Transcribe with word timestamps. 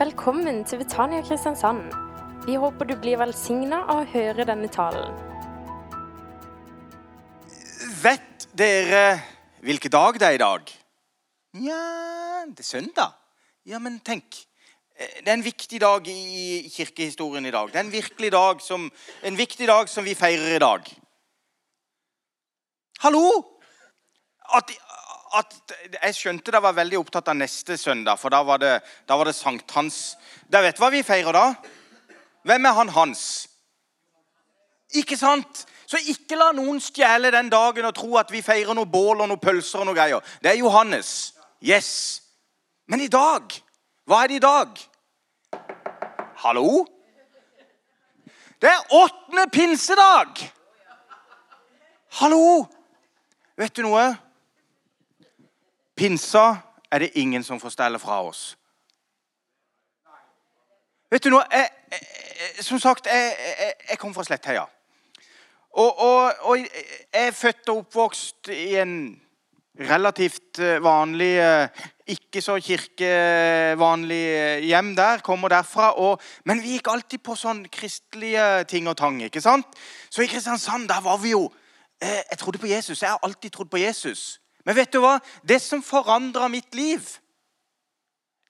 Velkommen 0.00 0.62
til 0.64 0.78
Betania 0.80 1.20
Kristiansand. 1.20 1.90
Vi 2.46 2.54
håper 2.56 2.86
du 2.88 2.94
blir 2.96 3.18
velsigna 3.20 3.82
av 3.82 3.98
å 4.00 4.06
høre 4.08 4.46
denne 4.48 4.70
talen. 4.72 5.12
Vet 8.00 8.46
dere 8.56 9.02
hvilken 9.60 9.92
dag 9.92 10.16
det 10.16 10.30
er 10.30 10.38
i 10.38 10.40
dag? 10.40 10.72
Nja, 11.60 11.82
det 12.48 12.64
er 12.64 12.68
søndag. 12.70 13.12
Ja, 13.68 13.76
men 13.76 13.98
tenk. 14.00 14.40
Eh, 14.96 15.20
Det 15.20 15.28
er 15.28 15.36
en 15.36 15.44
viktig 15.44 15.80
dag 15.84 16.08
i 16.08 16.64
kirkehistorien 16.72 17.44
i 17.44 17.52
dag. 17.52 17.68
Det 17.68 17.76
er 17.76 17.84
en, 17.84 17.92
virkelig 17.92 18.32
dag 18.32 18.64
som, 18.64 18.90
en 19.22 19.36
viktig 19.36 19.68
dag 19.68 19.88
som 19.88 20.04
vi 20.04 20.14
feirer 20.14 20.56
i 20.56 20.64
dag. 20.64 20.88
Hallo! 23.04 23.44
At, 24.48 24.72
at, 25.38 25.54
jeg 25.94 26.16
skjønte 26.16 26.50
dere 26.50 26.62
var 26.64 26.76
veldig 26.78 26.98
opptatt 26.98 27.30
av 27.30 27.38
neste 27.38 27.76
søndag, 27.78 28.18
for 28.18 28.32
da 28.32 28.42
var 28.46 28.60
det, 28.62 28.72
da 29.06 29.18
var 29.18 29.30
det 29.30 29.36
sankthans. 29.38 30.16
Dere 30.50 30.68
vet 30.68 30.80
hva 30.82 30.90
vi 30.92 31.02
feirer 31.06 31.36
da? 31.36 31.44
Hvem 32.46 32.66
er 32.66 32.76
han 32.78 32.92
Hans? 32.96 33.24
Ikke 34.96 35.18
sant? 35.18 35.66
Så 35.90 35.98
ikke 36.10 36.38
la 36.38 36.50
noen 36.54 36.80
stjele 36.82 37.32
den 37.34 37.50
dagen 37.50 37.86
og 37.86 37.94
tro 37.94 38.16
at 38.18 38.30
vi 38.32 38.42
feirer 38.42 38.74
noe 38.74 38.88
bål 38.90 39.22
og 39.22 39.28
noe 39.30 39.42
pølser 39.42 39.82
og 39.82 39.90
noe 39.90 39.98
greier. 39.98 40.22
Det 40.42 40.52
er 40.52 40.60
Johannes. 40.62 41.32
Yes. 41.62 42.22
Men 42.90 43.04
i 43.04 43.10
dag 43.12 43.52
Hva 44.08 44.24
er 44.24 44.30
det 44.32 44.38
i 44.40 44.42
dag? 44.42 44.78
Hallo? 46.40 46.86
Det 48.60 48.68
er 48.68 48.94
åttende 48.96 49.44
pinsedag! 49.52 50.40
Hallo! 52.18 52.66
Vet 53.60 53.76
du 53.76 53.84
noe? 53.86 54.02
Pinsa 56.00 56.56
er 56.92 56.98
det 56.98 57.10
ingen 57.20 57.42
som 57.44 57.58
får 57.60 57.74
stelle 57.74 57.98
fra 58.00 58.22
oss. 58.24 58.54
Vet 61.12 61.26
du 61.26 61.28
noe? 61.34 61.42
Jeg, 61.52 61.68
jeg, 61.92 62.64
som 62.64 62.80
sagt, 62.80 63.10
jeg, 63.10 63.34
jeg, 63.90 63.98
kom 64.00 64.14
fra 64.16 64.24
Slettheia. 64.24 64.62
Og, 65.76 66.00
og, 66.00 66.32
og 66.48 66.56
jeg 66.56 66.86
er 67.12 67.36
født 67.36 67.68
og 67.68 67.82
oppvokst 67.82 68.48
i 68.54 68.78
en 68.80 68.96
relativt 69.90 70.62
eh, 70.64 70.80
vanlig 70.80 71.34
eh, 71.36 71.84
Ikke 72.16 72.40
så 72.40 72.56
kirkevanlig 72.64 74.24
eh, 74.40 74.64
hjem 74.72 74.94
der. 74.96 75.20
Kommer 75.20 75.52
derfra. 75.52 75.92
Og, 76.00 76.16
men 76.48 76.64
vi 76.64 76.78
gikk 76.78 76.94
alltid 76.94 77.20
på 77.28 77.36
sånn 77.36 77.66
kristelige 77.68 78.64
ting 78.72 78.88
og 78.88 78.96
tang. 78.96 79.20
ikke 79.28 79.44
sant? 79.44 79.68
Så 80.08 80.24
i 80.24 80.32
Kristiansand 80.32 80.88
der 80.88 81.04
var 81.04 81.20
vi 81.20 81.36
jo 81.36 81.50
Jeg 82.00 82.38
trodde 82.40 82.58
på 82.58 82.72
Jesus. 82.72 83.02
Jeg 83.02 83.10
har 83.10 83.20
alltid 83.22 83.52
trodd 83.52 83.68
på 83.68 83.84
Jesus. 83.84 84.39
Men 84.64 84.76
vet 84.76 84.92
du 84.92 85.00
hva? 85.02 85.18
Det 85.42 85.60
som 85.62 85.82
forandra 85.82 86.48
mitt 86.48 86.74
liv, 86.74 87.06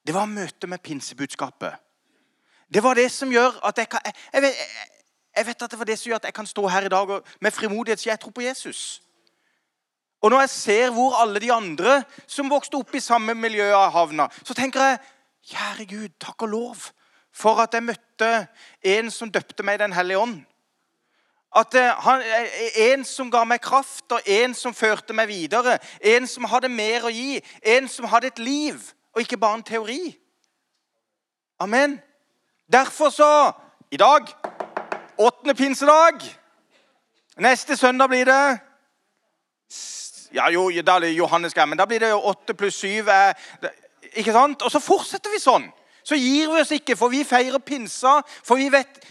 det 0.07 0.15
var 0.15 0.31
møtet 0.31 0.69
med 0.69 0.83
pinsebudskapet. 0.83 1.77
Det 2.71 2.83
var 2.83 2.95
det 2.95 3.11
som 3.13 3.31
gjør 3.33 3.61
at 3.67 3.79
jeg 3.79 3.89
kan 3.91 4.01
jeg, 4.07 4.43
vet, 4.43 4.59
jeg 5.37 5.47
vet 5.47 5.63
at 5.63 5.71
det 5.71 5.79
var 5.79 5.89
det 5.89 5.99
som 5.99 6.11
gjør 6.11 6.21
at 6.23 6.29
jeg 6.31 6.35
kan 6.35 6.47
stå 6.47 6.67
her 6.71 6.87
i 6.87 6.93
dag 6.93 7.11
og 7.11 7.33
med 7.41 7.55
frimodighet 7.55 8.01
si 8.01 8.09
jeg 8.09 8.21
tror 8.21 8.35
på 8.35 8.45
Jesus. 8.47 9.03
Og 10.23 10.31
når 10.31 10.45
jeg 10.45 10.51
ser 10.51 10.91
hvor 10.95 11.17
alle 11.17 11.41
de 11.41 11.53
andre 11.53 12.03
som 12.27 12.51
vokste 12.51 12.77
opp 12.77 12.95
i 12.95 13.03
samme 13.03 13.35
miljø 13.35 13.71
har 13.73 13.91
havna, 13.91 14.29
så 14.45 14.55
tenker 14.55 14.81
jeg 14.85 15.01
Kjære 15.51 15.87
Gud, 15.89 16.09
takk 16.21 16.43
og 16.45 16.51
lov 16.53 16.83
for 17.33 17.63
at 17.63 17.75
jeg 17.75 17.87
møtte 17.87 18.29
en 18.85 19.11
som 19.11 19.31
døpte 19.33 19.65
meg 19.65 19.79
i 19.79 19.83
Den 19.85 19.95
hellige 19.97 20.19
ånd. 20.19 20.43
At 21.57 21.75
eh, 21.75 21.91
han, 22.05 22.21
eh, 22.21 22.93
En 22.93 23.05
som 23.05 23.31
ga 23.31 23.45
meg 23.45 23.61
kraft, 23.61 24.13
og 24.13 24.21
en 24.27 24.55
som 24.55 24.75
førte 24.75 25.13
meg 25.13 25.29
videre. 25.29 25.79
En 26.01 26.27
som 26.27 26.45
hadde 26.45 26.69
mer 26.69 27.09
å 27.09 27.11
gi. 27.11 27.41
En 27.63 27.89
som 27.89 28.07
hadde 28.07 28.31
et 28.31 28.39
liv, 28.39 28.79
og 29.15 29.23
ikke 29.23 29.39
bare 29.41 29.59
en 29.59 29.67
teori. 29.67 30.17
Amen. 31.61 32.01
Derfor 32.73 33.11
så 33.11 33.53
I 33.91 33.97
dag 33.97 34.29
åttende 35.19 35.55
pinsedag. 35.55 36.23
Neste 37.37 37.77
søndag 37.77 38.09
blir 38.09 38.25
det 38.25 38.59
Ja, 40.33 40.49
jo, 40.49 40.71
da 40.71 40.99
Johannes 40.99 41.57
men 41.57 41.79
da 41.79 41.85
blir 41.85 41.99
det 41.99 42.11
jo 42.11 42.21
åtte 42.21 42.55
pluss 42.55 42.75
syv. 42.75 43.09
Ikke 44.13 44.33
sant? 44.33 44.63
Og 44.63 44.71
så 44.71 44.79
fortsetter 44.79 45.31
vi 45.31 45.41
sånn. 45.43 45.67
Så 46.05 46.15
gir 46.15 46.53
vi 46.53 46.61
oss 46.61 46.71
ikke, 46.71 46.97
for 46.97 47.09
vi 47.09 47.25
feirer 47.25 47.59
pinsa. 47.59 48.21
For 48.45 48.57
vi 48.57 48.69
vet 48.69 49.07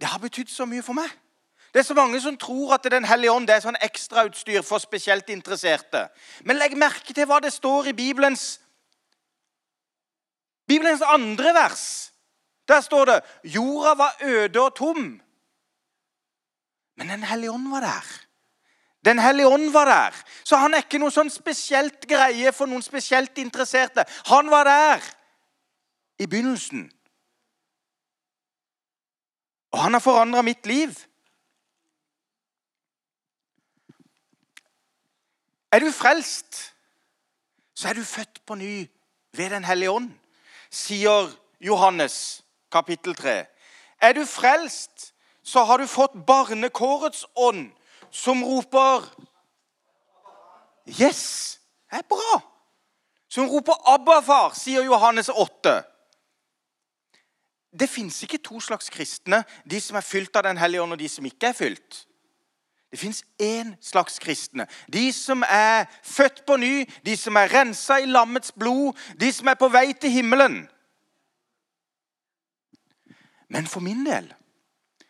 Det 0.00 0.06
har 0.06 0.18
betydd 0.18 0.50
så 0.50 0.64
mye 0.64 0.82
for 0.82 0.92
meg. 0.94 1.10
Det 1.72 1.82
er 1.82 1.84
så 1.84 1.94
mange 1.94 2.20
som 2.20 2.36
tror 2.36 2.74
at 2.74 2.86
Den 2.90 3.04
hellige 3.04 3.32
ånd 3.32 3.50
er 3.50 3.60
sånn 3.60 3.76
ekstrautstyr 3.84 4.62
for 4.62 4.80
spesielt 4.82 5.28
interesserte. 5.28 6.08
Men 6.44 6.56
legg 6.56 6.76
merke 6.76 7.14
til 7.14 7.28
hva 7.28 7.40
det 7.44 7.52
står 7.52 7.92
i 7.92 7.96
Bibelens 7.96 8.60
Bibelens 10.68 11.02
andre 11.02 11.54
vers. 11.56 12.12
Der 12.68 12.80
står 12.84 13.04
det 13.04 13.20
jorda 13.44 13.94
var 13.96 14.16
øde 14.20 14.60
og 14.60 14.74
tom. 14.76 15.20
Men 16.96 17.08
Den 17.08 17.22
hellige 17.22 17.50
ånd 17.50 17.70
var 17.70 17.80
der. 17.80 18.04
Den 19.04 19.18
hellige 19.18 19.48
ånd 19.48 19.70
var 19.72 19.84
der. 19.84 20.14
Så 20.44 20.56
han 20.56 20.74
er 20.74 20.82
ikke 20.84 20.98
noe 21.00 21.14
sånn 21.14 21.30
spesielt 21.30 22.04
greie 22.10 22.52
for 22.52 22.68
noen 22.68 22.82
spesielt 22.82 23.38
interesserte. 23.38 24.04
Han 24.28 24.50
var 24.50 24.68
der 24.68 25.04
i 26.18 26.26
begynnelsen. 26.26 26.90
Og 29.72 29.78
han 29.78 29.94
har 29.94 30.02
forandra 30.02 30.42
mitt 30.42 30.66
liv. 30.66 30.92
Er 35.72 35.78
du 35.78 35.92
frelst, 35.92 36.74
så 37.74 37.88
er 37.88 37.92
du 37.92 38.04
født 38.04 38.46
på 38.46 38.54
ny 38.54 38.86
ved 39.32 39.50
Den 39.50 39.64
hellige 39.64 39.90
ånd, 39.90 40.10
sier 40.70 41.28
Johannes 41.60 42.44
kapittel 42.72 43.14
3. 43.14 43.44
Er 44.00 44.12
du 44.12 44.24
frelst, 44.26 45.14
så 45.42 45.64
har 45.64 45.78
du 45.78 45.86
fått 45.86 46.16
barnekårets 46.26 47.26
ånd, 47.36 47.70
som 48.10 48.44
roper 48.44 49.04
Yes! 50.88 51.60
Det 51.90 51.98
er 51.98 52.08
bra! 52.08 52.40
Som 53.28 53.48
roper 53.48 53.72
'Abba, 53.72 54.20
far', 54.20 54.54
sier 54.54 54.82
Johannes 54.82 55.28
8. 55.28 55.82
Det 57.80 57.88
fins 57.88 58.22
ikke 58.22 58.38
to 58.38 58.60
slags 58.60 58.88
kristne, 58.90 59.44
de 59.70 59.80
som 59.80 59.96
er 59.96 60.00
fylt 60.00 60.36
av 60.36 60.42
Den 60.42 60.56
hellige 60.56 60.82
ånd, 60.82 60.92
og 60.92 60.98
de 60.98 61.08
som 61.08 61.24
ikke 61.24 61.46
er 61.46 61.52
fylt. 61.52 62.07
Det 62.90 62.98
fins 62.98 63.24
én 63.42 63.74
slags 63.80 64.18
kristne. 64.18 64.66
De 64.92 65.12
som 65.12 65.44
er 65.48 65.84
født 66.02 66.46
på 66.46 66.56
ny, 66.56 66.88
de 67.04 67.16
som 67.16 67.36
er 67.36 67.52
rensa 67.52 67.98
i 68.00 68.08
lammets 68.08 68.52
blod, 68.52 68.96
de 69.20 69.32
som 69.32 69.48
er 69.48 69.58
på 69.60 69.68
vei 69.68 69.92
til 69.92 70.10
himmelen. 70.10 70.62
Men 73.48 73.66
for 73.66 73.84
min 73.84 74.06
del 74.06 74.32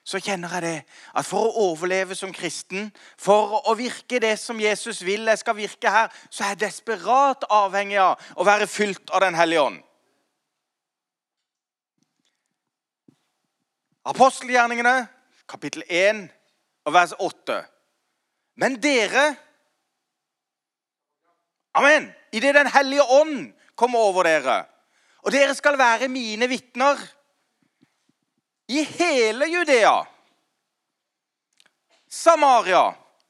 så 0.08 0.18
kjenner 0.24 0.48
jeg 0.56 0.62
det 0.64 0.76
at 1.20 1.26
for 1.28 1.50
å 1.50 1.66
overleve 1.68 2.16
som 2.16 2.32
kristen, 2.32 2.86
for 3.20 3.58
å 3.68 3.74
virke 3.76 4.18
det 4.24 4.38
som 4.40 4.60
Jesus 4.60 5.02
vil 5.04 5.28
jeg 5.28 5.40
skal 5.42 5.56
virke 5.58 5.92
her, 5.92 6.08
så 6.30 6.46
er 6.46 6.54
jeg 6.54 6.62
desperat 6.62 7.44
avhengig 7.52 7.98
av 8.00 8.16
å 8.40 8.46
være 8.48 8.66
fylt 8.66 9.12
av 9.12 9.20
Den 9.20 9.36
hellige 9.36 9.66
ånd. 9.68 9.82
Apostelgjerningene, 14.08 15.04
kapittel 15.44 15.84
1 15.84 16.24
og 16.84 16.92
vers 16.92 17.14
8. 17.18 17.64
Men 18.56 18.78
dere 18.82 19.36
Amen! 21.78 22.12
Idet 22.32 22.54
Den 22.54 22.66
hellige 22.66 23.02
ånd 23.02 23.52
kommer 23.76 23.98
over 23.98 24.26
dere, 24.26 24.64
og 25.22 25.32
dere 25.32 25.54
skal 25.54 25.78
være 25.78 26.08
mine 26.08 26.48
vitner 26.48 26.98
i 28.68 28.82
hele 28.84 29.46
Judea, 29.46 30.02
Samaria 32.08 32.82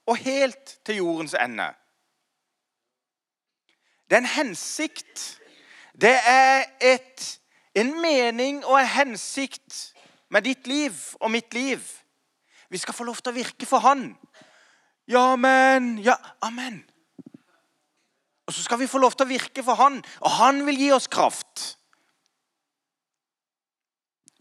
og 0.06 0.16
helt 0.16 0.78
til 0.84 0.96
jordens 0.96 1.34
ende. 1.34 1.68
Det 4.08 4.16
er 4.16 4.20
en 4.20 4.26
hensikt. 4.26 5.40
Det 6.00 6.16
er 6.26 6.64
et, 6.80 7.40
en 7.74 8.00
mening 8.00 8.64
og 8.66 8.80
en 8.80 8.86
hensikt 8.86 9.94
med 10.30 10.42
ditt 10.42 10.66
liv 10.66 10.92
og 11.20 11.30
mitt 11.30 11.54
liv. 11.54 11.82
Vi 12.68 12.78
skal 12.78 12.94
få 12.94 13.04
lov 13.04 13.16
til 13.22 13.32
å 13.32 13.38
virke 13.38 13.66
for 13.66 13.84
Han. 13.84 14.12
Ja, 15.08 15.36
men 15.36 15.98
Ja, 16.04 16.16
amen. 16.42 16.84
Og 18.46 18.54
så 18.54 18.62
skal 18.62 18.78
vi 18.78 18.86
få 18.88 18.98
lov 18.98 19.12
til 19.12 19.26
å 19.26 19.28
virke 19.28 19.62
for 19.64 19.74
Han, 19.74 20.02
og 20.20 20.30
Han 20.30 20.66
vil 20.66 20.78
gi 20.80 20.92
oss 20.92 21.06
kraft. 21.06 21.78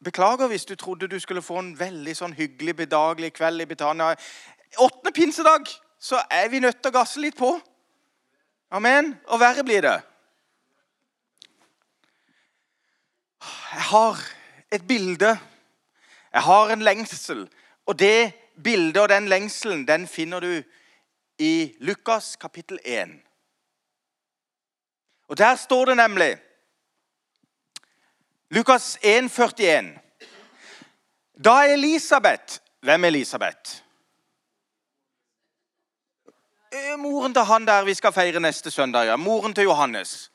Beklager 0.04 0.48
hvis 0.48 0.66
du 0.66 0.76
trodde 0.76 1.08
du 1.08 1.20
skulle 1.20 1.42
få 1.42 1.60
en 1.60 1.74
veldig 1.80 2.14
sånn 2.16 2.36
hyggelig, 2.38 2.76
bedagelig 2.76 3.34
kveld 3.34 3.62
i 3.62 3.66
Betania. 3.68 4.14
Åttende 4.78 5.12
pinsedag 5.12 5.68
så 6.00 6.22
er 6.32 6.50
vi 6.50 6.62
nødt 6.64 6.80
til 6.80 6.94
å 6.94 7.00
gasse 7.00 7.20
litt 7.20 7.36
på. 7.36 7.50
Amen. 8.72 9.16
Og 9.28 9.40
verre 9.40 9.64
blir 9.64 9.82
det. 9.84 9.98
Jeg 13.74 13.86
har 13.92 14.24
et 14.72 14.88
bilde. 14.88 15.34
Jeg 16.34 16.42
har 16.42 16.72
en 16.72 16.84
lengsel. 16.86 17.48
Og 17.88 18.00
det 18.00 18.34
bildet 18.64 19.02
og 19.02 19.10
den 19.10 19.30
lengselen 19.32 19.86
den 19.88 20.08
finner 20.08 20.44
du 20.44 20.64
i 21.40 21.76
Lukas 21.80 22.36
kapittel 22.36 22.80
1. 22.84 23.10
Og 25.28 25.38
Der 25.38 25.56
står 25.56 25.86
det 25.86 25.98
nemlig 25.98 26.38
Lukas 28.50 28.98
1, 29.02 29.24
41. 29.24 30.00
Da 31.44 31.74
Elisabeth 31.74 32.60
Hvem 32.82 33.04
er 33.04 33.08
Elisabeth? 33.08 33.82
Eh, 36.72 37.00
moren 37.00 37.34
til 37.34 37.44
han 37.44 37.66
der 37.68 37.84
vi 37.84 37.94
skal 37.94 38.14
feire 38.14 38.40
neste 38.40 38.72
søndag. 38.72 39.06
ja. 39.06 39.16
Moren 39.16 39.54
til 39.54 39.64
Johannes. 39.64 40.32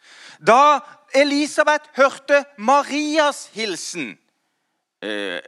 Da 0.47 0.79
Elisabeth 1.15 1.85
hørte 1.97 2.45
Marias 2.59 3.47
hilsen 3.47 4.19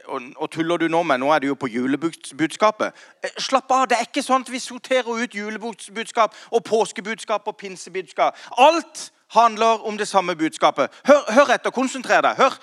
og, 0.07 0.21
og, 0.35 0.49
tuller 0.51 0.77
du 0.77 0.87
nå 0.87 1.03
med 1.03 1.21
Nå 1.21 1.29
er 1.31 1.39
du 1.39 1.47
jo 1.47 1.55
på 1.55 1.69
julebudskapet. 1.71 2.95
Eh, 3.23 3.37
slapp 3.39 3.71
av. 3.71 3.85
Det 3.89 3.97
er 3.97 4.07
ikke 4.09 4.23
sånn 4.25 4.43
at 4.43 4.51
vi 4.51 4.59
sorterer 4.59 5.07
ut 5.07 5.35
julebudskap 5.35 6.35
og 6.51 6.63
påskebudskap 6.67 7.47
og 7.47 7.57
pinsebudskap. 7.57 8.35
Alt 8.57 9.11
handler 9.35 9.85
om 9.87 9.97
det 9.97 10.07
samme 10.07 10.35
budskapet. 10.35 10.91
Hør, 11.07 11.23
hør 11.37 11.55
etter. 11.55 11.71
Konsentrer 11.71 12.25
deg. 12.25 12.35
Hør. 12.39 12.59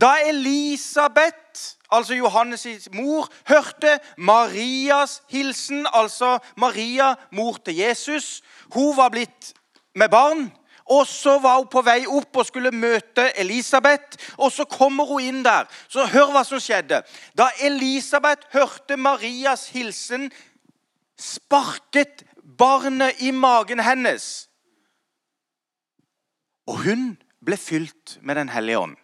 Da 0.00 0.14
Elisabeth, 0.24 1.76
altså 1.92 2.14
Johannes' 2.16 2.88
mor, 2.96 3.28
hørte 3.48 3.98
Marias 4.16 5.22
hilsen, 5.28 5.86
altså 5.92 6.38
Maria, 6.56 7.14
mor 7.30 7.58
til 7.64 7.76
Jesus 7.76 8.42
Hun 8.72 8.96
var 8.96 9.08
blitt 9.08 9.52
med 9.94 10.08
barn. 10.08 10.52
Og 10.90 11.06
så 11.06 11.38
var 11.38 11.60
hun 11.60 11.68
på 11.70 11.82
vei 11.86 12.02
opp 12.06 12.36
og 12.36 12.46
skulle 12.46 12.72
møte 12.74 13.28
Elisabeth. 13.38 14.18
Og 14.38 14.52
så 14.52 14.64
kommer 14.64 15.06
hun 15.06 15.22
inn 15.22 15.42
der. 15.44 15.68
Så 15.88 16.06
hør 16.10 16.32
hva 16.34 16.42
som 16.46 16.60
skjedde. 16.62 17.02
Da 17.38 17.50
Elisabeth 17.62 18.48
hørte 18.54 18.96
Marias 18.96 19.68
hilsen, 19.74 20.30
sparket 21.18 22.24
barnet 22.58 23.22
i 23.22 23.30
magen 23.30 23.82
hennes. 23.82 24.48
Og 26.66 26.82
hun 26.86 27.12
ble 27.42 27.56
fylt 27.58 28.18
med 28.22 28.36
Den 28.36 28.48
hellige 28.48 28.78
ånd. 28.78 28.96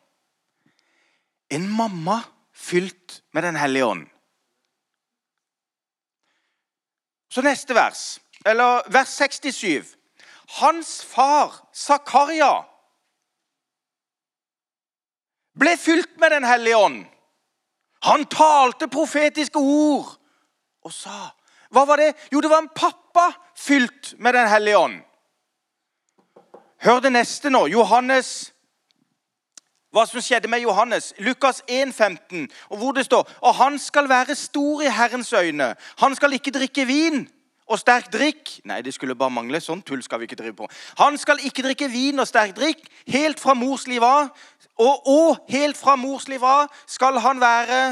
En 1.50 1.68
mamma 1.68 2.20
fylt 2.52 3.22
med 3.32 3.42
Den 3.42 3.56
hellige 3.56 3.84
ånd. 3.84 4.06
Så 7.30 7.42
neste 7.44 7.74
vers, 7.74 8.20
eller 8.46 8.82
vers 8.92 9.08
67. 9.08 9.97
Hans 10.48 11.04
far, 11.04 11.52
Zakaria, 11.74 12.64
ble 15.58 15.76
fylt 15.76 16.16
med 16.20 16.30
Den 16.30 16.44
hellige 16.44 16.76
ånd. 16.76 17.06
Han 18.02 18.24
talte 18.30 18.88
profetiske 18.88 19.58
ord 19.58 20.14
og 20.86 20.92
sa 20.94 21.34
Hva 21.74 21.82
var 21.84 22.00
det? 22.00 22.14
Jo, 22.32 22.40
det 22.40 22.48
var 22.48 22.62
en 22.62 22.70
pappa 22.72 23.26
fylt 23.56 24.14
med 24.18 24.34
Den 24.34 24.48
hellige 24.48 24.78
ånd. 24.78 25.00
Hør 26.80 27.00
det 27.00 27.12
neste 27.12 27.50
nå. 27.50 27.66
Johannes 27.66 28.52
hva 29.92 30.04
som 30.04 30.20
skjedde 30.20 30.50
med 30.52 30.60
Johannes. 30.60 31.14
Lukas 31.18 31.62
1, 31.66 31.94
15, 31.94 32.48
og 32.68 32.78
hvor 32.78 32.92
det 32.92 33.06
står 33.06 33.24
Og 33.40 33.54
han 33.54 33.78
skal 33.78 34.08
være 34.08 34.34
stor 34.34 34.82
i 34.82 34.90
Herrens 34.92 35.32
øyne. 35.32 35.74
Han 35.98 36.14
skal 36.14 36.32
ikke 36.32 36.50
drikke 36.50 36.84
vin 36.86 37.28
og 37.68 37.78
sterk 37.80 38.10
drikk. 38.12 38.58
Nei, 38.68 38.80
det 38.82 38.94
skulle 38.96 39.16
bare 39.18 39.34
mangle. 39.34 39.60
Sånn 39.60 39.82
tull 39.86 40.02
skal 40.04 40.22
vi 40.22 40.28
ikke 40.28 40.40
drive 40.40 40.56
på. 40.56 40.68
Han 41.02 41.18
skal 41.20 41.42
ikke 41.44 41.64
drikke 41.66 41.90
vin 41.92 42.20
og 42.20 42.28
sterk 42.28 42.56
drikk 42.56 42.84
helt 43.12 43.40
fra 43.40 43.54
mors 43.58 43.86
liv 43.90 44.04
av. 44.04 44.32
Og, 44.78 45.08
og 45.10 45.50
helt 45.52 45.76
fra 45.76 45.96
mors 45.98 46.28
liv 46.30 46.44
av 46.44 46.68
skal 46.86 47.18
han 47.24 47.42
være 47.42 47.82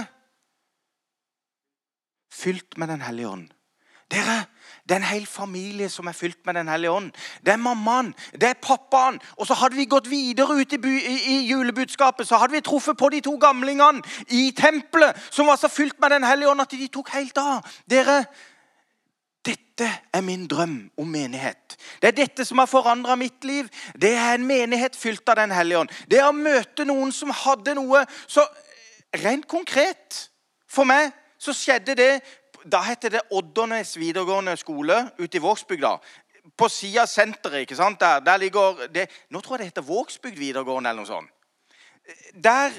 fylt 2.36 2.78
med 2.78 2.88
Den 2.88 3.02
hellige 3.02 3.28
ånd. 3.28 3.48
Dere, 4.10 4.44
det 4.86 4.94
er 4.94 5.00
en 5.00 5.08
hel 5.08 5.24
familie 5.26 5.88
som 5.90 6.06
er 6.06 6.14
fylt 6.14 6.38
med 6.46 6.54
Den 6.54 6.68
hellige 6.68 6.90
ånd. 6.90 7.10
Det 7.42 7.52
er 7.52 7.56
mammaen, 7.56 8.14
det 8.32 8.48
er 8.48 8.60
pappaen. 8.62 9.18
Og 9.36 9.46
så 9.46 9.54
hadde 9.54 9.76
vi 9.76 9.84
gått 9.90 10.10
videre 10.10 10.54
ut 10.54 10.72
i, 10.72 10.78
i, 10.78 11.16
i, 11.32 11.38
julebudskapet, 11.50 12.28
så 12.28 12.38
hadde 12.38 12.54
vi 12.54 12.60
truffet 12.60 12.98
på 12.98 13.08
de 13.08 13.20
to 13.20 13.34
gamlingene 13.36 14.02
i 14.30 14.52
tempelet 14.56 15.18
som 15.30 15.50
var 15.50 15.56
så 15.56 15.68
fylt 15.68 15.98
med 16.00 16.10
Den 16.10 16.24
hellige 16.24 16.50
ånd 16.50 16.62
at 16.62 16.70
de 16.70 16.86
tok 16.92 17.10
helt 17.16 17.38
av. 17.38 17.66
Dere, 17.90 18.24
dette 19.46 19.88
er 20.12 20.24
min 20.24 20.46
drøm 20.50 20.78
om 20.98 21.08
menighet. 21.08 21.76
Det 22.02 22.08
er 22.10 22.16
dette 22.16 22.44
som 22.44 22.58
har 22.58 22.70
forandra 22.70 23.16
mitt 23.16 23.44
liv. 23.44 23.68
Det 23.94 24.14
er 24.16 24.34
en 24.34 24.46
menighet 24.46 24.96
fylt 24.96 25.28
av 25.28 25.36
Den 25.36 25.54
hellige 25.54 25.84
ånd. 25.84 25.92
Det 26.10 26.18
er 26.18 26.28
å 26.28 26.36
møte 26.36 26.86
noen 26.88 27.12
som 27.12 27.30
hadde 27.30 27.76
noe 27.78 28.04
så 28.26 28.44
rent 29.22 29.46
konkret. 29.48 30.26
For 30.66 30.88
meg 30.88 31.12
så 31.38 31.54
skjedde 31.54 31.94
det 31.98 32.10
da 32.66 32.80
heter 32.82 33.12
det 33.14 33.22
Oddernes 33.30 33.94
videregående 33.98 34.56
skole 34.58 34.96
ute 35.18 35.38
i 35.38 35.42
Vågsbygda. 35.42 35.92
På 36.56 36.68
sida 36.70 37.04
av 37.04 37.10
senteret. 37.10 37.62
ikke 37.62 37.78
sant? 37.78 38.00
Der, 38.00 38.20
der 38.20 38.36
ligger 38.42 38.86
det, 38.90 39.08
Nå 39.30 39.40
tror 39.40 39.56
jeg 39.56 39.66
det 39.66 39.72
heter 39.72 39.86
Vågsbygd 39.86 40.38
videregående 40.38 40.90
eller 40.90 41.04
noe 41.04 41.10
sånt. 41.10 41.30
Der, 42.34 42.74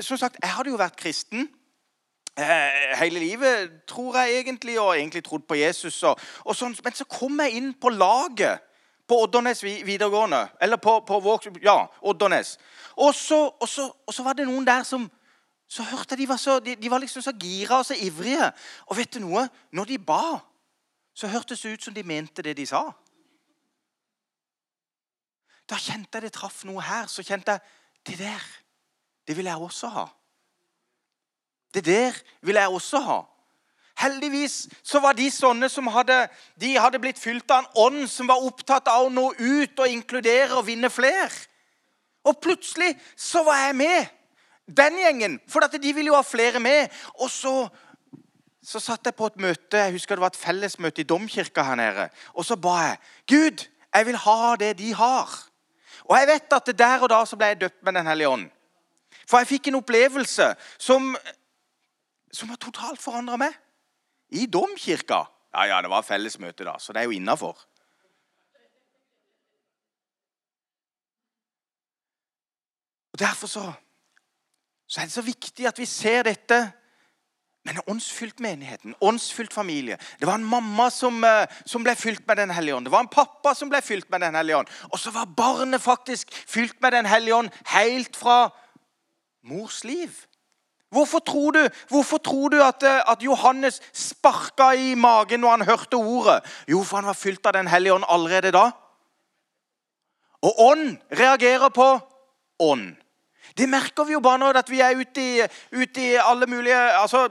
som 0.00 0.18
sagt, 0.18 0.36
Jeg 0.42 0.50
hadde 0.50 0.70
jo 0.70 0.78
vært 0.78 0.98
kristen 0.98 1.46
eh, 1.46 1.59
hele 2.38 3.18
livet, 3.18 3.70
tror 3.88 4.16
jeg 4.18 4.38
egentlig, 4.38 4.80
og 4.80 4.98
egentlig 4.98 5.24
trodd 5.24 5.42
på 5.48 5.54
Jesus. 5.54 6.02
Og, 6.02 6.20
og 6.44 6.56
sånn, 6.56 6.76
men 6.84 6.96
så 6.96 7.04
kom 7.04 7.40
jeg 7.40 7.58
inn 7.58 7.72
på 7.74 7.92
laget 7.92 8.62
på 9.10 9.18
Oddernes 9.24 9.62
videregående. 9.64 10.48
Eller 10.62 10.76
på, 10.76 11.00
på 11.06 11.20
Vågs, 11.20 11.50
ja, 11.62 11.82
Oddernes. 12.02 12.58
Og 12.96 13.14
så, 13.14 13.42
og, 13.60 13.68
så, 13.68 13.90
og 14.06 14.14
så 14.14 14.22
var 14.22 14.38
det 14.38 14.46
noen 14.48 14.66
der 14.66 14.86
som 14.86 15.08
så 15.70 15.84
hørte 15.86 16.16
de 16.18 16.26
var, 16.26 16.38
så, 16.42 16.58
de, 16.58 16.74
de 16.74 16.90
var 16.90 16.98
liksom 16.98 17.22
så 17.22 17.32
gira 17.38 17.78
og 17.78 17.86
så 17.86 17.94
ivrige. 17.94 18.50
Og 18.90 18.96
vet 18.98 19.14
du 19.14 19.20
noe? 19.22 19.44
Når 19.72 19.86
de 19.86 19.98
ba, 20.02 20.40
så 21.14 21.30
hørtes 21.30 21.62
det 21.62 21.74
ut 21.74 21.84
som 21.84 21.94
de 21.94 22.02
mente 22.02 22.42
det 22.42 22.56
de 22.58 22.66
sa. 22.66 22.88
Da 25.70 25.78
kjente 25.78 26.18
jeg 26.18 26.26
det 26.26 26.32
traff 26.34 26.64
noe 26.66 26.82
her. 26.82 27.06
Så 27.06 27.22
kjente 27.22 27.54
jeg 27.54 27.60
det 28.06 28.18
der, 28.18 28.48
det 29.28 29.36
vil 29.38 29.46
jeg 29.46 29.62
også 29.62 29.92
ha. 29.94 30.08
Det 31.74 31.84
der 31.86 32.16
vil 32.42 32.58
jeg 32.58 32.68
også 32.68 33.00
ha. 33.04 33.20
Heldigvis 34.00 34.68
så 34.82 35.00
var 35.00 35.12
de 35.12 35.26
sånne 35.30 35.68
som 35.68 35.90
hadde, 35.92 36.16
de 36.60 36.72
hadde 36.80 37.00
blitt 37.02 37.18
fylt 37.20 37.50
av 37.52 37.64
en 37.64 37.82
ånd 37.84 38.06
som 38.08 38.30
var 38.30 38.42
opptatt 38.46 38.88
av 38.88 39.06
å 39.06 39.12
nå 39.12 39.26
ut 39.36 39.82
og 39.82 39.92
inkludere 39.92 40.56
og 40.56 40.66
vinne 40.70 40.90
flere. 40.90 41.28
Og 42.24 42.38
plutselig 42.40 42.94
så 43.16 43.42
var 43.44 43.66
jeg 43.66 43.76
med 43.76 44.08
den 44.76 44.98
gjengen. 45.02 45.38
For 45.48 45.64
de 45.68 45.92
ville 45.92 46.10
jo 46.12 46.16
ha 46.16 46.24
flere 46.24 46.60
med. 46.60 46.88
Og 47.20 47.30
så, 47.32 47.54
så 48.64 48.80
satt 48.80 49.08
jeg 49.08 49.16
på 49.16 49.28
et 49.28 49.40
møte. 49.40 49.84
Jeg 49.84 49.96
husker 49.96 50.16
det 50.16 50.24
var 50.24 50.32
et 50.32 50.40
fellesmøte 50.40 51.04
i 51.04 51.08
domkirka 51.08 51.64
her 51.66 51.80
nede. 51.80 52.08
Og 52.34 52.46
så 52.46 52.56
ba 52.56 52.76
jeg 52.84 52.98
Gud, 53.28 53.66
jeg 53.94 54.06
vil 54.06 54.20
ha 54.24 54.56
det 54.60 54.74
de 54.78 54.94
har. 54.94 55.36
Og 56.08 56.16
jeg 56.16 56.30
vet 56.30 56.56
at 56.56 56.72
der 56.78 57.04
og 57.04 57.12
da 57.12 57.20
så 57.26 57.36
ble 57.36 57.52
jeg 57.52 57.60
døpt 57.66 57.84
med 57.84 57.98
Den 57.98 58.06
hellige 58.06 58.28
ånd. 58.28 58.48
For 59.28 59.38
jeg 59.38 59.46
fikk 59.46 59.68
en 59.70 59.78
opplevelse 59.78 60.46
som, 60.78 61.12
som 62.32 62.48
har 62.52 62.60
totalt 62.62 63.02
forandra 63.02 63.36
meg. 63.40 63.56
I 64.30 64.46
domkirka. 64.46 65.24
Ja, 65.54 65.66
ja, 65.66 65.82
det 65.82 65.90
var 65.90 66.06
fellesmøte, 66.06 66.64
da, 66.64 66.76
så 66.78 66.94
det 66.94 67.02
er 67.02 67.10
jo 67.10 67.16
innafor. 67.18 67.58
Derfor 73.20 73.50
så 73.50 73.64
så 74.90 75.00
er 75.00 75.06
det 75.06 75.14
så 75.14 75.22
viktig 75.22 75.66
at 75.70 75.78
vi 75.78 75.86
ser 75.86 76.24
dette. 76.26 76.58
Men 77.64 77.76
en 77.76 77.92
åndsfylt 77.92 78.40
menigheten, 78.40 78.94
åndsfylt 79.00 79.52
familie. 79.52 79.98
Det 80.18 80.26
var 80.26 80.34
en 80.40 80.44
mamma 80.44 80.88
som, 80.90 81.24
eh, 81.24 81.46
som, 81.66 81.84
ble 81.84 81.94
fylt 81.94 82.26
med 82.26 82.36
Den 82.36 82.50
hellige 82.50 82.74
ånd. 82.74 82.86
Det 82.86 82.92
var 82.92 83.04
en 83.04 83.12
pappa 83.12 83.54
som 83.54 83.68
ble 83.68 83.82
fylt 83.82 84.10
med 84.10 84.20
Den 84.20 84.34
hellige 84.34 84.56
ånd. 84.56 84.68
Og 84.92 84.98
så 84.98 85.10
var 85.10 85.26
barnet 85.36 85.82
faktisk 85.82 86.32
fylt 86.32 86.80
med 86.82 86.92
Den 86.92 87.06
hellige 87.06 87.34
ånd 87.34 87.50
helt 87.66 88.16
fra 88.16 88.50
mors 89.42 89.84
liv. 89.84 90.26
Hvorfor 90.90 91.18
tror 91.18 91.50
du, 91.50 91.68
hvorfor 91.88 92.18
tror 92.18 92.48
du 92.48 92.62
at, 92.62 92.82
eh, 92.82 93.12
at, 93.12 93.22
Johannes 93.22 93.80
sparka 93.92 94.70
i 94.72 94.94
magen 94.94 95.40
når 95.40 95.50
han 95.50 95.68
hørte 95.68 95.94
ordet? 95.94 96.40
Jo, 96.68 96.82
for 96.82 96.96
han 96.96 97.06
var 97.06 97.18
fylt 97.18 97.46
av 97.46 97.52
Den 97.52 97.68
hellige 97.68 97.94
ånd 97.94 98.04
allerede 98.08 98.50
da. 98.50 98.70
Og 100.42 100.54
ånd 100.58 100.96
reagerer 101.12 101.68
på 101.68 102.00
ånd. 102.58 102.96
Det 103.56 103.68
merker 103.68 104.04
vi 104.04 104.12
jo 104.12 104.20
bare 104.20 104.38
nå 104.38 104.50
at 104.50 104.70
vi 104.70 104.80
er 104.80 104.98
ute 104.98 105.22
i, 105.22 105.46
ute 105.72 106.00
i 106.00 106.14
alle 106.14 106.46
mulige 106.46 106.76
altså, 106.76 107.28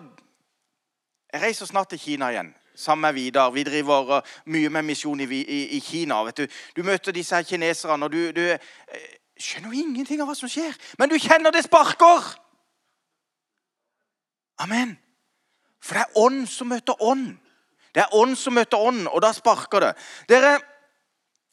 Jeg 1.34 1.42
reiser 1.42 1.66
snart 1.66 1.90
til 1.90 2.00
Kina 2.00 2.32
igjen 2.32 2.56
sammen 2.76 3.02
med 3.02 3.14
Vidar. 3.14 3.52
Vi 3.52 3.64
driver 3.64 4.18
uh, 4.18 4.24
mye 4.46 4.70
med 4.70 4.84
misjon 4.84 5.20
i, 5.20 5.26
i, 5.26 5.60
i 5.78 5.80
Kina. 5.80 6.24
Du. 6.32 6.46
du. 6.76 6.84
møter 6.84 7.12
disse 7.12 7.36
her 7.36 7.44
kineserne, 7.44 8.06
og 8.06 8.12
du, 8.12 8.32
du 8.32 8.54
uh, 8.54 9.10
skjønner 9.40 9.74
jo 9.74 9.82
ingenting 9.84 10.22
av 10.22 10.30
hva 10.30 10.36
som 10.36 10.50
skjer. 10.50 10.78
Men 10.98 11.12
du 11.12 11.18
kjenner 11.20 11.52
det 11.52 11.66
sparker! 11.68 12.38
Amen. 14.60 14.98
For 15.84 15.96
det 15.96 16.04
er 16.04 16.20
ånd 16.20 16.44
som 16.52 16.70
møter 16.74 17.00
ånd. 17.04 17.38
Det 17.96 18.04
er 18.04 18.16
ånd 18.16 18.36
som 18.38 18.54
møter 18.54 18.78
ånd, 18.78 19.08
og 19.08 19.22
da 19.24 19.32
sparker 19.34 19.84
det. 19.84 19.94
Dere, 20.30 20.58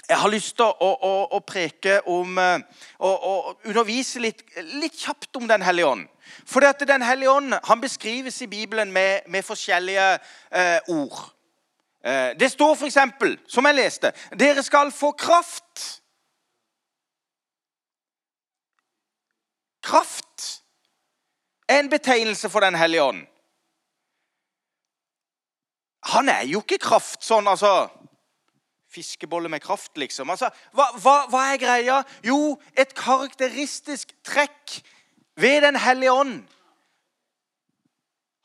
jeg 0.07 0.19
har 0.21 0.31
lyst 0.31 0.57
til 0.59 0.67
å, 0.67 0.91
å, 0.91 1.13
å 1.35 1.41
preke 1.43 2.01
om 2.13 2.37
og, 2.39 3.15
eh, 3.15 3.55
undervise 3.71 4.21
litt, 4.23 4.45
litt, 4.77 4.99
kjapt 5.01 5.39
om 5.41 5.49
Den 5.49 5.65
hellige 5.67 5.89
ånd. 5.95 6.05
For 6.47 6.61
Den 6.61 7.03
hellige 7.03 7.33
ånd 7.33 7.57
han 7.65 7.81
beskrives 7.81 8.43
i 8.43 8.51
Bibelen 8.51 8.93
med, 8.93 9.27
med 9.27 9.47
forskjellige 9.47 10.19
eh, 10.51 10.79
ord. 10.89 11.33
Eh, 12.05 12.35
det 12.39 12.51
står 12.53 12.77
f.eks., 12.77 12.99
som 13.49 13.67
jeg 13.67 13.79
leste, 13.81 14.13
dere 14.39 14.63
skal 14.63 14.93
få 14.93 15.13
kraft. 15.19 16.03
Kraft 19.83 20.66
en 21.69 21.91
betegnelse 21.91 22.51
for 22.51 22.61
Den 22.61 22.75
hellige 22.75 23.03
ånd. 23.03 23.27
Han 26.07 26.29
er 26.29 26.45
jo 26.47 26.63
ikke 26.63 26.79
kraft 26.79 27.25
sånn, 27.27 27.49
altså 27.51 27.89
Fiskebolle 28.97 29.51
med 29.53 29.61
kraft, 29.61 29.97
liksom. 29.99 30.31
Altså, 30.31 30.49
hva, 30.73 30.87
hva, 31.03 31.17
hva 31.29 31.41
er 31.53 31.59
greia? 31.61 31.97
Jo, 32.25 32.55
et 32.79 32.95
karakteristisk 32.97 34.15
trekk 34.25 34.79
ved 35.37 35.67
Den 35.67 35.77
hellige 35.77 36.13
ånd 36.13 36.39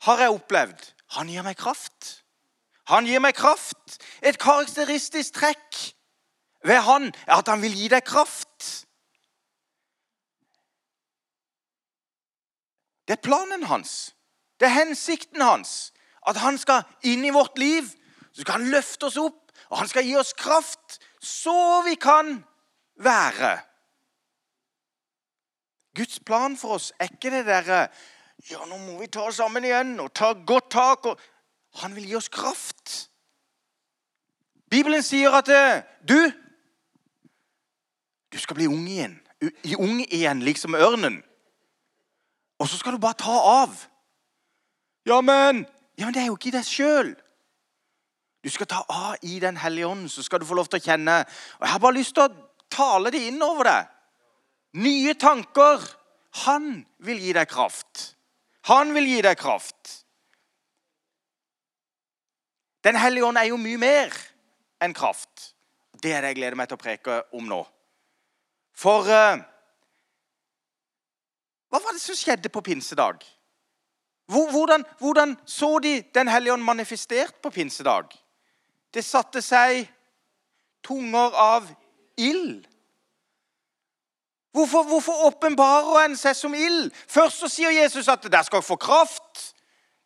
har 0.02 0.18
jeg 0.18 0.34
opplevd. 0.34 0.82
Han 1.16 1.30
gir 1.30 1.46
meg 1.46 1.56
kraft. 1.56 2.24
Han 2.90 3.06
gir 3.06 3.22
meg 3.22 3.36
kraft. 3.38 4.00
Et 4.20 4.38
karakteristisk 4.38 5.38
trekk 5.38 5.78
ved 6.66 6.82
han 6.86 7.10
er 7.26 7.38
at 7.38 7.48
han 7.48 7.62
vil 7.62 7.74
gi 7.78 7.88
deg 7.92 8.04
kraft. 8.06 8.86
Det 13.12 13.18
er 13.18 13.28
planen 13.28 13.62
hans. 13.68 14.14
Det 14.60 14.66
er 14.66 14.86
hensikten 14.86 15.40
hans. 15.44 15.92
At 16.24 16.38
han 16.40 16.56
skal 16.58 16.86
inn 17.04 17.26
i 17.28 17.32
vårt 17.34 17.58
liv. 17.60 17.84
Så 18.32 18.40
skal 18.40 18.54
han 18.56 18.70
løfte 18.72 19.10
oss 19.10 19.18
opp, 19.20 19.50
og 19.68 19.82
han 19.82 19.88
skal 19.90 20.06
gi 20.06 20.14
oss 20.16 20.30
kraft 20.32 20.96
så 21.20 21.82
vi 21.84 21.92
kan 22.00 22.38
være. 22.96 23.50
Guds 25.92 26.22
plan 26.24 26.56
for 26.56 26.78
oss 26.78 26.86
er 26.96 27.12
ikke 27.12 27.34
det 27.34 27.42
derre 27.50 27.82
Ja, 28.48 28.64
nå 28.64 28.78
må 28.80 28.94
vi 28.98 29.10
ta 29.12 29.26
oss 29.28 29.36
sammen 29.42 29.66
igjen 29.68 29.92
og 30.00 30.08
ta 30.16 30.32
godt 30.32 30.70
tak. 30.72 31.04
Og... 31.12 31.20
Han 31.84 31.92
vil 31.94 32.08
gi 32.08 32.16
oss 32.16 32.30
kraft. 32.32 32.94
Bibelen 34.72 35.04
sier 35.04 35.36
at 35.36 35.52
eh, 35.52 35.84
du 36.00 36.32
Du 38.32 38.38
skal 38.40 38.56
bli 38.56 38.66
ung 38.72 38.88
igjen. 38.88 39.20
Ung 39.76 40.00
igjen, 40.00 40.40
liksom 40.40 40.74
ørnen. 40.80 41.20
Og 42.62 42.68
så 42.70 42.78
skal 42.78 42.94
du 42.94 43.02
bare 43.02 43.18
ta 43.18 43.34
av. 43.62 43.74
Ja, 45.06 45.20
men 45.20 45.66
Ja, 45.98 46.06
men 46.06 46.14
det 46.14 46.22
er 46.22 46.30
jo 46.30 46.38
ikke 46.38 46.54
deg 46.54 46.64
sjøl. 46.64 47.10
Du 48.42 48.48
skal 48.50 48.66
ta 48.66 48.80
av 48.88 49.20
i 49.22 49.38
Den 49.42 49.58
hellige 49.60 49.86
ånd, 49.86 50.08
så 50.10 50.22
skal 50.22 50.40
du 50.40 50.46
få 50.46 50.56
lov 50.56 50.70
til 50.70 50.80
å 50.80 50.84
kjenne. 50.86 51.18
Og 51.60 51.66
Jeg 51.66 51.72
har 51.72 51.82
bare 51.82 51.98
lyst 51.98 52.14
til 52.14 52.24
å 52.24 52.46
tale 52.70 53.10
det 53.12 53.20
inn 53.28 53.42
over 53.42 53.68
deg. 53.68 53.90
Nye 54.82 55.14
tanker. 55.14 55.84
Han 56.46 56.86
vil 57.04 57.20
gi 57.20 57.34
deg 57.36 57.48
kraft. 57.50 58.16
Han 58.72 58.94
vil 58.94 59.04
gi 59.10 59.20
deg 59.22 59.36
kraft. 59.36 59.98
Den 62.82 62.96
hellige 62.96 63.26
ånd 63.26 63.38
er 63.38 63.50
jo 63.50 63.60
mye 63.60 63.78
mer 63.78 64.16
enn 64.82 64.94
kraft. 64.96 65.52
Det 65.92 66.14
er 66.14 66.24
det 66.24 66.32
jeg 66.32 66.40
gleder 66.40 66.56
meg 66.58 66.70
til 66.70 66.78
å 66.78 66.82
preke 66.82 67.20
om 67.36 67.46
nå. 67.46 67.60
For 68.74 69.06
uh, 69.06 69.42
hva 71.72 71.80
var 71.80 71.94
det 71.96 72.02
som 72.02 72.16
skjedde 72.16 72.50
på 72.52 72.60
pinsedag? 72.60 73.22
Hvordan, 74.28 74.84
hvordan 74.98 75.38
så 75.46 75.78
de 75.78 76.02
Den 76.14 76.28
hellige 76.28 76.52
ånd 76.52 76.62
manifestert 76.62 77.34
på 77.42 77.50
pinsedag? 77.50 78.12
Det 78.94 79.04
satte 79.04 79.40
seg 79.42 79.88
tunger 80.84 81.32
av 81.32 81.70
ild. 82.16 82.66
Hvorfor, 84.52 84.82
hvorfor 84.82 85.24
åpenbarer 85.26 86.04
en 86.04 86.16
seg 86.16 86.36
som 86.36 86.54
ild? 86.54 86.90
Først 87.08 87.40
så 87.40 87.48
sier 87.48 87.72
Jesus 87.72 88.08
at 88.08 88.28
der 88.32 88.42
skal 88.42 88.62
få 88.62 88.76
kraft. 88.76 89.54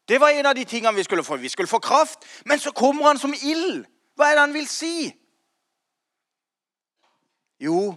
Det 0.08 0.20
var 0.20 0.28
en 0.28 0.46
av 0.46 0.54
de 0.54 0.64
tingene 0.64 0.94
vi 0.94 1.02
skulle 1.02 1.24
få. 1.26 1.36
Vi 1.36 1.48
skulle 1.48 1.68
få 1.68 1.78
kraft. 1.82 2.22
Men 2.44 2.62
så 2.62 2.70
kommer 2.70 3.08
han 3.10 3.18
som 3.18 3.34
ild. 3.34 3.82
Hva 4.14 4.30
er 4.30 4.38
det 4.38 4.44
han 4.44 4.54
vil 4.54 4.68
si? 4.70 5.10
Jo, 7.58 7.96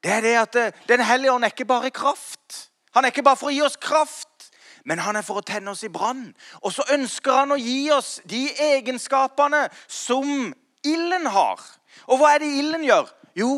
det 0.00 0.12
er 0.12 0.20
det 0.20 0.34
at 0.38 0.56
eh, 0.56 0.72
Den 0.88 1.00
hellige 1.00 1.32
ånd 1.32 1.44
er 1.44 1.52
ikke 1.52 1.68
bare 1.68 1.90
kraft. 1.90 2.70
Han 2.96 3.04
er 3.04 3.12
ikke 3.12 3.26
bare 3.26 3.36
for 3.36 3.50
å 3.50 3.54
gi 3.54 3.60
oss 3.60 3.76
kraft, 3.76 4.48
men 4.88 5.02
han 5.04 5.18
er 5.18 5.24
for 5.26 5.42
å 5.42 5.44
tenne 5.44 5.68
oss 5.74 5.84
i 5.84 5.92
brann. 5.92 6.30
Og 6.64 6.72
så 6.72 6.86
ønsker 6.94 7.42
han 7.42 7.52
å 7.52 7.58
gi 7.60 7.90
oss 7.92 8.22
de 8.24 8.46
egenskapene 8.70 9.66
som 9.84 10.54
ilden 10.86 11.28
har. 11.28 11.60
Og 12.08 12.22
hva 12.22 12.32
er 12.32 12.40
det 12.40 12.54
ilden 12.56 12.86
gjør? 12.86 13.10
Jo, 13.36 13.50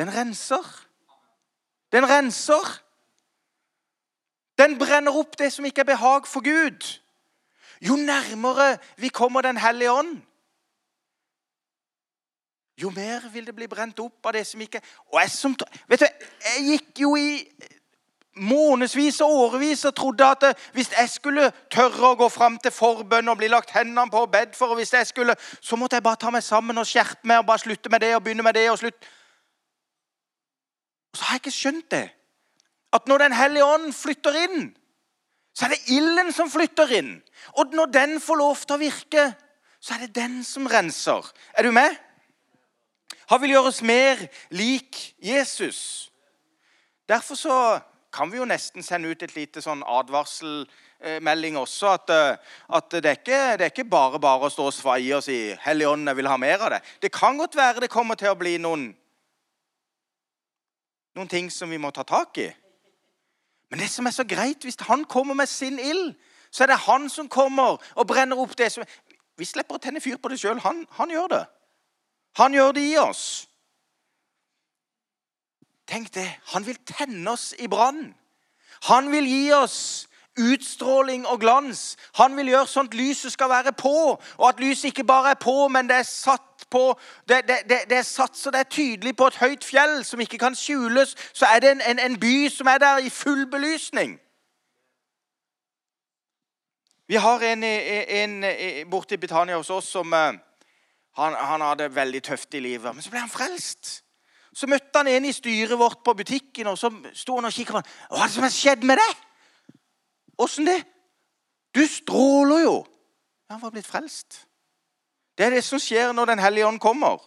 den 0.00 0.12
renser. 0.14 0.64
Den 1.92 2.08
renser. 2.08 2.72
Den 4.56 4.78
brenner 4.80 5.20
opp 5.20 5.36
det 5.36 5.50
som 5.52 5.68
ikke 5.68 5.84
er 5.84 5.92
behag 5.92 6.24
for 6.30 6.40
Gud. 6.40 6.88
Jo 7.84 8.00
nærmere 8.00 8.78
vi 8.96 9.12
kommer 9.12 9.44
Den 9.44 9.60
hellige 9.60 9.92
ånd, 9.92 10.16
jo 12.78 12.90
mer 12.94 13.28
vil 13.32 13.46
det 13.46 13.54
bli 13.54 13.66
brent 13.66 13.98
opp 14.00 14.26
av 14.26 14.36
det 14.36 14.44
som 14.46 14.60
ikke 14.62 14.80
Og 15.10 15.18
jeg 15.20 15.30
som 15.34 15.54
Vet 15.90 16.04
du, 16.04 16.06
jeg 16.46 16.64
gikk 16.72 17.02
jo 17.02 17.16
i 17.18 17.42
månedsvis 18.38 19.20
og 19.20 19.30
årevis 19.30 19.84
og 19.88 19.94
trodde 19.96 20.26
at 20.26 20.42
eh, 20.48 20.66
hvis 20.72 20.90
jeg 20.92 21.10
skulle 21.10 21.50
tørre 21.70 22.12
å 22.12 22.18
gå 22.18 22.28
fram 22.32 22.58
til 22.62 22.74
forbønn 22.74 23.28
og 23.28 23.38
bli 23.40 23.50
lagt 23.52 23.74
hendene 23.76 24.10
på 24.10 24.24
og 24.24 24.32
bedt 24.32 24.56
for, 24.56 24.72
og 24.72 24.80
hvis 24.80 24.92
jeg 24.94 25.06
skulle, 25.06 25.36
så 25.60 25.76
måtte 25.76 25.98
jeg 25.98 26.06
bare 26.06 26.20
ta 26.20 26.32
meg 26.34 26.44
sammen 26.46 26.78
og 26.78 26.88
skjerpe 26.88 27.28
meg 27.28 27.42
og 27.42 27.48
bare 27.50 27.64
slutte 27.64 27.92
med 27.92 28.04
det 28.04 28.14
og 28.16 28.22
begynne 28.24 28.46
med 28.46 28.54
det. 28.58 28.70
og 28.70 28.78
slutte. 28.78 29.14
Så 31.14 31.24
har 31.24 31.38
jeg 31.38 31.44
ikke 31.44 31.56
skjønt 31.56 31.90
det. 31.90 32.08
At 32.92 33.08
når 33.08 33.18
Den 33.18 33.32
hellige 33.32 33.64
ånd 33.64 33.92
flytter 33.92 34.36
inn, 34.44 34.70
så 35.54 35.66
er 35.66 35.74
det 35.74 35.92
ilden 35.92 36.32
som 36.32 36.50
flytter 36.50 36.90
inn. 36.94 37.16
Og 37.58 37.74
når 37.74 37.86
den 37.92 38.20
får 38.20 38.36
lov 38.38 38.60
til 38.62 38.76
å 38.76 38.80
virke, 38.80 39.24
så 39.80 39.94
er 39.94 40.06
det 40.06 40.14
den 40.14 40.44
som 40.44 40.66
renser. 40.66 41.26
Er 41.54 41.66
du 41.66 41.72
med? 41.74 41.96
Han 43.28 43.42
vil 43.42 43.56
gjøre 43.56 43.72
oss 43.72 43.82
mer 43.82 44.22
lik 44.54 45.16
Jesus. 45.18 46.10
Derfor 47.08 47.34
så 47.34 47.56
kan 48.12 48.30
vi 48.32 48.38
jo 48.38 48.46
nesten 48.48 48.82
sende 48.82 49.10
ut 49.10 49.22
et 49.22 49.34
lite 49.36 49.62
sånn 49.62 49.82
advarselmelding 49.86 51.58
også. 51.60 51.92
At, 51.92 52.10
eh, 52.10 52.54
at 52.78 52.90
det, 52.94 53.04
er 53.04 53.18
ikke, 53.18 53.40
det, 53.58 53.66
er 53.66 53.72
ikke, 53.72 53.88
bare 53.90 54.20
bare 54.22 54.48
å 54.48 54.52
stå 54.52 54.68
og 54.70 54.74
svaie 54.74 55.16
og 55.16 55.24
si 55.24 55.54
'Hellige 55.54 55.88
ånd, 55.88 56.08
jeg 56.08 56.16
vil 56.16 56.28
ha 56.28 56.36
mer 56.36 56.58
av 56.58 56.72
det'. 56.72 56.82
Det 57.02 57.12
kan 57.12 57.38
godt 57.38 57.56
være 57.56 57.80
det 57.80 57.90
kommer 57.90 58.14
til 58.14 58.32
å 58.32 58.38
bli 58.38 58.56
noen, 58.58 58.96
noen 61.16 61.28
ting 61.28 61.50
som 61.50 61.70
vi 61.70 61.76
må 61.76 61.90
ta 61.90 62.02
tak 62.02 62.38
i. 62.38 62.48
Men 63.70 63.80
det 63.80 63.90
som 63.90 64.06
er 64.06 64.10
så 64.10 64.24
greit, 64.24 64.64
hvis 64.64 64.80
han 64.80 65.04
kommer 65.04 65.34
med 65.34 65.46
sin 65.46 65.78
ild, 65.78 66.14
så 66.50 66.64
er 66.64 66.66
det 66.66 66.76
han 66.88 67.08
som 67.08 67.28
kommer 67.28 67.76
og 67.94 68.06
brenner 68.06 68.38
opp 68.38 68.56
det 68.58 68.72
som 68.72 68.84
Vi 69.38 69.44
slipper 69.44 69.74
å 69.74 69.78
tenne 69.78 70.00
fyr 70.00 70.16
på 70.16 70.28
det 70.28 70.40
sjøl. 70.40 70.58
Han, 70.58 70.86
han 70.90 71.10
gjør 71.10 71.28
det. 71.28 71.46
Han 72.36 72.54
gjør 72.54 72.72
det 72.72 72.82
i 72.90 72.96
oss. 72.98 73.47
Tenk 75.88 76.14
det. 76.14 76.28
Han 76.52 76.66
vil 76.66 76.76
tenne 76.86 77.30
oss 77.30 77.54
i 77.58 77.66
brann. 77.66 78.14
Han 78.82 79.12
vil 79.12 79.26
gi 79.26 79.52
oss 79.52 80.08
utstråling 80.38 81.26
og 81.26 81.40
glans. 81.40 81.96
Han 82.14 82.36
vil 82.36 82.52
gjøre 82.52 82.70
sånn 82.70 82.90
at 82.90 82.94
lyset 82.94 83.32
skal 83.34 83.50
være 83.50 83.72
på, 83.72 83.94
og 84.38 84.48
at 84.48 84.60
lyset 84.62 84.92
ikke 84.92 85.06
bare 85.08 85.34
er 85.34 85.40
på, 85.42 85.68
men 85.72 85.88
det 85.88 85.96
er 86.02 86.06
satt 86.06 86.66
på 86.70 86.92
det, 87.28 87.42
det, 87.48 87.58
det, 87.68 87.78
det 87.90 87.98
er 87.98 88.06
satt 88.06 88.36
så 88.36 88.52
det 88.52 88.60
er 88.60 88.70
tydelig 88.70 89.14
på 89.16 89.26
et 89.26 89.38
høyt 89.40 89.64
fjell 89.64 90.02
som 90.04 90.20
ikke 90.20 90.38
kan 90.38 90.56
skjules. 90.56 91.16
Så 91.32 91.48
er 91.48 91.64
det 91.64 91.70
en, 91.76 91.84
en, 91.90 91.98
en 91.98 92.18
by 92.20 92.48
som 92.52 92.68
er 92.70 92.82
der 92.82 92.98
i 93.02 93.10
full 93.10 93.46
belysning. 93.50 94.18
Vi 97.08 97.16
har 97.16 97.40
en, 97.40 97.64
en, 97.64 98.44
en 98.44 98.90
borte 98.90 99.16
i 99.16 99.18
Britannia 99.18 99.56
hos 99.56 99.70
oss 99.72 99.88
som 99.88 100.12
eh, 100.12 100.36
han, 101.16 101.34
han 101.34 101.64
hadde 101.64 101.94
veldig 101.94 102.20
tøft 102.22 102.54
i 102.54 102.60
livet, 102.60 102.94
men 102.94 103.02
så 103.02 103.10
ble 103.10 103.22
han 103.24 103.32
frelst. 103.32 104.02
Så 104.58 104.66
møtte 104.66 104.98
han 104.98 105.06
en 105.12 105.28
i 105.28 105.34
styret 105.34 105.78
vårt 105.78 106.00
på 106.02 106.16
butikken, 106.18 106.66
og 106.66 106.78
så 106.80 106.90
sto 107.14 107.36
han 107.38 107.46
og 107.46 107.54
kikket 107.54 107.76
på 107.76 107.78
han. 107.78 107.90
Hva 108.10 108.24
er 108.24 108.30
det 108.30 108.34
som 108.34 108.46
har 108.46 108.54
skjedd 108.54 108.86
med 108.90 108.98
deg? 108.98 109.20
Åssen 110.42 110.66
det? 110.66 110.80
Du 111.74 111.84
stråler 111.86 112.64
jo. 112.64 112.76
Han 113.52 113.60
var 113.62 113.70
blitt 113.74 113.86
frelst. 113.86 114.40
Det 115.38 115.46
er 115.46 115.54
det 115.54 115.62
som 115.62 115.78
skjer 115.78 116.10
når 116.12 116.32
Den 116.32 116.42
hellige 116.42 116.66
ånd 116.66 116.80
kommer. 116.82 117.22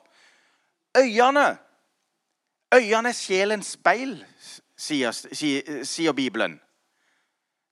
Øyene 0.97 1.53
Øyene 2.71 3.09
er 3.09 3.15
sjelens 3.15 3.73
speil, 3.75 4.13
sier, 4.79 5.11
sier, 5.11 5.81
sier 5.83 6.13
Bibelen. 6.15 6.53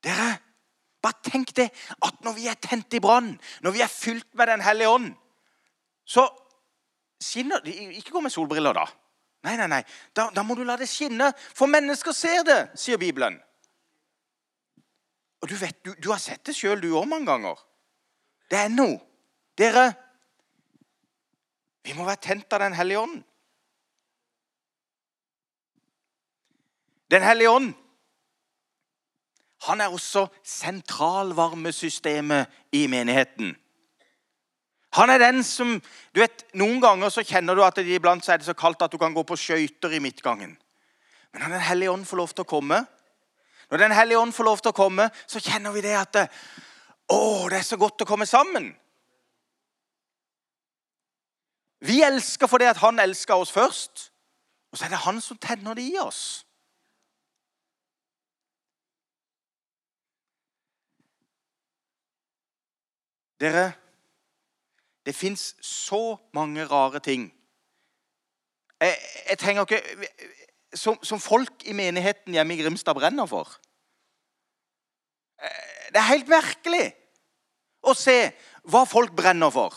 Dere, 0.03 0.33
bare 1.03 1.23
tenk 1.23 1.53
det 1.55 1.69
at 2.03 2.23
når 2.23 2.35
vi 2.35 2.47
er 2.51 2.59
tent 2.59 2.95
i 2.95 2.99
brann, 3.03 3.29
når 3.63 3.75
vi 3.75 3.83
er 3.83 3.91
fylt 3.91 4.27
med 4.35 4.47
Den 4.47 4.61
hellige 4.61 4.89
ånd, 4.89 5.13
så 6.05 6.27
skinner 7.23 7.63
Ikke 7.65 8.11
gå 8.11 8.19
med 8.19 8.31
solbriller, 8.31 8.73
da. 8.73 8.87
Nei, 9.47 9.55
nei, 9.55 9.69
nei. 9.71 9.83
Da, 10.15 10.27
da, 10.35 10.43
må 10.43 10.57
du 10.57 10.65
la 10.67 10.75
det 10.79 10.89
skinne, 10.91 11.29
for 11.55 11.71
mennesker 11.71 12.15
ser 12.15 12.43
det, 12.47 12.59
sier 12.79 12.99
Bibelen. 12.99 13.37
Og 15.39 15.47
du 15.47 15.55
vet, 15.55 15.77
du, 15.85 15.93
du 15.95 16.09
har 16.11 16.19
sett 16.19 16.43
det 16.49 16.55
sjøl, 16.57 16.81
du 16.83 16.89
òg, 16.91 17.07
mange 17.07 17.29
ganger. 17.29 17.61
Det 18.51 18.59
er 18.59 18.73
noe. 18.73 18.99
Dere, 19.59 19.91
vi 21.83 21.91
må 21.95 22.05
være 22.07 22.23
tent 22.23 22.53
av 22.55 22.59
Den 22.63 22.75
hellige 22.75 22.99
ånd. 23.03 23.23
Den 27.09 27.23
hellige 27.25 27.51
ånd 27.51 27.73
han 29.67 29.81
er 29.83 29.91
også 29.91 30.27
sentralvarmesystemet 30.47 32.47
i 32.71 32.87
menigheten. 32.87 33.57
Han 34.97 35.09
er 35.09 35.21
den 35.21 35.43
som 35.45 35.75
du 36.15 36.21
vet, 36.21 36.47
Noen 36.57 36.79
ganger 36.81 37.11
så 37.13 37.21
kjenner 37.21 37.55
du 37.55 37.61
at 37.61 37.77
det 37.77 37.85
iblant 37.93 38.25
er 38.29 38.39
det 38.41 38.47
så 38.47 38.57
kaldt 38.57 38.81
at 38.81 38.91
du 38.91 38.97
kan 38.97 39.13
gå 39.13 39.23
på 39.23 39.37
skøyter 39.37 39.93
i 39.93 40.01
midtgangen. 40.01 40.55
Men 41.31 41.43
når 41.43 41.49
Den 41.49 41.67
hellige 41.67 41.91
ånd 41.91 42.05
får 42.09 42.17
lov 42.17 42.33
til 42.33 42.45
å 42.47 42.51
komme, 42.57 42.85
Når 43.69 43.77
Den 43.77 43.91
hellige 43.91 44.17
ånd 44.17 44.33
får 44.33 44.43
lov 44.43 44.57
til 44.57 44.69
å 44.69 44.73
komme, 44.73 45.11
så 45.27 45.39
kjenner 45.39 45.71
vi 45.71 45.81
det 45.81 45.93
at 45.93 46.13
det, 46.13 46.27
Å, 47.13 47.49
det 47.49 47.57
er 47.59 47.67
så 47.67 47.77
godt 47.77 48.01
å 48.01 48.05
komme 48.05 48.25
sammen. 48.25 48.71
Vi 51.79 52.01
elsker 52.01 52.47
fordi 52.47 52.65
at 52.65 52.81
han 52.81 52.99
elsker 52.99 53.35
oss 53.35 53.51
først. 53.51 54.11
Og 54.71 54.77
så 54.77 54.85
er 54.85 54.89
det 54.89 55.05
han 55.05 55.21
som 55.21 55.37
tenner 55.37 55.73
det 55.73 55.85
i 55.85 55.97
oss. 56.01 56.45
Dere, 63.39 63.71
det 65.09 65.15
fins 65.17 65.55
så 65.65 66.19
mange 66.37 66.67
rare 66.69 66.99
ting. 67.01 67.23
Jeg, 68.77 68.97
jeg 69.29 69.37
trenger 69.41 69.65
ikke 69.65 69.79
som, 70.77 70.99
som, 71.01 71.17
folk 71.19 71.65
i 71.65 71.73
menigheten 71.73 72.35
hjemme 72.37 72.53
i 72.53 72.61
Grimstad 72.61 72.93
brenner 72.93 73.25
for. 73.25 73.55
Det 75.89 75.97
er 75.97 76.11
helt 76.11 76.29
merkelig 76.29 76.91
å 77.81 77.95
se 77.97 78.19
hva 78.69 78.83
folk 78.85 79.15
brenner 79.17 79.49
for. 79.49 79.73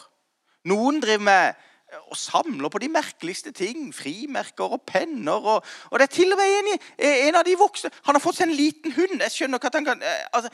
Noen 0.69 1.01
driver 1.01 1.25
med 1.25 1.69
og 2.11 2.17
samler 2.17 2.69
på 2.73 2.81
de 2.85 2.93
merkeligste 2.93 3.55
ting. 3.57 3.89
Frimerker 3.97 4.77
og 4.77 4.85
penner. 4.89 5.41
Og, 5.41 5.73
og 5.91 5.99
det 5.99 6.11
er 6.11 6.15
til 6.15 6.37
og 6.37 6.41
med 6.41 6.59
en, 6.59 6.71
en, 7.09 7.41
av 7.41 7.45
de 7.49 7.57
voksne 7.61 7.93
Han 8.07 8.17
har 8.17 8.25
fått 8.25 8.41
seg 8.41 8.49
en 8.51 8.57
liten 8.57 8.93
hund. 8.97 9.19
Jeg 9.21 9.37
skjønner 9.37 9.61
ikke 9.61 9.73
at 9.73 9.81
Han 9.81 9.89
kan, 9.89 10.05
eh, 10.05 10.23
altså, 10.33 10.53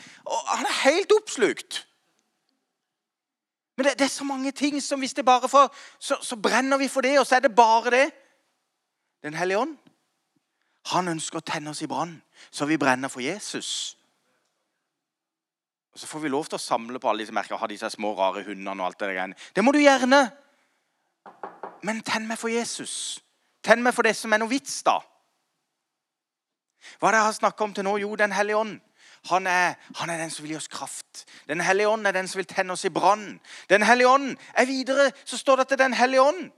han 0.54 0.66
er 0.70 0.80
helt 0.84 1.14
oppslukt. 1.18 1.82
Men 3.78 3.86
det, 3.86 3.98
det, 3.98 4.04
er 4.04 4.10
så 4.10 4.24
mange 4.24 4.50
ting 4.50 4.80
som 4.82 4.98
hvis 4.98 5.14
det 5.14 5.24
bare 5.24 5.48
får, 5.48 5.68
så, 6.02 6.16
så 6.22 6.36
brenner 6.36 6.80
vi 6.80 6.88
for 6.90 7.00
det, 7.00 7.12
og 7.20 7.26
så 7.26 7.36
er 7.36 7.44
det 7.46 7.54
bare 7.54 7.90
det. 7.94 8.06
Den 9.22 9.34
hellige 9.38 9.58
ånd, 9.58 9.76
han 10.90 11.08
ønsker 11.08 11.38
å 11.38 11.46
tenne 11.46 11.70
oss 11.70 11.82
i 11.84 11.86
brann, 11.86 12.16
så 12.50 12.66
vi 12.66 12.78
brenner 12.78 13.12
for 13.12 13.22
Jesus. 13.22 13.94
Og 15.94 16.00
Så 16.02 16.10
får 16.10 16.24
vi 16.24 16.32
lov 16.34 16.50
til 16.50 16.58
å 16.58 16.62
samle 16.62 16.98
på 16.98 17.10
alle 17.10 17.22
disse 17.22 17.34
merkene 17.34 17.60
ha 17.60 17.68
disse 17.70 17.90
små, 17.94 18.16
rare 18.18 18.42
hundene. 18.42 18.82
og 18.82 18.86
alt 18.86 18.98
Det 18.98 19.12
greiene. 19.14 19.38
Det 19.54 19.64
må 19.64 19.72
du 19.72 19.78
gjerne. 19.78 20.24
Men 21.82 22.02
tenn 22.02 22.26
meg 22.26 22.38
for 22.38 22.50
Jesus. 22.50 23.22
Tenn 23.62 23.82
meg 23.82 23.94
for 23.94 24.02
det 24.02 24.16
som 24.16 24.32
er 24.32 24.42
noe 24.42 24.50
vits, 24.50 24.82
da. 24.82 24.98
Hva 26.98 27.08
er 27.08 27.14
det 27.14 27.22
jeg 27.22 27.30
har 27.30 27.38
snakka 27.38 27.64
om 27.64 27.74
til 27.74 27.86
nå? 27.86 27.96
Jo, 28.02 28.16
Den 28.16 28.32
hellige 28.32 28.56
ånd. 28.56 28.80
Han 29.26 29.46
er, 29.46 29.74
han 29.96 30.10
er, 30.10 30.18
den 30.18 30.30
som 30.30 30.42
vil 30.42 30.52
gi 30.52 30.56
oss 30.56 30.68
kraft. 30.68 31.24
Den 31.48 31.60
hellige 31.60 31.88
ånd 31.88 32.06
er 32.06 32.12
den 32.12 32.28
som 32.28 32.38
vil 32.38 32.46
tenne 32.46 32.72
oss 32.72 32.84
i 32.84 32.92
brann. 32.92 33.40
Den 33.70 33.82
hellige 33.82 34.08
ånd 34.08 34.36
er 34.54 34.66
videre, 34.66 35.10
så 35.24 35.38
står 35.38 35.56
det 35.56 35.66
at 35.66 35.70
det 35.70 35.80
er 35.80 35.84
Den 35.88 35.94
hellige 35.94 36.22
ånd. 36.22 36.50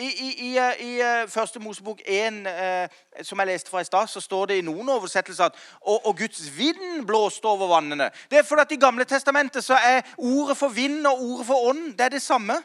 I, 0.00 0.06
i, 0.06 0.28
i, 0.48 0.58
eh, 0.58 0.80
i 0.80 0.92
uh, 1.02 1.28
første 1.28 1.60
Mosebok 1.60 2.00
1, 2.06 2.32
uh, 2.46 2.52
eh, 2.52 3.24
som 3.24 3.38
jeg 3.38 3.50
leste 3.50 3.70
fra 3.70 3.80
i 3.80 3.84
stad, 3.84 4.08
så 4.08 4.20
står 4.20 4.46
det 4.48 4.56
i 4.56 4.64
noen 4.64 4.88
oversettelser 4.88 5.50
at 5.50 5.58
og, 5.80 6.06
og, 6.06 6.14
Guds 6.16 6.46
vind 6.56 7.04
blåste 7.06 7.44
over 7.44 7.68
vannene. 7.68 8.08
Det 8.30 8.38
er 8.38 8.46
fordi 8.48 8.64
at 8.64 8.72
I 8.72 8.80
Gamle 8.80 9.04
testamentet 9.04 9.64
så 9.64 9.76
er 9.76 10.00
ordet 10.16 10.56
for 10.56 10.72
vind 10.72 11.04
og 11.06 11.20
ordet 11.20 11.46
for 11.46 11.68
ånd 11.68 11.92
det 11.98 12.06
er 12.06 12.14
det 12.16 12.22
samme. 12.22 12.56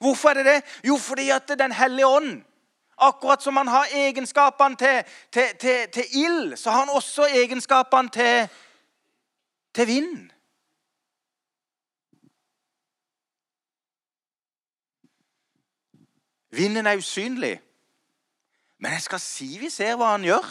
Hvorfor 0.00 0.30
er 0.30 0.40
det 0.40 0.46
det? 0.46 0.62
Jo, 0.88 0.96
fordi 0.96 1.28
at 1.30 1.52
Den 1.58 1.72
hellige 1.72 2.06
ånd 2.06 2.42
Akkurat 2.98 3.42
som 3.42 3.56
han 3.56 3.68
har 3.68 3.86
egenskapene 3.94 4.76
til, 4.76 5.04
til, 5.32 5.54
til, 5.60 5.88
til 5.92 6.04
ild, 6.12 6.56
så 6.56 6.70
har 6.70 6.78
han 6.78 6.88
også 6.88 7.26
egenskapene 7.26 8.08
til, 8.08 8.48
til 9.74 9.86
vind. 9.86 10.30
Vinden 16.50 16.86
er 16.86 16.96
usynlig, 16.96 17.60
men 18.78 18.92
jeg 18.92 19.02
skal 19.02 19.20
si 19.20 19.58
vi 19.60 19.70
ser 19.70 19.94
hva 19.98 20.14
han 20.16 20.24
gjør. 20.26 20.48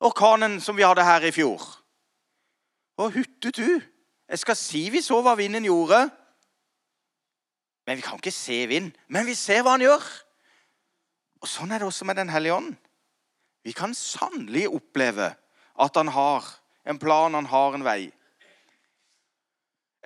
Orkanen 0.00 0.60
som 0.60 0.76
vi 0.76 0.86
hadde 0.86 1.04
her 1.04 1.24
i 1.26 1.34
fjor. 1.34 1.62
Å, 2.98 3.08
huttetu! 3.10 3.80
Jeg 4.28 4.38
skal 4.42 4.56
si 4.58 4.82
vi 4.92 5.00
så 5.02 5.18
hva 5.24 5.34
vinden 5.38 5.66
gjorde. 5.66 6.04
Men 7.88 7.96
vi 7.96 8.04
kan 8.04 8.20
ikke 8.20 8.34
se 8.34 8.66
vind. 8.68 8.90
Men 9.08 9.26
vi 9.26 9.34
ser 9.38 9.62
hva 9.64 9.76
han 9.76 9.82
gjør. 9.86 10.04
Og 11.42 11.48
Sånn 11.48 11.72
er 11.72 11.82
det 11.82 11.88
også 11.88 12.06
med 12.08 12.18
Den 12.18 12.32
hellige 12.32 12.56
ånd. 12.56 12.74
Vi 13.64 13.74
kan 13.76 13.94
sannelig 13.94 14.68
oppleve 14.70 15.32
at 15.78 15.96
han 15.98 16.08
har 16.08 16.46
en 16.88 16.98
plan, 16.98 17.34
han 17.34 17.46
har 17.46 17.74
en 17.74 17.84
vei. 17.84 18.10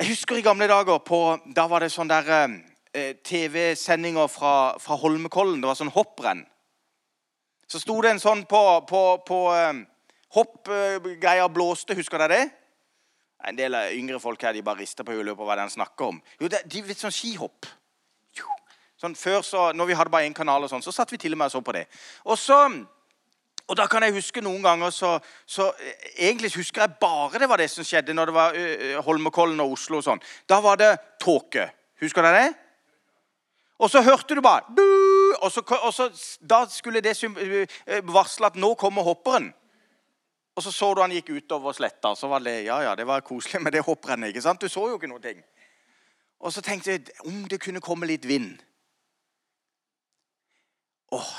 Jeg 0.01 0.09
husker 0.09 0.41
i 0.41 0.45
gamle 0.45 0.67
dager 0.69 0.99
på, 0.99 1.39
Da 1.55 1.69
var 1.69 1.81
det 1.81 1.93
sånn 1.93 2.11
der 2.11 2.29
eh, 2.93 3.15
TV-sendinger 3.23 4.29
fra, 4.29 4.79
fra, 4.81 4.97
Holmenkollen. 4.97 5.61
Det 5.61 5.69
var 5.69 5.79
sånn 5.79 5.93
hopprenn. 5.95 6.43
Så 7.69 7.81
sto 7.81 8.01
det 8.03 8.11
en 8.11 8.21
sånn 8.21 8.45
på, 8.49 8.63
på, 8.89 9.03
på 9.29 9.39
eh, 9.55 9.85
hoppgreia 10.35 11.47
blåste. 11.49 11.97
Husker 11.97 12.25
dere 12.25 12.41
det? 12.41 12.51
En 13.47 13.59
del 13.59 13.75
yngre 13.95 14.21
folk 14.23 14.43
her 14.43 14.55
de 14.55 14.65
bare 14.65 14.83
rister 14.83 15.07
på 15.07 15.15
hodet 15.15 15.37
på 15.39 15.47
hva 15.47 15.57
den 15.59 15.71
snakker 15.73 16.13
om. 16.13 16.21
Jo, 16.41 16.51
det, 16.51 16.65
de 16.71 16.83
vet 16.87 16.99
sånn 16.99 17.15
skihopp. 17.15 17.69
Sånn, 19.03 19.17
før 19.19 19.41
så, 19.43 19.63
når 19.75 19.89
vi 19.89 19.95
hadde 19.99 20.13
bare 20.15 20.29
én 20.29 20.35
kanal, 20.37 20.63
og 20.63 20.71
sånn, 20.71 20.83
så 20.85 20.93
satt 20.95 21.11
vi 21.11 21.19
til 21.19 21.35
og 21.35 21.41
med 21.41 21.51
og 21.51 21.57
så 21.57 21.61
på 21.67 21.75
det. 21.75 21.89
Og 22.31 22.39
så, 22.39 22.59
og 23.67 23.79
da 23.79 23.89
kan 23.91 24.05
jeg 24.07 24.15
huske 24.15 24.45
noen 24.45 24.63
ganger 24.63 24.93
så, 24.95 25.17
så, 25.47 25.73
Egentlig 26.13 26.53
husker 26.55 26.85
jeg 26.85 27.01
bare 27.03 27.41
det 27.43 27.49
var 27.51 27.59
det 27.59 27.71
som 27.73 27.87
skjedde 27.87 28.15
når 28.15 28.31
det 28.31 28.37
var 28.37 28.59
uh, 28.59 29.01
Holmenkollen 29.07 29.63
og 29.65 29.75
Oslo 29.75 29.99
og 29.99 30.07
sånn. 30.07 30.23
Da 30.47 30.61
var 30.63 30.79
det 30.79 30.93
tåke. 31.23 31.67
Husker 32.03 32.27
dere 32.27 32.45
det? 32.45 32.53
Og 33.83 33.91
så 33.91 34.05
hørte 34.07 34.39
du 34.39 34.43
bare 34.45 34.71
og 35.43 35.51
så, 35.51 35.65
og 35.83 35.91
så, 35.95 36.09
Da 36.39 36.63
skulle 36.71 37.03
det 37.03 37.17
varsle 38.07 38.53
at 38.53 38.59
nå 38.61 38.75
kommer 38.79 39.03
hopperen. 39.03 39.51
Og 40.55 40.63
så 40.63 40.71
så 40.71 40.93
du 40.95 41.01
han 41.01 41.15
gikk 41.15 41.33
utover 41.33 41.75
sletta. 41.75 42.15
Så 42.15 42.29
var 42.31 42.45
det 42.45 42.61
ja, 42.69 42.79
ja, 42.87 42.95
det 42.95 43.07
var 43.09 43.27
koselig 43.27 43.63
med 43.65 43.73
det 43.75 43.83
hopprennet. 43.83 44.29
ikke 44.29 44.45
sant? 44.45 44.61
Du 44.61 44.69
så 44.69 44.87
jo 44.93 45.01
ikke 45.01 45.11
noe 45.11 45.23
ting. 45.23 45.43
Og 46.43 46.53
så 46.53 46.63
tenkte 46.63 46.91
jeg 46.91 47.07
om 47.27 47.45
det 47.49 47.61
kunne 47.63 47.81
komme 47.81 48.07
litt 48.07 48.29
vind. 48.29 48.61
Åh, 51.13 51.33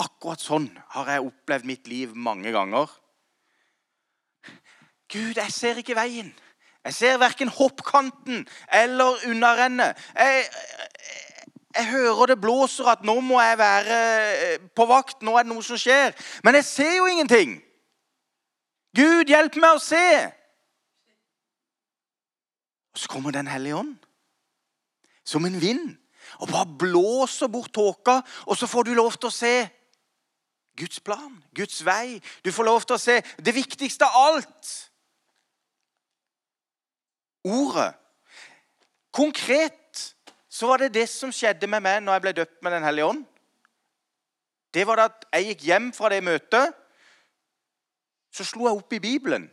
akkurat 0.00 0.42
sånn 0.42 0.68
har 0.96 1.10
jeg 1.14 1.26
opplevd 1.28 1.68
mitt 1.68 1.90
liv 1.90 2.14
mange 2.18 2.50
ganger. 2.54 2.90
Gud, 5.10 5.36
jeg 5.36 5.52
ser 5.54 5.78
ikke 5.80 5.98
veien. 5.98 6.32
Jeg 6.86 6.96
ser 6.96 7.20
verken 7.20 7.50
hoppkanten 7.52 8.46
eller 8.72 9.20
unnarennet. 9.28 9.98
Jeg, 10.16 10.44
jeg, 10.46 11.48
jeg, 11.76 11.88
hører 11.90 12.32
det 12.32 12.40
blåser 12.40 12.88
at 12.90 13.04
nå 13.04 13.18
må 13.20 13.40
jeg 13.42 13.58
være 13.60 13.98
eh, 14.32 14.68
på 14.74 14.86
vakt. 14.88 15.20
Nå 15.22 15.36
er 15.36 15.44
det 15.44 15.52
noe 15.52 15.66
som 15.66 15.78
skjer. 15.80 16.14
Men 16.46 16.58
jeg 16.58 16.68
ser 16.70 16.94
jo 16.96 17.08
ingenting. 17.10 17.58
Gud, 18.96 19.28
hjelp 19.30 19.58
meg 19.62 19.76
å 19.76 19.82
se! 19.82 20.06
Og 22.90 22.98
så 22.98 23.10
kommer 23.10 23.30
Den 23.30 23.46
hellige 23.46 23.78
ånd 23.78 23.98
som 25.30 25.44
en 25.46 25.60
vind 25.62 25.92
og 26.38 26.48
bare 26.52 26.78
blåser 26.78 27.50
bort 27.50 27.72
tåka, 27.74 28.20
og 28.46 28.56
så 28.56 28.68
får 28.70 28.88
du 28.88 28.94
lov 28.94 29.16
til 29.18 29.30
å 29.30 29.34
se 29.34 29.54
Guds 30.78 31.00
plan, 31.04 31.32
Guds 31.56 31.82
vei. 31.84 32.20
Du 32.44 32.52
får 32.52 32.64
lov 32.64 32.84
til 32.86 32.96
å 32.96 33.02
se 33.02 33.18
det 33.42 33.54
viktigste 33.54 34.06
av 34.06 34.30
alt. 34.30 34.70
Ordet. 37.44 37.92
Konkret 39.12 40.14
så 40.48 40.68
var 40.70 40.82
det 40.82 40.94
det 40.94 41.08
som 41.10 41.32
skjedde 41.34 41.68
med 41.70 41.82
meg 41.84 42.02
når 42.04 42.16
jeg 42.16 42.24
ble 42.26 42.36
døpt 42.40 42.62
med 42.62 42.72
Den 42.72 42.86
hellige 42.86 43.10
ånd. 43.12 43.24
Det 44.74 44.86
var 44.86 45.02
at 45.08 45.24
jeg 45.34 45.50
gikk 45.50 45.64
hjem 45.66 45.88
fra 45.92 46.10
det 46.12 46.22
møtet. 46.22 46.76
Så 48.30 48.46
slo 48.46 48.68
jeg 48.68 48.78
opp 48.78 48.92
i 48.94 49.02
Bibelen, 49.02 49.48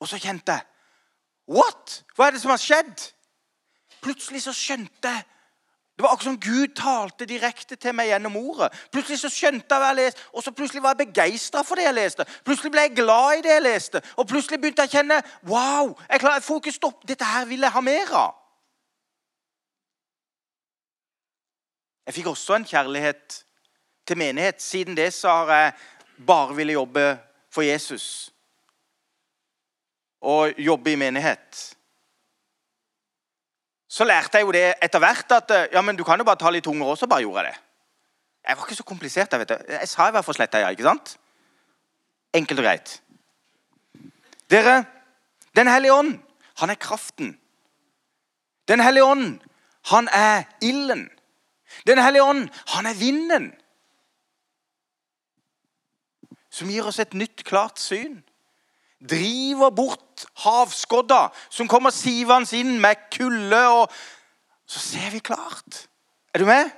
og 0.00 0.08
så 0.08 0.16
kjente 0.20 0.54
jeg 0.56 0.70
What? 1.44 1.98
Hva 2.16 2.26
er 2.26 2.32
det 2.32 2.40
som 2.40 2.54
har 2.54 2.60
skjedd? 2.62 3.02
Plutselig 4.00 4.40
så 4.46 4.54
skjønte 4.56 5.10
jeg 5.12 5.26
det 5.96 6.02
var 6.02 6.12
akkurat 6.12 6.24
som 6.24 6.40
Gud 6.40 6.72
talte 6.74 7.26
direkte 7.26 7.76
til 7.78 7.94
meg 7.94 8.08
gjennom 8.10 8.34
ordet. 8.40 8.72
Plutselig 8.90 9.20
så 9.20 9.28
skjønte 9.30 9.76
jeg 9.76 9.82
hva 9.82 9.90
jeg 9.92 9.98
leste, 10.00 10.24
og 10.34 10.42
så 10.42 10.50
plutselig 10.50 10.82
var 10.82 10.96
jeg 10.96 11.06
begeistra 11.06 11.62
for 11.62 11.78
det 11.78 11.84
jeg 11.86 11.94
leste. 11.94 12.26
Plutselig 12.46 12.72
ble 12.74 12.86
jeg 12.88 12.96
glad 12.96 13.38
i 13.38 13.44
det 13.46 13.52
jeg 13.52 13.62
leste, 13.62 14.02
og 14.18 14.26
plutselig 14.26 14.58
begynte 14.58 14.82
jeg 14.82 14.90
å 14.90 14.96
kjenne 14.96 15.20
Wow, 15.46 15.92
jeg, 16.08 16.18
klarer, 16.18 16.40
jeg 16.40 16.46
får 16.48 16.62
ikke 16.62 16.74
stoppe. 16.74 17.06
Dette 17.06 17.28
her 17.28 17.46
vil 17.46 17.62
jeg 17.62 17.76
ha 17.76 17.84
mer 17.86 18.10
av. 18.24 18.34
Jeg 22.08 22.18
fikk 22.18 22.32
også 22.34 22.58
en 22.58 22.66
kjærlighet 22.68 23.38
til 24.06 24.18
menighet. 24.18 24.62
Siden 24.62 24.98
det 24.98 25.12
så 25.14 25.30
har 25.44 25.54
jeg 25.54 25.72
bare 26.26 26.58
ville 26.58 26.74
jobbe 26.74 27.06
for 27.54 27.62
Jesus. 27.62 28.32
Og 30.20 30.58
jobbe 30.58 30.92
i 30.92 30.98
menighet 30.98 31.73
så 33.94 34.04
lærte 34.04 34.40
jeg 34.40 34.46
jo 34.48 34.54
det 34.54 34.64
etter 34.82 35.02
hvert 35.02 35.32
at 35.36 35.52
eh, 35.54 35.68
ja, 35.72 35.82
men 35.84 35.94
du 35.94 36.02
kan 36.06 36.18
jo 36.18 36.26
bare 36.26 36.40
ta 36.40 36.50
litt 36.50 36.66
unger 36.66 36.94
også. 36.94 37.06
bare 37.06 37.22
gjorde 37.22 37.44
jeg 37.44 37.52
det. 37.52 37.60
Jeg 38.48 38.56
var 38.56 38.66
ikke 38.66 38.76
så 38.80 38.86
komplisert. 38.88 39.32
Jeg 39.32 39.40
vet 39.40 39.52
det. 39.52 39.58
Jeg 39.70 39.88
sa 39.88 40.08
i 40.08 40.14
hvert 40.16 40.26
fall 40.26 40.36
sletta 40.36 40.62
ja, 40.64 40.72
ikke 40.74 40.88
sant? 40.88 41.14
Enkelt 42.34 42.60
og 42.60 42.66
greit. 42.66 43.00
Dere, 44.50 44.84
Den 45.54 45.68
hellige 45.70 45.94
ånd, 45.94 46.16
han 46.58 46.70
er 46.70 46.74
kraften. 46.74 47.36
Den 48.66 48.80
hellige 48.80 49.04
ånd, 49.04 49.38
han 49.86 50.08
er 50.10 50.42
ilden. 50.60 51.06
Den 51.86 51.98
hellige 52.02 52.24
ånd, 52.24 52.48
han 52.74 52.86
er 52.86 52.94
vinden. 52.98 53.52
som 56.54 56.70
gir 56.70 56.86
oss 56.86 57.00
et 57.02 57.14
nytt, 57.18 57.42
klart 57.46 57.80
syn. 57.82 58.20
Driver 59.04 59.70
bort 59.70 60.24
havskodda 60.44 61.28
som 61.52 61.68
kommer 61.68 61.92
sivende 61.92 62.56
inn 62.56 62.78
med 62.80 63.08
kulde, 63.12 63.60
og 63.68 63.92
så 64.66 64.80
ser 64.80 65.10
vi 65.12 65.20
klart. 65.24 65.84
Er 66.34 66.40
du 66.42 66.48
med? 66.48 66.70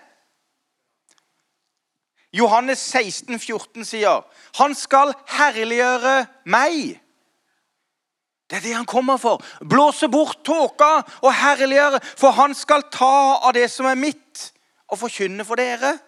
Johannes 2.36 2.78
16, 2.78 3.38
14 3.38 3.84
sier, 3.84 4.24
'Han 4.58 4.74
skal 4.74 5.14
herliggjøre 5.26 6.26
meg'. 6.44 7.00
Det 8.50 8.56
er 8.56 8.60
det 8.60 8.74
han 8.74 8.86
kommer 8.86 9.16
for. 9.16 9.42
Blåse 9.70 10.08
bort 10.08 10.44
tåka 10.44 11.02
og 11.22 11.34
herliggjøre, 11.34 12.00
for 12.16 12.30
han 12.30 12.54
skal 12.54 12.82
ta 12.92 13.40
av 13.42 13.52
det 13.54 13.70
som 13.70 13.86
er 13.86 13.94
mitt, 13.94 14.52
og 14.88 14.98
forkynne 14.98 15.44
for 15.44 15.54
dere. 15.54 15.98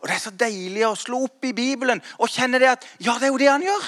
Og 0.00 0.08
Det 0.08 0.14
er 0.14 0.18
så 0.18 0.30
deilig 0.30 0.82
å 0.86 0.94
slå 0.98 1.24
opp 1.24 1.44
i 1.44 1.52
Bibelen 1.52 2.02
og 2.18 2.28
kjenne 2.28 2.58
det 2.58 2.68
at 2.68 2.86
ja, 3.00 3.14
det 3.14 3.22
er 3.22 3.32
jo 3.32 3.38
det 3.38 3.50
han 3.50 3.62
gjør. 3.62 3.84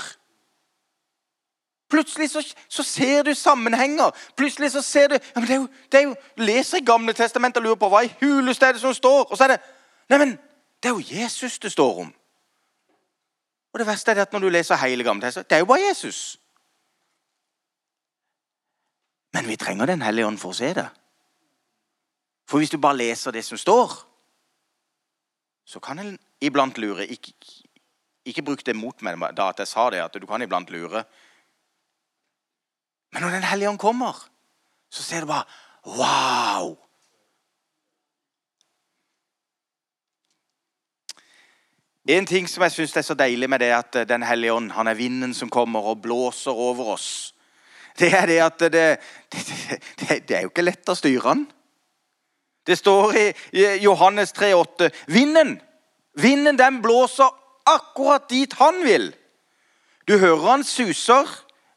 Plutselig 1.90 2.30
så, 2.30 2.54
så 2.68 2.82
ser 2.82 3.22
du 3.22 3.34
sammenhenger. 3.34 4.10
Plutselig 4.36 4.72
så 4.72 4.82
ser 4.82 5.08
du 5.08 5.14
ja, 5.14 5.40
men 5.40 5.46
det 5.46 5.54
er 5.54 5.60
jo, 5.60 5.68
det 5.92 6.00
er 6.00 6.02
jo, 6.02 6.14
Leser 6.36 6.78
i 6.78 6.84
Gamle 6.84 7.12
testamentet 7.12 7.60
og 7.60 7.68
lurer 7.68 7.80
på 7.80 7.90
hva 7.92 8.04
i 8.04 8.12
huleste 8.22 8.72
det 8.72 8.80
som 8.80 8.94
står. 8.94 9.26
Og 9.30 9.36
så 9.38 9.44
er 9.44 9.56
det 9.56 9.60
Nei, 10.10 10.18
men 10.20 10.34
det 10.82 10.90
er 10.90 10.94
jo 10.96 11.20
Jesus 11.20 11.58
det 11.58 11.72
står 11.72 12.00
om. 12.02 12.14
Og 13.72 13.78
det 13.80 13.86
verste 13.86 14.12
er 14.12 14.20
at 14.22 14.32
når 14.32 14.44
du 14.44 14.48
leser 14.48 14.80
hele 14.80 15.04
Gamle 15.04 15.24
testamentet, 15.24 15.50
det 15.50 15.56
er 15.56 15.64
jo 15.64 15.70
bare 15.70 15.86
Jesus. 15.88 16.38
Men 19.34 19.48
vi 19.48 19.56
trenger 19.56 19.86
Den 19.86 20.02
hellige 20.02 20.26
ånd 20.26 20.38
for 20.38 20.54
å 20.54 20.58
se 20.58 20.72
det. 20.74 20.88
For 22.48 22.60
hvis 22.60 22.70
du 22.70 22.78
bare 22.78 22.96
leser 22.96 23.32
det 23.32 23.44
som 23.44 23.58
står, 23.58 23.92
så 25.64 25.80
kan 25.80 25.98
en 25.98 26.18
iblant 26.40 26.78
lure 26.78 27.06
Ikke, 27.06 27.32
ikke 28.24 28.42
bruk 28.42 28.66
det 28.66 28.76
mot 28.76 29.02
meg 29.02 29.18
da 29.36 29.48
at 29.48 29.58
jeg 29.58 29.68
sa 29.68 29.88
det, 29.90 30.02
at 30.04 30.14
du 30.20 30.26
kan 30.26 30.42
iblant 30.42 30.70
lure. 30.70 31.04
Men 33.14 33.22
når 33.22 33.30
Den 33.30 33.42
hellige 33.46 33.68
ånd 33.70 33.78
kommer, 33.78 34.26
så 34.90 35.02
ser 35.02 35.20
du 35.20 35.26
bare 35.26 35.44
Wow! 35.86 36.78
En 42.08 42.26
ting 42.26 42.48
som 42.48 42.62
jeg 42.66 42.72
syns 42.72 42.96
er 42.96 43.04
så 43.06 43.14
deilig 43.14 43.48
med 43.48 43.62
det, 43.62 43.70
at 43.72 44.08
Den 44.08 44.22
hellige 44.22 44.52
ånd 44.52 44.72
han 44.74 44.88
er 44.90 44.98
vinden 44.98 45.34
som 45.34 45.50
kommer 45.50 45.80
og 45.80 46.02
blåser 46.02 46.50
over 46.50 46.90
oss. 46.96 47.34
Det 47.98 48.10
er 48.12 48.26
det 48.26 48.40
at 48.42 48.58
det, 48.60 48.72
det, 49.32 49.44
det, 50.00 50.28
det 50.28 50.36
er 50.36 50.42
jo 50.42 50.50
ikke 50.50 50.66
lett 50.66 50.90
å 50.90 50.98
styre 50.98 51.28
han. 51.28 51.46
Det 52.66 52.76
står 52.78 53.14
i 53.14 53.64
Johannes 53.84 54.34
3,8.: 54.34 54.90
Vinden, 55.06 55.60
vinden 56.18 56.58
den 56.58 56.82
blåser 56.82 57.30
akkurat 57.64 58.28
dit 58.28 58.52
han 58.58 58.82
vil. 58.84 59.12
Du 60.08 60.18
hører 60.18 60.48
han 60.50 60.64
suser, 60.64 61.28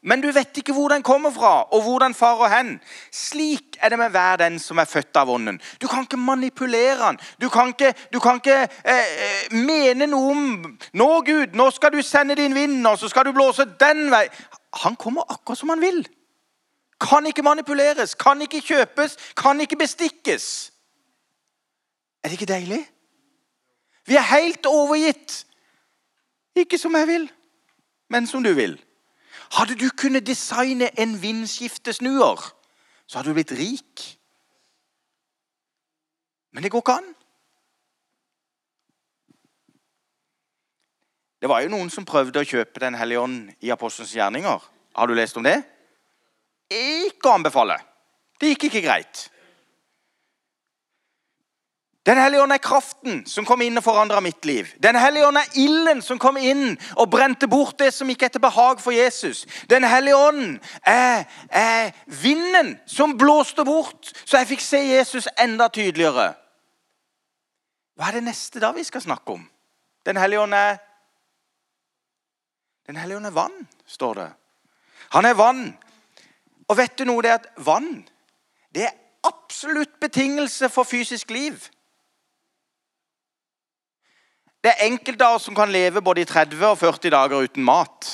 men 0.02 0.20
du 0.22 0.28
vet 0.30 0.56
ikke 0.60 0.72
hvor 0.72 0.92
den 0.92 1.02
kommer 1.02 1.30
fra, 1.34 1.62
og 1.74 1.82
hvor 1.82 1.98
den 1.98 2.14
farer 2.14 2.52
hen. 2.52 2.76
Slik 3.12 3.76
er 3.82 3.88
det 3.88 3.98
med 3.98 4.10
hver 4.14 4.36
den 4.36 4.58
som 4.62 4.78
er 4.78 4.86
født 4.86 5.16
av 5.18 5.30
Ånden. 5.30 5.58
Du 5.82 5.88
kan 5.90 6.06
ikke 6.06 6.16
manipulere 6.16 7.00
han. 7.00 7.18
Du 7.40 7.48
kan 7.48 7.72
ikke, 7.74 7.94
du 8.12 8.20
kan 8.22 8.38
ikke 8.38 8.60
eh, 8.62 8.94
eh 8.94 9.56
mene 9.58 10.06
noe 10.06 10.30
om 10.30 10.78
'Nå, 10.92 11.20
Gud, 11.26 11.54
nå 11.54 11.70
skal 11.70 11.92
du 11.92 12.02
sende 12.02 12.36
din 12.36 12.54
vind, 12.54 12.86
og 12.86 12.98
så 12.98 13.08
skal 13.08 13.24
du 13.24 13.32
blåse 13.32 13.66
den 13.80 14.10
vei.' 14.10 14.28
Han 14.84 14.96
kommer 14.96 15.22
akkurat 15.28 15.58
som 15.58 15.68
han 15.68 15.80
vil. 15.80 16.08
Kan 17.00 17.26
ikke 17.26 17.42
manipuleres, 17.42 18.14
kan 18.14 18.42
ikke 18.42 18.60
kjøpes, 18.60 19.16
kan 19.36 19.60
ikke 19.60 19.76
bestikkes. 19.76 20.72
Er 22.24 22.28
det 22.28 22.40
ikke 22.40 22.52
deilig? 22.52 22.86
Vi 24.06 24.14
er 24.14 24.20
helt 24.20 24.66
overgitt. 24.66 25.46
Ikke 26.56 26.78
som 26.78 26.94
jeg 26.94 27.06
vil, 27.06 27.30
men 28.10 28.26
som 28.26 28.42
du 28.42 28.52
vil. 28.52 28.87
Hadde 29.52 29.78
du 29.80 29.88
kunnet 29.96 30.26
designe 30.26 30.90
en 31.00 31.16
vindskiftesnuer, 31.22 32.42
så 33.06 33.18
hadde 33.18 33.32
du 33.32 33.38
blitt 33.38 33.54
rik. 33.56 34.04
Men 36.52 36.62
det 36.62 36.72
går 36.72 36.84
ikke 36.84 36.98
an. 37.00 37.14
Det 41.38 41.48
var 41.48 41.62
jo 41.62 41.70
noen 41.70 41.90
som 41.90 42.06
prøvde 42.08 42.42
å 42.42 42.46
kjøpe 42.46 42.80
Den 42.82 42.96
hellige 42.98 43.22
ånd 43.22 43.50
i 43.62 43.70
Apostelens 43.70 44.14
gjerninger. 44.16 44.64
Har 44.98 45.06
du 45.06 45.14
lest 45.14 45.36
om 45.38 45.46
det? 45.46 45.60
Ikke 46.68 47.30
å 47.30 47.36
anbefale. 47.38 47.78
Det 48.40 48.52
gikk 48.52 48.68
ikke 48.68 48.82
greit. 48.88 49.28
Den 52.08 52.16
hellige 52.16 52.40
ånd 52.42 52.52
er 52.54 52.60
kraften 52.64 53.18
som 53.28 53.44
kom 53.44 53.60
inn 53.60 53.76
og 53.76 53.84
forandra 53.84 54.22
mitt 54.24 54.46
liv. 54.48 54.70
Den 54.80 54.96
hellige 54.96 55.26
ånd 55.28 55.36
er 55.36 55.58
ilden 55.60 55.98
som 56.00 56.16
kom 56.18 56.38
inn 56.40 56.78
og 56.96 57.10
brente 57.12 57.44
bort 57.52 57.76
det 57.82 57.90
som 57.92 58.08
ikke 58.08 58.30
er 58.30 58.32
til 58.32 58.40
behag 58.40 58.80
for 58.80 58.96
Jesus. 58.96 59.42
Den 59.68 59.84
hellige 59.84 60.16
ånd 60.16 60.56
er, 60.88 61.26
er 61.52 61.92
vinden 62.22 62.78
som 62.88 63.12
blåste 63.20 63.66
bort, 63.68 64.08
så 64.24 64.40
jeg 64.40 64.48
fikk 64.54 64.64
se 64.64 64.82
Jesus 64.88 65.28
enda 65.36 65.68
tydeligere. 65.68 66.32
Hva 67.98 68.08
er 68.08 68.20
det 68.20 68.26
neste 68.30 68.64
da 68.64 68.72
vi 68.72 68.88
skal 68.88 69.04
snakke 69.04 69.36
om? 69.36 69.44
Den 70.08 70.16
hellige 70.16 70.40
ånd 70.40 70.56
er 70.56 70.78
Den 72.88 72.96
hellige 72.96 73.18
ånd 73.18 73.28
er 73.28 73.36
vann, 73.36 73.66
står 73.84 74.14
det. 74.14 74.30
Han 75.12 75.26
er 75.28 75.34
vann. 75.36 75.74
Og 76.68 76.76
vet 76.78 76.94
du 76.96 77.04
noe? 77.04 77.20
Det 77.20 77.34
at 77.34 77.50
vann 77.60 78.06
det 78.72 78.86
er 78.86 78.96
absolutt 79.28 80.00
betingelse 80.00 80.70
for 80.72 80.88
fysisk 80.88 81.30
liv. 81.30 81.68
Det 84.68 84.74
er 84.74 84.84
enkelte 84.84 85.24
av 85.24 85.38
oss 85.38 85.46
som 85.48 85.54
kan 85.56 85.70
leve 85.72 86.02
både 86.04 86.20
i 86.20 86.26
30 86.28 86.60
og 86.68 86.74
40 86.76 87.12
dager 87.14 87.46
uten 87.48 87.64
mat. 87.64 88.08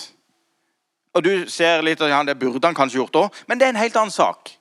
Og 1.18 1.24
du 1.26 1.48
ser 1.50 1.82
litt 1.82 1.98
ja, 1.98 2.20
Det 2.22 2.36
burde 2.38 2.68
han 2.68 2.76
kanskje 2.78 3.00
gjort 3.00 3.18
òg, 3.18 3.40
men 3.48 3.58
det 3.58 3.66
er 3.66 3.72
en 3.74 3.80
helt 3.80 3.96
annen 3.98 4.14
sak. 4.14 4.52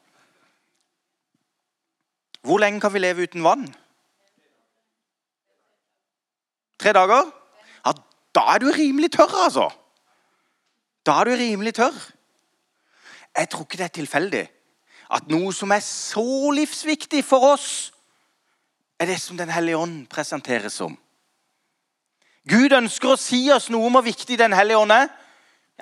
Hvor 2.41 2.57
lenge 2.63 2.81
kan 2.81 2.93
vi 2.95 3.03
leve 3.03 3.27
uten 3.27 3.45
vann? 3.45 3.67
Tre 6.81 6.95
dager? 6.97 7.29
Ja, 7.85 7.93
Da 8.33 8.47
er 8.55 8.65
du 8.65 8.71
rimelig 8.73 9.11
tørr, 9.13 9.37
altså. 9.45 9.69
Da 11.05 11.19
er 11.21 11.29
du 11.29 11.37
rimelig 11.37 11.75
tørr. 11.77 12.01
Jeg 13.37 13.49
tror 13.49 13.67
ikke 13.67 13.77
det 13.77 13.85
er 13.85 13.97
tilfeldig 14.01 14.43
at 15.13 15.29
noe 15.29 15.53
som 15.53 15.69
er 15.69 15.85
så 15.85 16.25
livsviktig 16.57 17.21
for 17.21 17.53
oss, 17.53 17.93
er 18.97 19.05
det 19.05 19.21
som 19.21 19.37
Den 19.37 19.49
hellige 19.49 19.77
ånd 19.77 20.07
presenteres 20.09 20.73
som. 20.73 20.97
Gud 22.49 22.75
ønsker 22.75 23.13
å 23.13 23.19
si 23.19 23.45
oss 23.53 23.69
noe 23.71 23.87
om 23.87 23.97
hvor 23.97 24.05
viktig 24.05 24.37
Den 24.39 24.55
hellige 24.55 24.81
ånd 24.83 24.91
er. 24.91 25.11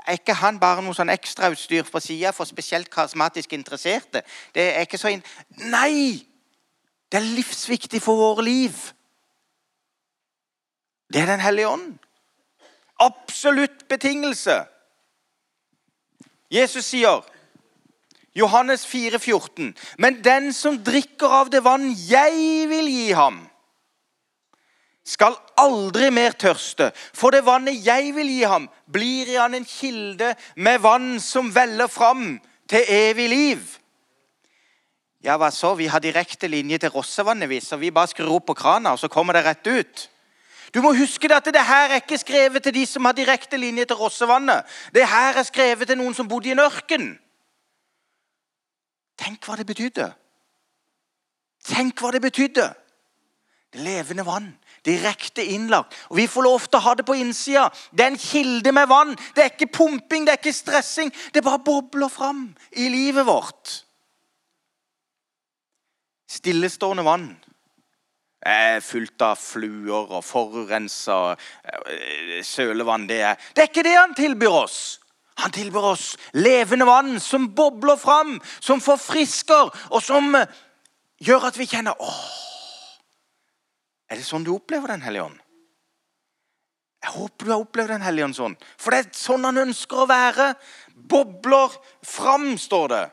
Er 0.07 0.17
ikke 0.17 0.37
han 0.39 0.59
bare 0.61 0.81
noe 0.81 0.95
sånn 0.95 1.11
ekstrautstyr 1.11 1.83
på 1.89 1.99
sida 2.01 2.31
for 2.33 2.49
spesielt 2.49 2.89
karismatisk 2.89 3.53
interesserte? 3.53 4.23
Det 4.55 4.69
er 4.75 4.85
ikke 4.85 5.01
så 5.01 5.11
inn... 5.11 5.23
Nei! 5.69 6.21
Det 7.11 7.19
er 7.19 7.33
livsviktig 7.35 7.99
for 7.99 8.15
våre 8.15 8.45
liv. 8.45 8.77
Det 11.11 11.21
er 11.21 11.33
Den 11.33 11.43
hellige 11.43 11.67
ånd. 11.67 11.97
Absolutt 13.01 13.87
betingelse. 13.89 14.61
Jesus 16.51 16.85
sier 16.85 17.25
Johannes 18.35 18.85
4, 18.87 19.19
14, 19.19 19.75
Men 19.97 20.23
den 20.23 20.53
som 20.53 20.79
drikker 20.83 21.27
av 21.27 21.49
det 21.51 21.63
vann 21.63 21.89
jeg 21.91 22.67
vil 22.71 22.87
gi 22.87 23.11
ham, 23.11 23.41
skal 25.03 25.35
aldri 25.57 26.11
mer 26.13 26.35
tørste. 26.37 26.91
For 27.13 27.33
det 27.33 27.45
vannet 27.45 27.81
jeg 27.85 28.13
vil 28.15 28.29
gi 28.29 28.43
ham, 28.45 28.69
blir 28.91 29.29
i 29.29 29.39
han 29.39 29.57
en 29.57 29.65
kilde 29.65 30.33
med 30.55 30.81
vann 30.83 31.19
som 31.19 31.51
veller 31.55 31.89
fram 31.91 32.35
til 32.69 32.85
evig 32.87 33.29
liv. 33.29 33.63
Ja, 35.21 35.37
hva 35.37 35.51
så? 35.53 35.75
Vi 35.77 35.89
har 35.91 36.01
direkte 36.01 36.49
linje 36.49 36.79
til 36.81 36.89
Rossevannet, 36.89 37.49
vi, 37.49 37.59
så 37.61 37.77
vi 37.77 37.91
bare 37.93 38.09
skrur 38.09 38.39
opp 38.39 38.47
på 38.49 38.57
krana, 38.57 38.95
og 38.95 38.99
så 38.99 39.09
kommer 39.11 39.37
det 39.37 39.45
rett 39.45 39.67
ut. 39.67 40.07
Du 40.73 40.79
må 40.81 40.93
huske 40.95 41.29
at 41.35 41.45
det 41.45 41.61
her 41.67 41.91
er 41.91 41.99
ikke 41.99 42.17
skrevet 42.17 42.63
til 42.63 42.73
de 42.73 42.85
som 42.87 43.05
har 43.05 43.13
direkte 43.13 43.57
linje 43.59 43.85
til 43.85 43.99
Rossevannet. 43.99 44.63
Det 44.95 45.03
her 45.07 45.37
er 45.37 45.43
skrevet 45.43 45.87
til 45.87 45.99
noen 45.99 46.15
som 46.15 46.29
bodde 46.31 46.49
i 46.49 46.55
en 46.55 46.63
ørken. 46.63 47.11
Tenk 49.19 49.45
hva 49.45 49.57
det 49.59 49.67
betydde. 49.67 50.07
Tenk 51.67 51.99
hva 52.01 52.13
det 52.15 52.21
betydde. 52.23 52.71
Det 53.71 53.83
levende 53.83 54.25
vann. 54.25 54.49
Direkte 54.85 55.43
innlagt. 55.45 55.93
Og 56.09 56.17
Vi 56.17 56.27
får 56.27 56.43
lov 56.47 56.65
til 56.65 56.79
å 56.79 56.85
ha 56.87 56.95
det 56.97 57.05
på 57.05 57.17
innsida. 57.19 57.67
Det 57.91 58.05
er 58.05 58.11
en 58.13 58.17
kilde 58.17 58.71
med 58.73 58.89
vann. 58.89 59.13
Det 59.35 59.43
er 59.43 59.53
ikke 59.53 59.69
pumping, 59.77 60.25
det 60.25 60.33
er 60.33 60.41
ikke 60.41 60.57
stressing. 60.57 61.13
Det 61.33 61.43
bare 61.45 61.61
bobler 61.61 62.09
fram 62.09 62.47
i 62.71 62.89
livet 62.89 63.27
vårt. 63.27 63.85
Stillestående 66.31 67.03
vann 67.05 67.29
er 68.41 68.79
fullt 68.81 69.21
av 69.21 69.37
fluer 69.37 70.15
og 70.17 70.23
forurensa 70.25 71.35
eh, 71.35 72.39
sølevann. 72.43 73.05
Det 73.09 73.19
er, 73.21 73.37
det 73.53 73.61
er 73.63 73.69
ikke 73.69 73.85
det 73.85 73.97
han 73.97 74.15
tilbyr 74.17 74.55
oss. 74.63 74.79
Han 75.41 75.53
tilbyr 75.53 75.91
oss 75.93 76.15
levende 76.33 76.85
vann 76.89 77.19
som 77.21 77.49
bobler 77.55 77.99
fram, 78.01 78.39
som 78.59 78.81
forfrisker, 78.81 79.69
og 79.89 80.01
som 80.03 80.35
gjør 81.21 81.47
at 81.49 81.57
vi 81.59 81.69
kjenner 81.69 81.97
åh, 82.01 82.23
er 84.11 84.19
det 84.19 84.27
sånn 84.27 84.43
du 84.43 84.51
opplever 84.53 84.91
Den 84.91 85.05
hellige 85.05 85.29
ånd? 85.29 85.39
Jeg 87.01 87.15
håper 87.15 87.45
du 87.45 87.51
har 87.51 87.63
opplevd 87.63 87.95
Den 87.95 88.05
hellige 88.05 88.27
ånd 88.27 88.37
sånn. 88.37 88.55
For 88.77 88.93
det 88.93 88.99
er 89.01 89.17
sånn 89.17 89.47
han 89.47 89.63
ønsker 89.63 90.03
å 90.03 90.09
være. 90.09 90.51
Bobler 90.93 91.73
fram, 92.05 92.51
står 92.61 92.91
det. 92.91 93.05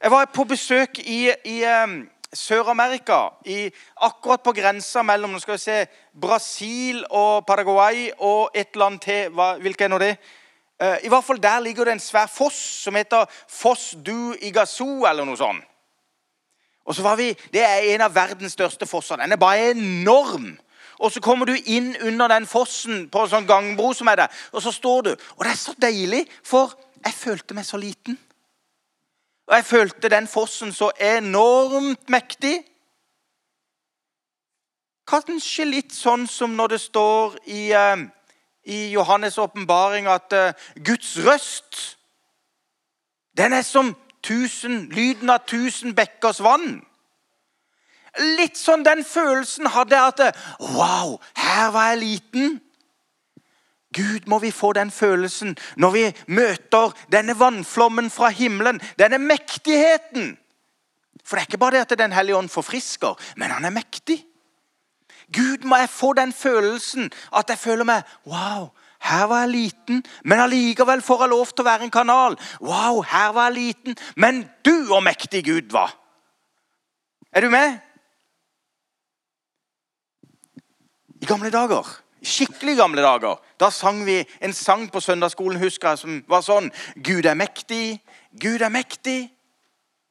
Jeg 0.00 0.12
var 0.12 0.28
på 0.32 0.44
besøk 0.48 1.00
i, 1.00 1.22
i 1.48 1.56
um, 1.64 2.02
Sør-Amerika, 2.36 3.18
akkurat 4.06 4.42
på 4.44 4.54
grensa 4.56 5.02
mellom 5.04 5.32
nå 5.34 5.40
skal 5.42 5.56
vi 5.56 5.62
se, 5.64 5.78
Brasil 6.12 7.02
og 7.08 7.46
Paraguay 7.48 8.06
og 8.16 8.56
et 8.56 8.76
land 8.80 9.00
til. 9.04 9.32
Hva, 9.36 9.54
Hvilke 9.60 9.86
er 9.86 9.92
nå 9.92 10.00
det? 10.00 10.14
Uh, 10.80 10.96
I 11.04 11.10
hvert 11.12 11.26
fall 11.26 11.40
Der 11.42 11.60
ligger 11.60 11.84
det 11.88 11.96
en 11.96 12.00
svær 12.00 12.28
foss 12.32 12.60
som 12.84 12.96
heter 12.96 13.28
Foss 13.48 13.90
du 13.96 14.32
Igazu, 14.40 15.04
eller 15.08 15.28
noe 15.28 15.40
sånt. 15.40 15.64
Og 16.90 16.94
så 16.94 17.02
var 17.06 17.16
vi, 17.16 17.30
Det 17.52 17.62
er 17.62 17.94
en 17.94 18.02
av 18.02 18.14
verdens 18.14 18.56
største 18.58 18.86
fosser. 18.86 19.16
Den 19.16 19.32
er 19.32 19.38
bare 19.38 19.70
enorm. 19.70 20.58
Og 20.98 21.12
så 21.12 21.20
kommer 21.22 21.46
du 21.46 21.54
inn 21.54 21.94
under 22.02 22.28
den 22.28 22.46
fossen 22.50 23.04
på 23.08 23.22
en 23.22 23.30
sånn 23.30 23.46
gangbro 23.46 23.92
som 23.94 24.10
er 24.10 24.24
der, 24.24 24.40
og 24.52 24.62
så 24.62 24.72
står 24.74 25.02
du. 25.06 25.10
Og 25.36 25.44
det 25.46 25.52
er 25.52 25.60
så 25.60 25.74
deilig, 25.78 26.24
for 26.44 26.74
jeg 27.04 27.14
følte 27.14 27.54
meg 27.54 27.64
så 27.64 27.78
liten. 27.78 28.18
Og 29.46 29.54
jeg 29.54 29.64
følte 29.64 30.10
den 30.10 30.26
fossen 30.28 30.74
så 30.74 30.90
enormt 30.98 32.10
mektig. 32.10 32.58
Kanskje 35.06 35.70
litt 35.70 35.94
sånn 35.94 36.26
som 36.26 36.58
når 36.58 36.74
det 36.74 36.82
står 36.82 37.38
i, 37.46 37.62
uh, 37.70 38.02
i 38.66 38.82
Johannes' 38.96 39.38
åpenbaring 39.38 40.10
at 40.10 40.36
uh, 40.36 40.52
Guds 40.74 41.16
røst 41.22 41.80
den 43.38 43.54
er 43.54 43.62
som 43.62 43.94
tusen, 44.22 44.88
lyden 44.94 45.30
av 45.30 45.44
tusen 45.48 45.94
bekkers 45.96 46.40
vann. 46.44 46.80
Litt 48.18 48.58
sånn 48.58 48.82
den 48.82 49.04
følelsen 49.06 49.70
hadde 49.70 49.96
jeg 49.96 50.14
at 50.14 50.40
Wow, 50.74 51.20
her 51.38 51.70
var 51.74 51.92
jeg 51.92 52.02
liten. 52.02 52.58
Gud, 53.94 54.26
må 54.30 54.38
vi 54.38 54.52
få 54.54 54.72
den 54.78 54.90
følelsen 54.94 55.56
når 55.82 55.94
vi 55.94 56.04
møter 56.30 56.94
denne 57.10 57.34
vannflommen 57.38 58.10
fra 58.10 58.30
himmelen, 58.30 58.78
denne 58.98 59.18
mektigheten. 59.18 60.36
For 61.24 61.36
det 61.36 61.42
er 61.42 61.50
ikke 61.50 61.62
bare 61.62 61.78
det 61.78 61.86
at 61.92 61.98
Den 61.98 62.12
hellige 62.14 62.36
ånd 62.36 62.48
forfrisker, 62.48 63.18
men 63.36 63.50
han 63.50 63.64
er 63.64 63.74
mektig. 63.74 64.24
Gud, 65.32 65.64
må 65.64 65.76
jeg 65.76 65.88
få 65.92 66.12
den 66.18 66.32
følelsen 66.32 67.10
at 67.36 67.50
jeg 67.50 67.58
føler 67.58 67.86
meg 67.86 68.02
Wow, 68.26 68.70
her 69.00 69.24
var 69.30 69.44
jeg 69.46 69.54
liten, 69.54 70.02
men 70.24 70.40
allikevel 70.40 71.02
får 71.02 71.24
jeg 71.24 71.32
lov 71.32 71.46
til 71.52 71.64
å 71.64 71.68
være 71.70 71.86
en 71.86 71.94
kanal. 71.94 72.36
Wow, 72.60 73.00
her 73.06 73.32
var 73.36 73.48
jeg 73.48 73.56
liten, 73.56 73.96
men 74.16 74.42
du 74.66 74.92
og 74.92 75.02
mektig 75.06 75.44
Gud 75.46 75.70
var. 75.72 75.94
Er 77.32 77.46
du 77.46 77.50
med? 77.50 77.78
I 81.20 81.28
gamle 81.28 81.50
dager, 81.52 81.86
skikkelig 82.24 82.76
gamle 82.76 83.02
dager, 83.04 83.40
da 83.60 83.68
sang 83.70 84.04
vi 84.06 84.22
en 84.40 84.52
sang 84.56 84.86
på 84.92 85.00
søndagsskolen 85.04 85.60
husker 85.60 85.92
jeg, 85.92 86.00
som 86.00 86.22
var 86.28 86.44
sånn 86.44 86.70
Gud 86.96 87.28
er 87.28 87.36
mektig, 87.36 88.00
Gud 88.40 88.64
er 88.64 88.72
mektig. 88.72 89.28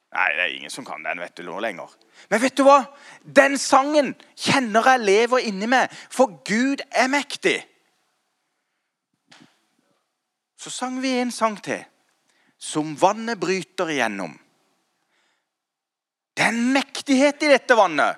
Nei, 0.09 0.29
det 0.33 0.41
er 0.41 0.53
ingen 0.55 0.73
som 0.73 0.85
kan 0.87 1.03
den 1.05 1.21
vet 1.21 1.37
du 1.37 1.43
nå 1.45 1.59
lenger. 1.61 1.91
Men 2.31 2.41
vet 2.41 2.57
du 2.57 2.63
hva? 2.65 2.79
Den 3.21 3.59
sangen 3.61 4.15
kjenner 4.33 4.87
jeg 4.95 5.05
lever 5.05 5.45
inni 5.45 5.69
meg, 5.69 5.93
for 6.09 6.39
Gud 6.47 6.81
er 6.89 7.11
mektig. 7.13 7.59
Så 10.59 10.73
sang 10.73 10.97
vi 11.03 11.13
en 11.19 11.31
sang 11.31 11.59
til. 11.63 11.85
Som 12.59 12.97
vannet 12.99 13.39
bryter 13.39 13.93
igjennom. 13.93 14.33
Det 16.35 16.43
er 16.43 16.51
en 16.51 16.73
mektighet 16.73 17.45
i 17.45 17.53
dette 17.53 17.77
vannet. 17.77 18.17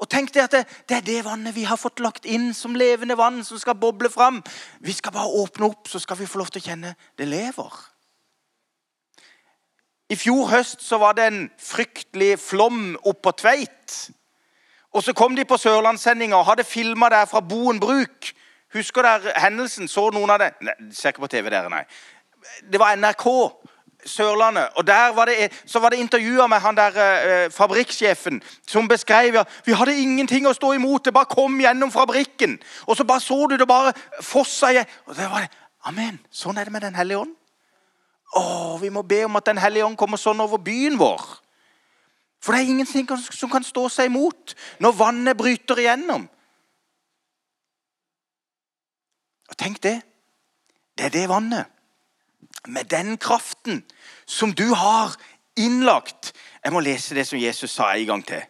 Og 0.00 0.08
tenk 0.08 0.30
deg 0.32 0.46
at 0.46 0.54
det, 0.54 0.62
det, 0.88 0.96
er 0.96 1.04
det 1.04 1.20
vannet 1.26 1.56
vi 1.56 1.66
har 1.68 1.76
fått 1.76 2.00
lagt 2.00 2.24
inn 2.24 2.54
som 2.56 2.78
levende 2.78 3.18
vann 3.20 3.42
som 3.44 3.60
skal 3.60 3.76
boble 3.76 4.08
fram. 4.12 4.38
Vi 4.80 4.94
skal 4.96 5.12
bare 5.12 5.40
åpne 5.42 5.68
opp, 5.68 5.90
så 5.90 6.00
skal 6.00 6.16
vi 6.22 6.28
få 6.30 6.40
lov 6.40 6.54
til 6.54 6.62
å 6.62 6.68
kjenne 6.70 6.94
det 7.20 7.28
lever. 7.28 7.74
I 10.10 10.16
fjor 10.18 10.48
høst 10.50 10.82
så 10.82 10.98
var 10.98 11.14
det 11.14 11.26
en 11.30 11.42
fryktelig 11.58 12.34
flom 12.42 12.96
oppå 13.06 13.30
Tveit. 13.38 14.10
Og 14.90 15.04
så 15.06 15.14
kom 15.14 15.36
de 15.38 15.44
på 15.46 15.58
Sørlandssendinga 15.60 16.36
og 16.36 16.48
hadde 16.48 16.66
filma 16.66 17.08
der 17.12 17.28
fra 17.30 17.40
Boen 17.40 17.78
bruk. 17.80 18.32
Husker 18.74 19.06
dere 19.06 19.34
hendelsen? 19.38 19.88
Så 19.88 20.08
noen 20.10 20.30
av 20.34 20.42
det? 20.42 20.50
Nei, 20.66 20.74
Ser 20.94 21.14
ikke 21.14 21.26
på 21.26 21.30
TV, 21.30 21.50
dere, 21.50 21.70
nei. 21.70 21.84
Det 22.72 22.80
var 22.82 22.98
NRK. 22.98 23.26
Sørlandet. 24.06 24.68
og 24.76 24.86
der 24.86 25.12
var 25.12 25.24
det, 25.28 25.52
Så 25.66 25.78
var 25.78 25.90
det 25.90 25.98
intervjuer 25.98 26.46
med 26.46 26.58
han 26.58 26.76
der 26.76 26.94
eh, 26.96 27.50
fabrikksjefen 27.52 28.42
som 28.66 28.88
beskrev 28.88 29.34
ja, 29.34 29.42
vi 29.66 29.72
hadde 29.72 29.92
ingenting 30.00 30.46
å 30.48 30.54
stå 30.56 30.72
imot. 30.72 31.04
Det 31.04 31.12
bare 31.14 31.28
kom 31.28 31.60
gjennom 31.60 31.92
fabrikken. 31.92 32.58
Og 32.86 32.96
så 32.96 33.04
bare 33.04 33.20
så 33.20 33.46
du 33.50 33.56
det 33.56 33.68
bare 33.68 33.92
fossa 34.22 34.72
i 34.72 34.80
og 34.80 35.16
det 35.16 35.30
var 35.30 35.44
det, 35.44 35.50
Amen. 35.84 36.18
Sånn 36.30 36.58
er 36.58 36.64
det 36.64 36.72
med 36.72 36.82
Den 36.82 36.94
hellige 36.94 37.18
ånd. 37.18 37.36
Å, 38.36 38.78
Vi 38.80 38.88
må 38.88 39.02
be 39.02 39.24
om 39.24 39.36
at 39.36 39.46
Den 39.46 39.58
hellige 39.58 39.86
ånd 39.86 39.98
kommer 39.98 40.20
sånn 40.20 40.40
over 40.40 40.62
byen 40.62 40.98
vår. 40.98 41.22
For 42.40 42.54
det 42.54 42.62
er 42.62 42.70
ingenting 42.72 43.08
som 43.20 43.50
kan 43.52 43.64
stå 43.64 43.88
seg 43.92 44.08
imot 44.08 44.54
når 44.80 44.96
vannet 44.96 45.36
bryter 45.36 45.82
igjennom. 45.82 46.28
Og 49.50 49.58
Tenk 49.58 49.82
det. 49.82 49.98
Det 50.96 51.08
er 51.08 51.14
det 51.14 51.28
vannet 51.28 51.68
med 52.68 52.90
den 52.90 53.16
kraften 53.16 53.84
som 54.26 54.52
du 54.52 54.74
har 54.74 55.14
innlagt 55.56 56.32
Jeg 56.64 56.72
må 56.72 56.80
lese 56.84 57.14
det 57.16 57.24
som 57.24 57.40
Jesus 57.40 57.72
sa 57.72 57.94
en 57.94 58.06
gang 58.06 58.22
til. 58.26 58.42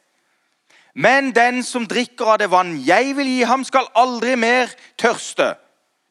Men 0.94 1.30
den 1.30 1.62
som 1.62 1.86
drikker 1.86 2.32
av 2.32 2.38
det 2.42 2.48
vann 2.50 2.72
jeg 2.82 3.14
vil 3.14 3.28
gi 3.30 3.44
ham, 3.46 3.62
skal 3.64 3.86
aldri 3.94 4.34
mer 4.34 4.72
tørste. 4.98 5.54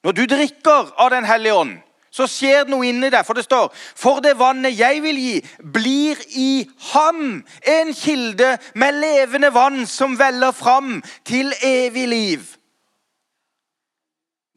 Når 0.04 0.16
du 0.16 0.22
drikker 0.32 0.94
av 0.96 1.10
Den 1.12 1.28
hellige 1.28 1.54
ånd, 1.54 1.74
så 2.12 2.28
skjer 2.30 2.66
det 2.66 2.74
noe 2.74 2.88
inni 2.90 3.10
deg. 3.14 3.26
For 3.26 3.38
det 3.38 3.46
står 3.46 3.74
For 3.74 4.22
det 4.26 4.38
vannet 4.40 4.78
jeg 4.78 5.04
vil 5.06 5.20
gi, 5.20 5.36
blir 5.60 6.22
i 6.38 6.68
ham 6.94 7.42
en 7.62 7.94
kilde 7.94 8.56
med 8.76 9.02
levende 9.02 9.54
vann 9.54 9.86
som 9.88 10.18
veller 10.20 10.52
fram 10.56 10.98
til 11.28 11.54
evig 11.64 12.08
liv. 12.08 12.48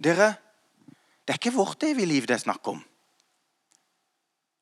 Dere, 0.03 0.35
det 1.23 1.37
er 1.37 1.39
ikke 1.39 1.55
vårt 1.55 1.85
evige 1.87 2.11
liv 2.11 2.27
det 2.27 2.41
er 2.41 2.47
snakk 2.49 2.67
om. 2.69 2.81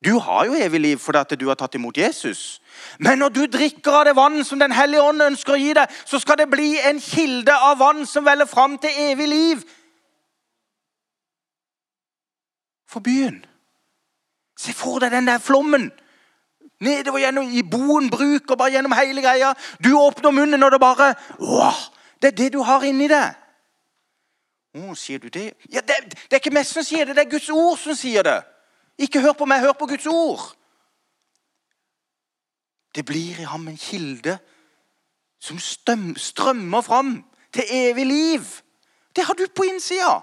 Du 0.05 0.17
har 0.19 0.47
jo 0.49 0.57
evig 0.57 0.81
liv 0.81 0.99
fordi 0.99 1.37
du 1.37 1.49
har 1.49 1.59
tatt 1.61 1.75
imot 1.77 1.97
Jesus. 1.97 2.61
Men 2.99 3.19
når 3.19 3.29
du 3.29 3.43
drikker 3.47 3.93
av 3.93 4.05
det 4.09 4.17
vann 4.17 4.45
som 4.45 4.59
Den 4.59 4.73
hellige 4.73 5.03
ånd 5.03 5.23
ønsker 5.23 5.53
å 5.53 5.61
gi 5.61 5.75
deg, 5.77 5.93
så 6.07 6.19
skal 6.19 6.39
det 6.41 6.49
bli 6.49 6.79
en 6.81 7.01
kilde 7.01 7.53
av 7.53 7.79
vann 7.79 8.07
som 8.07 8.25
veller 8.25 8.49
fram 8.49 8.79
til 8.79 8.97
evig 9.11 9.29
liv. 9.29 9.65
For 12.91 13.01
byen. 13.01 13.45
Se 14.59 14.75
for 14.77 14.99
deg 15.01 15.15
den 15.15 15.29
der 15.31 15.39
flommen. 15.39 15.91
Nedover 16.81 17.21
gjennom 17.23 17.53
i 17.53 17.63
boen 17.63 18.11
bruk 18.11 18.51
og 18.51 18.59
bare 18.59 18.75
gjennom 18.75 18.97
hele 18.99 19.23
greia. 19.23 19.53
Du 19.85 19.93
åpner 19.99 20.35
munnen, 20.35 20.63
og 20.63 20.73
det 20.73 20.81
bare 20.81 21.15
Åh, 21.39 21.81
Det 22.23 22.29
er 22.29 22.37
det 22.37 22.53
du 22.53 22.63
har 22.63 22.83
inni 22.85 23.09
deg. 23.09 23.37
Å, 24.77 24.95
sier 24.95 25.19
du 25.19 25.29
det? 25.33 25.55
Ja, 25.73 25.81
det, 25.81 25.97
det 26.13 26.37
er 26.37 26.43
ikke 26.43 26.53
meg 26.55 26.67
som 26.69 26.85
sier 26.85 27.09
det, 27.09 27.17
det 27.17 27.25
er 27.25 27.31
Guds 27.31 27.49
ord 27.51 27.79
som 27.81 27.97
sier 27.97 28.27
det. 28.27 28.39
Ikke 29.01 29.23
hør 29.25 29.33
på 29.39 29.49
meg, 29.49 29.65
hør 29.65 29.73
på 29.73 29.89
Guds 29.91 30.07
ord. 30.07 30.43
Det 32.95 33.05
blir 33.07 33.41
i 33.41 33.49
ham 33.49 33.67
en 33.71 33.79
kilde 33.81 34.37
som 35.41 35.59
strømmer 35.59 36.85
fram 36.85 37.15
til 37.55 37.73
evig 37.73 38.07
liv. 38.07 38.51
Det 39.17 39.25
har 39.25 39.35
du 39.35 39.47
på 39.49 39.65
innsida. 39.71 40.21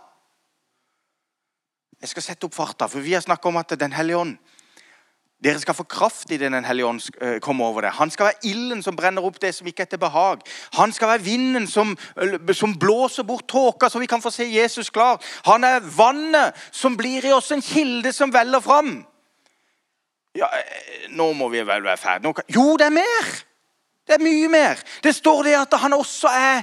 Jeg 2.01 2.10
skal 2.12 2.23
sette 2.23 2.45
opp 2.45 2.53
farta, 2.53 2.88
for 2.88 3.01
vi 3.01 3.15
har 3.15 3.25
snakka 3.25 3.49
om 3.49 3.57
at 3.57 3.73
Den 3.79 3.95
hellige 3.95 4.17
ånd 4.17 4.38
dere 5.38 5.60
skal 5.62 5.75
få 5.77 5.83
kraft 5.86 6.31
i 6.33 6.38
det 6.41 6.49
Den 6.49 6.65
hellige 6.65 6.88
ånd 6.88 7.01
eh, 7.21 7.39
kommer 7.39 7.65
over 7.65 7.86
det. 7.86 7.91
Han 7.99 8.10
skal 8.10 8.31
være 8.31 8.49
ilden 8.49 8.81
som 8.83 8.95
brenner 8.97 9.25
opp 9.25 9.38
det 9.41 9.53
som 9.53 9.67
ikke 9.69 9.86
er 9.86 9.89
til 9.91 10.01
behag. 10.01 10.41
Han 10.73 10.93
skal 10.93 11.12
være 11.12 11.25
vinden 11.27 11.67
som, 11.67 11.93
som 12.53 12.73
blåser 12.79 13.23
bort 13.23 13.45
tåka, 13.47 13.89
så 13.89 13.99
vi 14.01 14.10
kan 14.10 14.21
få 14.21 14.31
se 14.33 14.47
Jesus 14.49 14.89
klar. 14.89 15.21
Han 15.45 15.63
er 15.63 15.86
vannet 15.97 16.57
som 16.71 16.97
blir 16.97 17.25
i 17.25 17.36
oss 17.36 17.51
en 17.53 17.62
kilde 17.62 18.13
som 18.13 18.33
veller 18.33 18.63
fram. 18.65 19.05
Ja, 20.38 20.49
eh, 20.57 21.05
nå 21.13 21.29
må 21.38 21.51
vi 21.53 21.62
vel 21.62 21.86
være 21.86 22.01
ferdige. 22.01 22.47
Jo, 22.57 22.73
det 22.77 22.89
er 22.89 22.97
mer! 22.97 23.29
Det 24.07 24.15
er 24.15 24.23
mye 24.23 24.47
mer. 24.47 24.81
Det 25.03 25.12
står 25.15 25.43
det 25.43 25.55
at 25.60 25.73
han 25.81 25.93
også 25.93 26.31
er 26.31 26.62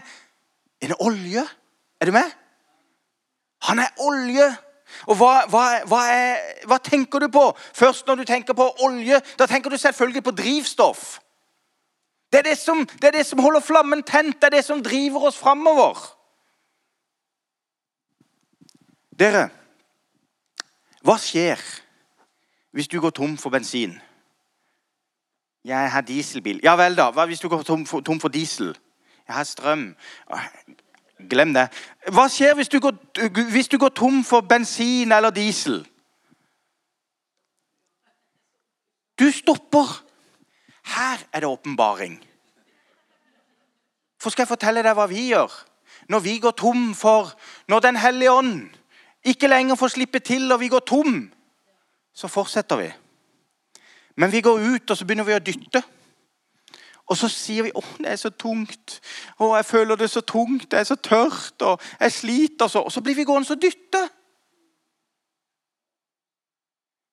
en 0.83 0.95
olje. 0.99 1.43
Er 2.01 2.09
du 2.09 2.13
med? 2.13 2.31
Han 3.69 3.79
er 3.79 3.93
olje 4.01 4.49
og 5.07 5.17
hva, 5.19 5.33
hva, 5.51 5.65
hva, 5.89 6.01
er, 6.13 6.41
hva, 6.69 6.79
tenker 6.79 7.25
du 7.25 7.29
på 7.33 7.45
først 7.75 8.07
når 8.07 8.21
du 8.21 8.25
tenker 8.29 8.57
på 8.57 8.67
olje? 8.85 9.21
Da 9.39 9.47
tenker 9.51 9.71
du 9.71 9.77
selvfølgelig 9.81 10.23
på 10.25 10.35
drivstoff. 10.37 11.19
Det 12.33 12.39
er 12.39 12.49
det 12.51 12.59
som, 12.59 12.83
det 12.87 13.09
er 13.09 13.19
det 13.19 13.27
som 13.27 13.39
holder 13.39 13.61
flammen 13.61 14.03
tent, 14.03 14.41
det 14.43 14.51
er 14.51 14.57
det 14.57 14.65
som 14.65 14.83
driver 14.83 15.29
oss 15.29 15.39
framover. 15.39 16.01
Dere, 19.15 19.49
hva 21.07 21.15
skjer 21.21 21.61
hvis 22.75 22.89
du 22.91 22.99
går 23.01 23.15
tom 23.15 23.37
for 23.39 23.55
bensin? 23.55 23.95
Jeg 25.65 25.91
har 25.93 26.01
dieselbil. 26.05 26.61
Ja 26.65 26.75
vel, 26.77 26.97
da. 26.97 27.11
Hva 27.15 27.25
hvis 27.31 27.41
du 27.41 27.49
går 27.49 27.63
tom 27.63 27.87
for, 27.87 28.03
tom 28.05 28.19
for 28.21 28.29
diesel? 28.29 28.75
Jeg 29.29 29.37
har 29.37 29.45
strøm. 29.45 29.95
Glem 31.19 31.55
det. 31.55 31.69
Hva 32.13 32.27
skjer 32.29 32.57
hvis 32.59 32.69
du, 32.69 32.81
går, 32.83 32.97
hvis 33.53 33.69
du 33.71 33.79
går 33.79 33.95
tom 33.95 34.25
for 34.27 34.41
bensin 34.41 35.13
eller 35.13 35.31
diesel? 35.31 35.85
Du 39.19 39.31
stopper. 39.31 40.03
Her 40.85 41.23
er 41.33 41.41
det 41.41 41.49
åpenbaring. 41.49 42.19
For 44.21 44.31
skal 44.31 44.43
jeg 44.43 44.51
fortelle 44.51 44.83
deg 44.83 44.97
hva 44.97 45.07
vi 45.09 45.29
gjør? 45.31 45.53
Når 46.09 46.21
vi 46.21 46.39
går 46.39 46.53
tom 46.59 46.95
for 46.95 47.31
Når 47.69 47.81
Den 47.81 47.97
hellige 47.97 48.33
ånd 48.33 48.71
ikke 49.25 49.49
lenger 49.49 49.75
får 49.75 49.89
slippe 49.89 50.19
til, 50.19 50.53
og 50.53 50.61
vi 50.61 50.69
går 50.69 50.83
tom, 50.85 51.33
så 52.15 52.29
fortsetter 52.29 52.77
vi. 52.77 52.91
Men 54.17 54.33
vi 54.33 54.41
går 54.41 54.61
ut, 54.61 54.91
og 54.91 54.97
så 54.97 55.05
begynner 55.05 55.25
vi 55.25 55.37
å 55.37 55.41
dytte. 55.41 55.81
Og 57.07 57.17
så 57.17 57.29
sier 57.29 57.63
vi 57.63 57.71
'Å, 57.75 57.83
det 57.99 58.13
er 58.13 58.17
så 58.17 58.31
tungt'. 58.31 59.01
'Å, 59.41 59.57
jeg 59.57 59.65
føler 59.65 59.97
det 59.97 60.11
så 60.11 60.21
tungt. 60.21 60.71
Det 60.71 60.79
er 60.79 60.85
så 60.85 60.97
tørt.' 60.97 61.63
Og 61.63 61.81
'jeg 62.01 62.13
sliter 62.13 62.67
så.' 62.67 62.85
Og 62.85 62.93
så 62.93 63.01
blir 63.01 63.15
vi 63.15 63.25
gående 63.25 63.51
og 63.51 63.63
dytte. 63.63 64.09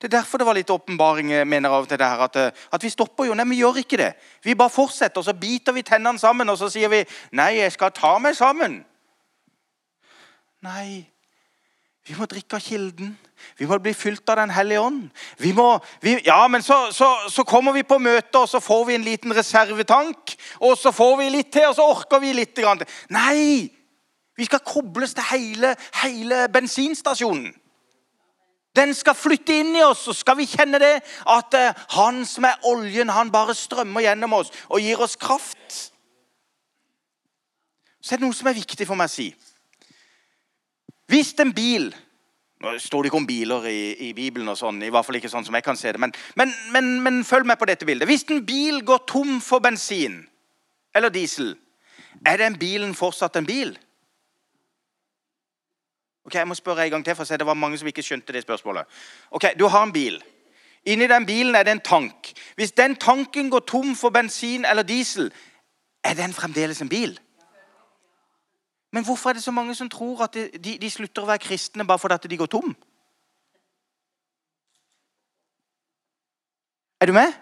Det 0.02 0.14
er 0.14 0.18
derfor 0.18 0.38
det 0.38 0.46
var 0.48 0.54
litt 0.54 0.70
åpenbaring 0.70 1.48
mener 1.48 1.70
av 1.70 1.86
til 1.86 2.00
det 2.00 2.08
her, 2.08 2.18
at, 2.18 2.36
eh, 2.36 2.52
at, 2.74 2.84
vi 2.84 2.90
stopper 2.90 3.26
jo. 3.26 3.34
Nei, 3.34 3.46
vi 3.46 3.60
gjør 3.60 3.78
ikke 3.78 3.98
det. 3.98 4.14
Vi 4.44 4.56
bare 4.56 4.70
fortsetter, 4.70 5.18
og 5.18 5.26
så 5.26 5.34
biter 5.34 5.72
vi 5.72 5.82
tennene 5.82 6.20
sammen 6.20 6.50
og 6.50 6.58
så 6.58 6.70
sier 6.70 6.90
vi 6.90 7.06
'Nei, 7.32 7.58
jeg 7.58 7.72
skal 7.72 7.92
ta 7.92 8.18
meg 8.18 8.36
sammen'. 8.36 8.84
Nei, 10.62 11.06
vi 12.08 12.16
må 12.18 12.26
drikke 12.26 12.56
av 12.56 12.62
kilden. 12.62 13.18
Vi 13.58 13.68
må 13.70 13.78
bli 13.82 13.94
fylt 13.94 14.30
av 14.30 14.40
Den 14.42 14.54
hellige 14.54 14.82
ånd. 14.82 15.10
Vi 15.38 15.54
må, 15.54 15.80
vi, 16.02 16.18
ja, 16.26 16.40
men 16.48 16.64
så, 16.64 16.92
så, 16.92 17.10
så, 17.30 17.44
kommer 17.44 17.76
vi 17.76 17.84
på 17.84 18.00
møte, 18.00 18.40
og 18.40 18.50
så 18.50 18.60
får 18.60 18.86
vi 18.88 18.96
en 18.96 19.06
liten 19.06 19.36
reservetank. 19.36 20.36
Og 20.60 20.78
så 20.78 20.92
får 20.92 21.18
vi 21.22 21.30
litt 21.30 21.52
til, 21.54 21.70
og 21.70 21.76
så 21.78 21.88
orker 21.94 22.24
vi 22.24 22.34
litt. 22.38 22.56
Grann. 22.58 22.82
Nei! 23.10 23.70
Vi 24.38 24.46
skal 24.46 24.64
kobles 24.66 25.14
til 25.14 25.28
hele, 25.32 25.76
hele 26.04 26.48
bensinstasjonen. 26.54 27.52
Den 28.76 28.94
skal 28.96 29.18
flytte 29.20 29.58
inn 29.60 29.76
i 29.76 29.84
oss, 29.84 30.06
så 30.08 30.14
skal 30.16 30.38
vi 30.40 30.48
kjenne 30.48 30.80
det. 30.80 30.94
At 31.28 31.56
uh, 31.58 31.82
han 31.98 32.24
som 32.26 32.48
er 32.48 32.62
oljen, 32.68 33.12
han 33.12 33.32
bare 33.32 33.56
strømmer 33.58 34.06
gjennom 34.06 34.38
oss 34.40 34.52
og 34.70 34.80
gir 34.80 35.02
oss 35.04 35.18
kraft. 35.20 35.92
Så 38.02 38.16
er 38.16 38.22
det 38.22 38.26
noe 38.26 38.36
som 38.36 38.48
er 38.50 38.58
viktig 38.58 38.88
for 38.88 38.98
meg 38.98 39.12
å 39.12 39.14
si. 39.14 39.28
Hvis 41.12 41.34
en 41.44 41.52
bil 41.54 41.92
Nå 42.62 42.76
står 42.78 43.02
det 43.02 43.10
ikke 43.10 43.18
om 43.18 43.28
biler 43.28 43.66
i, 43.66 44.10
i, 44.10 44.12
Bibelen, 44.14 44.50
og 44.52 44.58
sånn, 44.60 44.84
i 44.86 44.92
hvert 44.94 45.06
fall 45.06 45.18
ikke 45.18 45.32
sånn 45.32 45.46
som 45.48 45.56
jeg 45.58 45.66
kan 45.66 45.80
se 45.80 45.94
det, 45.96 46.02
men, 46.02 46.12
men, 46.38 46.52
men, 46.74 46.92
men 47.02 47.24
følg 47.26 47.48
med 47.50 47.58
på 47.58 47.66
dette 47.66 47.88
bildet. 47.90 48.06
Hvis 48.10 48.28
en 48.30 48.44
bil 48.46 48.84
går 48.86 49.02
tom 49.10 49.40
for 49.42 49.64
bensin 49.66 50.20
eller 50.94 51.10
diesel, 51.10 51.56
er 52.28 52.38
den 52.38 52.60
bilen 52.62 52.94
fortsatt 52.94 53.40
en 53.40 53.48
bil? 53.48 53.74
Ok, 56.26 56.36
Jeg 56.36 56.48
må 56.48 56.54
spørre 56.54 56.86
en 56.86 56.92
gang 56.92 57.06
til, 57.06 57.16
for 57.18 57.26
det 57.26 57.48
var 57.48 57.58
mange 57.58 57.80
som 57.82 57.90
ikke 57.90 58.06
skjønte 58.06 58.34
det 58.34 58.44
spørsmålet. 58.46 58.86
Ok, 59.32 59.58
Du 59.58 59.66
har 59.68 59.84
en 59.84 59.94
bil. 59.94 60.22
Inni 60.86 61.08
den 61.08 61.26
bilen 61.26 61.56
er 61.56 61.64
det 61.64 61.72
en 61.72 61.86
tank. 61.86 62.34
Hvis 62.56 62.72
den 62.78 62.96
tanken 62.96 63.50
går 63.50 63.60
tom 63.60 63.96
for 63.96 64.10
bensin 64.10 64.66
eller 64.66 64.84
diesel, 64.84 65.32
er 66.04 66.14
den 66.14 66.34
fremdeles 66.34 66.82
en 66.82 66.90
bil? 66.90 67.20
Men 68.92 69.04
hvorfor 69.04 69.30
er 69.30 69.34
det 69.34 69.44
så 69.44 69.52
mange 69.52 69.76
som 69.76 69.90
tror 69.90 70.24
at 70.24 70.34
de, 70.34 70.78
de 70.82 70.90
slutter 70.92 71.24
å 71.24 71.30
være 71.30 71.46
kristne 71.46 71.88
bare 71.88 72.00
fordi 72.00 72.32
de 72.32 72.42
går 72.42 72.52
tom? 72.52 72.76
Er 77.02 77.10
du 77.10 77.16
med? 77.16 77.34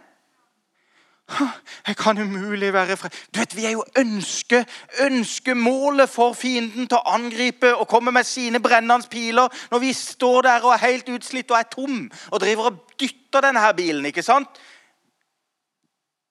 Jeg 1.88 1.98
kan 1.98 2.18
umulig 2.18 2.74
være 2.74 2.98
fred. 2.98 3.12
Du 3.36 3.40
vet, 3.40 3.56
Vi 3.56 3.66
er 3.66 3.72
jo 3.72 3.84
ønske, 3.98 4.66
ønskemålet 5.06 6.10
for 6.10 6.34
fienden 6.34 6.88
til 6.88 6.98
å 6.98 7.14
angripe 7.14 7.74
og 7.76 7.88
komme 7.88 8.12
med 8.12 8.26
sine 8.26 8.60
brennende 8.60 9.08
piler 9.10 9.50
når 9.72 9.84
vi 9.84 9.94
står 9.94 10.42
der 10.48 10.66
og 10.66 10.74
er 10.74 10.86
helt 10.88 11.10
utslitt 11.10 11.52
og 11.52 11.60
er 11.60 11.70
tom 11.70 12.10
og 12.32 12.42
driver 12.42 12.72
og 12.72 12.82
dytter 13.00 13.46
denne 13.46 13.62
her 13.62 13.74
bilen. 13.74 14.06
ikke 14.06 14.24
sant? 14.24 14.50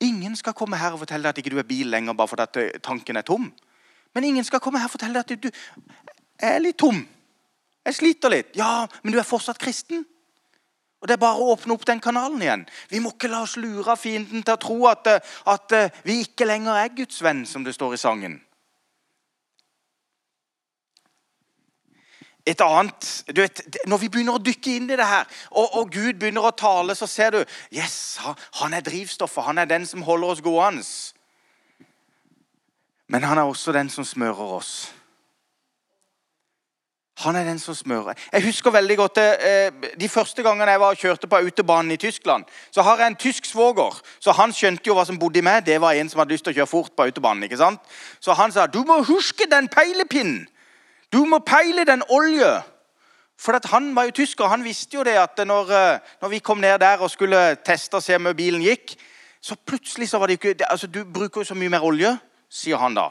Ingen 0.01 0.37
skal 0.37 0.55
komme 0.55 0.79
her 0.79 0.95
og 0.95 1.03
fortelle 1.03 1.23
deg 1.23 1.35
at 1.35 1.39
ikke 1.39 1.55
du 1.55 1.59
er 1.59 1.69
bil 1.69 1.91
lenger 1.91 2.15
bare 2.15 2.29
fordi 2.29 2.69
tanken 2.83 3.17
er 3.17 3.27
tom. 3.27 3.53
Men 4.15 4.25
ingen 4.25 4.45
skal 4.45 4.61
komme 4.61 4.81
her 4.81 4.89
og 4.89 4.95
fortelle 4.97 5.23
deg 5.23 5.39
at 5.39 5.43
du 5.43 5.51
er 6.43 6.61
litt 6.63 6.79
tom. 6.81 7.01
Jeg 7.87 7.97
sliter 7.97 8.33
litt. 8.33 8.57
Ja, 8.59 8.87
men 9.03 9.15
du 9.15 9.19
er 9.21 9.27
fortsatt 9.27 9.61
kristen. 9.61 10.05
Og 10.99 11.09
Det 11.09 11.15
er 11.15 11.23
bare 11.23 11.39
å 11.39 11.53
åpne 11.55 11.77
opp 11.77 11.87
den 11.87 12.01
kanalen 12.03 12.43
igjen. 12.43 12.67
Vi 12.91 12.99
må 13.01 13.13
ikke 13.15 13.31
la 13.31 13.45
oss 13.47 13.57
lure 13.57 13.95
av 13.95 14.01
fienden 14.03 14.43
til 14.43 14.57
å 14.57 14.61
tro 14.61 14.79
at, 14.91 15.07
eh, 15.07 15.33
at 15.47 15.73
eh, 15.73 15.95
vi 16.05 16.21
ikke 16.25 16.49
lenger 16.49 16.75
er 16.75 16.95
Guds 16.97 17.23
venn, 17.23 17.45
som 17.47 17.65
det 17.65 17.77
står 17.77 17.95
i 17.95 18.01
sangen. 18.03 18.41
Et 22.49 22.61
annet, 22.65 23.07
du 23.29 23.43
vet, 23.43 23.61
Når 23.87 23.99
vi 23.99 24.09
begynner 24.09 24.39
å 24.39 24.43
dykke 24.43 24.75
inn 24.75 24.91
i 24.91 24.97
det 24.97 25.07
her, 25.07 25.29
og, 25.51 25.69
og 25.77 25.93
Gud 25.93 26.19
begynner 26.19 26.49
å 26.49 26.57
tale, 26.57 26.97
så 26.97 27.07
ser 27.07 27.31
du 27.31 27.45
yes, 27.71 28.19
han 28.61 28.75
er 28.75 28.81
drivstoffet. 28.81 29.45
Han 29.45 29.59
er 29.59 29.69
den 29.69 29.87
som 29.87 30.03
holder 30.03 30.35
oss 30.35 30.43
gående. 30.43 30.83
Men 33.09 33.25
han 33.25 33.39
er 33.39 33.49
også 33.49 33.73
den 33.73 33.91
som 33.91 34.05
smører 34.05 34.55
oss. 34.59 34.95
Han 37.19 37.37
er 37.37 37.45
den 37.45 37.59
som 37.59 37.75
smører. 37.75 38.15
Jeg 38.33 38.45
husker 38.45 38.71
veldig 38.71 38.97
godt 38.97 39.19
eh, 39.19 39.73
De 40.01 40.09
første 40.09 40.43
gangene 40.43 40.71
jeg 40.71 40.81
var 40.81 40.95
og 40.95 41.01
kjørte 41.01 41.27
på 41.27 41.37
autobanen 41.37 41.91
i 41.91 41.97
Tyskland, 41.97 42.45
så 42.71 42.83
har 42.83 42.99
jeg 42.99 43.07
en 43.07 43.17
tysk 43.17 43.45
svoger. 43.45 44.01
Så 44.21 44.33
han 44.33 44.53
skjønte 44.55 44.87
jo 44.87 44.95
hva 44.95 45.05
som 45.07 45.19
bodde 45.19 45.41
i 45.41 45.43
meg. 45.43 45.67
Det 45.67 45.81
var 45.81 45.99
en 45.99 46.09
som 46.09 46.23
hadde 46.23 46.37
lyst 46.37 46.47
til 46.47 46.55
å 46.55 46.59
kjøre 46.61 46.71
fort 46.71 46.95
på 46.95 47.09
autobanen. 47.09 47.43
ikke 47.43 47.59
sant? 47.59 47.81
Så 48.21 48.33
han 48.39 48.53
sa 48.53 48.67
du 48.67 48.85
må 48.87 49.01
huske 49.03 49.51
den 49.51 49.69
peilepinnen. 49.69 50.47
Du 51.13 51.25
må 51.25 51.39
peile 51.39 51.85
den 51.89 52.05
olje. 52.09 52.61
For 53.39 53.59
han 53.71 53.95
var 53.97 54.05
jo 54.05 54.17
tysker, 54.21 54.47
han 54.47 54.65
visste 54.65 54.97
jo 54.97 55.03
det 55.07 55.17
at 55.19 55.39
når, 55.47 55.71
eh, 55.71 55.99
når, 56.23 56.29
vi 56.29 56.39
kom 56.39 56.59
ned 56.59 56.79
der 56.79 56.99
og 56.99 57.11
skulle 57.11 57.57
teste 57.65 57.95
og 57.95 58.03
se 58.03 58.17
om 58.17 58.31
bilen 58.37 58.63
gikk, 58.63 58.95
så 59.41 59.55
plutselig 59.55 60.09
så 60.09 60.19
var 60.19 60.27
det 60.27 60.39
ikke 60.39 60.71
altså 60.71 60.87
Du 60.87 61.05
bruker 61.05 61.41
jo 61.41 61.45
så 61.45 61.55
mye 61.55 61.71
mer 61.71 61.85
olje, 61.87 62.19
sier 62.49 62.81
han 62.81 62.97
da. 62.97 63.09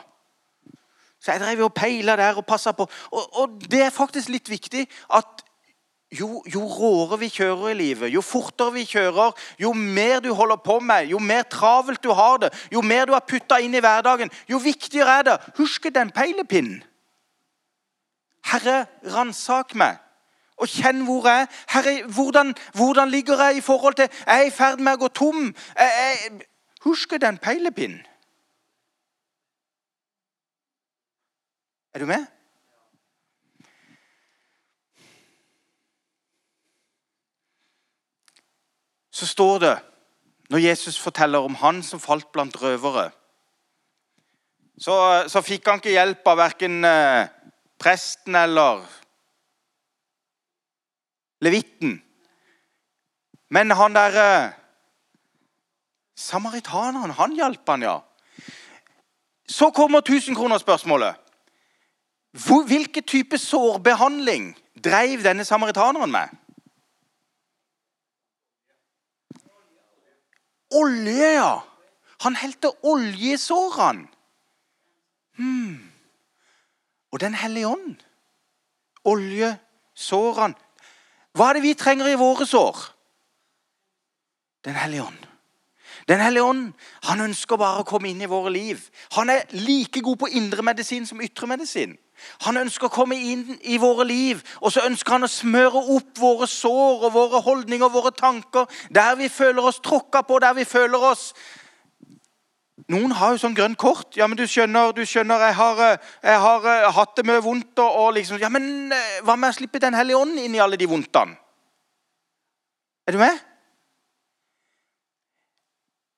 Så 1.22 1.34
jeg 1.34 1.42
drev 1.42 1.66
og 1.66 1.74
peila 1.74 2.16
der 2.16 2.38
og 2.38 2.46
passa 2.46 2.72
på. 2.72 2.88
Og, 3.12 3.38
og, 3.42 3.60
det 3.72 3.82
er 3.88 3.94
faktisk 3.94 4.30
litt 4.30 4.50
viktig 4.50 4.86
at 5.14 5.44
jo, 6.20 6.42
jo 6.48 6.62
råere 6.72 7.18
vi 7.20 7.28
kjører 7.34 7.74
i 7.74 7.78
livet, 7.82 8.14
jo 8.14 8.22
fortere 8.24 8.78
vi 8.78 8.86
kjører, 8.88 9.34
jo 9.60 9.74
mer 9.76 10.22
du 10.24 10.30
holder 10.34 10.62
på 10.64 10.78
med, 10.80 11.10
jo 11.12 11.20
mer 11.20 11.44
travelt 11.52 12.04
du 12.04 12.14
har 12.16 12.38
det, 12.46 12.54
jo 12.72 12.82
mer 12.82 13.10
du 13.10 13.12
har 13.12 13.26
putta 13.28 13.60
inn 13.60 13.76
i 13.76 13.82
hverdagen, 13.84 14.32
jo 14.48 14.62
viktigere 14.64 15.20
er 15.20 15.28
det. 15.28 15.38
Husk 15.58 15.90
den 15.94 16.14
peilepinnen. 16.16 16.84
Herre, 18.48 18.86
ransak 19.12 19.76
meg. 19.76 19.98
Og 20.58 20.70
kjenn 20.72 21.04
hvor 21.06 21.28
jeg 21.28 21.44
er. 21.44 21.58
Herre, 21.70 21.96
hvordan, 22.08 22.56
hvordan, 22.74 23.10
ligger 23.10 23.44
jeg 23.44 23.58
i 23.58 23.62
forhold 23.62 23.94
til 23.94 24.08
Jeg 24.08 24.40
er 24.40 24.48
i 24.48 24.54
ferd 24.54 24.80
med 24.80 24.96
å 24.96 25.02
gå 25.04 25.10
tom. 25.14 25.52
Jeg, 25.78 25.92
jeg, 26.00 26.48
husk 26.88 27.14
den 27.22 27.38
peilepinnen. 27.38 28.00
Er 31.98 32.00
du 32.00 32.06
med? 32.06 32.26
Så 39.12 39.26
står 39.26 39.60
det, 39.60 39.80
når 40.50 40.58
Jesus 40.58 41.00
forteller 41.00 41.40
om 41.40 41.56
han 41.56 41.82
som 41.84 42.00
falt 42.00 42.30
blant 42.32 42.62
røvere 42.62 43.10
Så, 44.78 44.94
så 45.28 45.42
fikk 45.42 45.66
han 45.66 45.82
ikke 45.82 45.96
hjelp 45.96 46.30
av 46.30 46.38
verken 46.38 46.86
eh, 46.86 47.34
presten 47.82 48.38
eller 48.38 48.86
levitten. 51.42 51.98
Men 53.50 53.74
han 53.74 53.98
derre 53.98 54.32
eh, 54.46 54.52
Samaritaneren, 56.14 57.18
han 57.18 57.34
hjalp 57.34 57.70
han, 57.70 57.82
ja. 57.82 58.02
Så 59.50 59.72
kommer 59.72 60.06
tusenkronerspørsmålet. 60.06 61.24
Hvilken 62.38 63.04
type 63.04 63.38
sårbehandling 63.38 64.58
dreiv 64.84 65.24
denne 65.24 65.46
samaritaneren 65.46 66.12
med? 66.12 66.28
Olje, 70.72 71.32
ja. 71.34 71.60
Han 72.22 72.36
helte 72.36 72.72
olje 72.84 73.34
i 73.34 73.38
sårene. 73.38 74.08
Hmm. 75.38 75.92
Og 77.12 77.20
Den 77.20 77.34
hellige 77.34 77.68
ånd. 77.68 77.96
Olje, 79.04 79.58
sårene. 79.96 80.56
Hva 81.34 81.50
er 81.50 81.54
det 81.54 81.64
vi 81.64 81.74
trenger 81.74 82.10
i 82.10 82.18
våre 82.18 82.46
sår? 82.46 82.78
Den 84.66 84.76
hellige 84.76 85.04
ånd. 85.04 85.28
Den 86.08 86.20
hellige 86.20 86.44
ånd 86.44 86.74
han 87.04 87.22
ønsker 87.22 87.58
bare 87.58 87.84
å 87.84 87.88
komme 87.88 88.10
inn 88.10 88.22
i 88.22 88.30
våre 88.30 88.52
liv. 88.52 88.82
Han 89.12 89.30
er 89.30 89.46
like 89.54 90.02
god 90.02 90.18
på 90.18 90.30
indremedisin 90.40 91.06
som 91.06 91.22
ytremedisin. 91.22 91.98
Han 92.46 92.58
ønsker 92.58 92.88
å 92.88 92.94
komme 92.94 93.18
inn 93.18 93.58
i 93.62 93.78
våre 93.82 94.06
liv, 94.08 94.42
og 94.62 94.74
så 94.74 94.86
ønsker 94.88 95.18
han 95.18 95.28
å 95.28 95.32
smøre 95.32 95.84
opp 95.98 96.20
våre 96.20 96.48
sår 96.50 97.08
og 97.08 97.14
våre 97.14 97.42
holdninger 97.46 97.88
og 97.88 97.96
våre 97.96 98.14
tanker 98.16 98.68
der 98.94 99.16
vi 99.20 99.30
føler 99.30 99.66
oss 99.70 99.82
tråkka 99.84 100.24
på, 100.28 100.40
der 100.44 100.58
vi 100.58 100.66
føler 100.68 101.10
oss 101.12 101.32
Noen 102.88 103.12
har 103.20 103.34
jo 103.34 103.40
sånn 103.42 103.56
grønt 103.58 103.76
kort. 103.82 104.14
Ja, 104.16 104.30
men 104.30 104.38
du 104.40 104.46
skjønner, 104.48 104.94
du 104.96 105.02
skjønner 105.04 105.42
jeg, 105.44 105.56
har, 105.58 105.80
eh, 105.84 106.12
jeg 106.24 106.40
har 106.40 106.68
uh, 106.68 106.86
hatt 106.96 107.18
det 107.18 107.26
mye 107.28 107.42
vondt. 107.44 107.74
Og, 107.84 107.98
og 108.04 108.14
liksom, 108.16 108.38
ja, 108.40 108.48
men 108.54 108.94
uh, 108.94 109.18
Hva 109.28 109.36
med 109.36 109.52
å 109.52 109.58
slippe 109.58 109.82
Den 109.84 109.98
hellige 109.98 110.22
ånd 110.22 110.40
inn 110.40 110.56
i 110.56 110.62
alle 110.64 110.80
de 110.80 110.88
vondtene? 110.88 111.36
Er 113.10 113.18
du 113.18 113.20
med? 113.20 113.42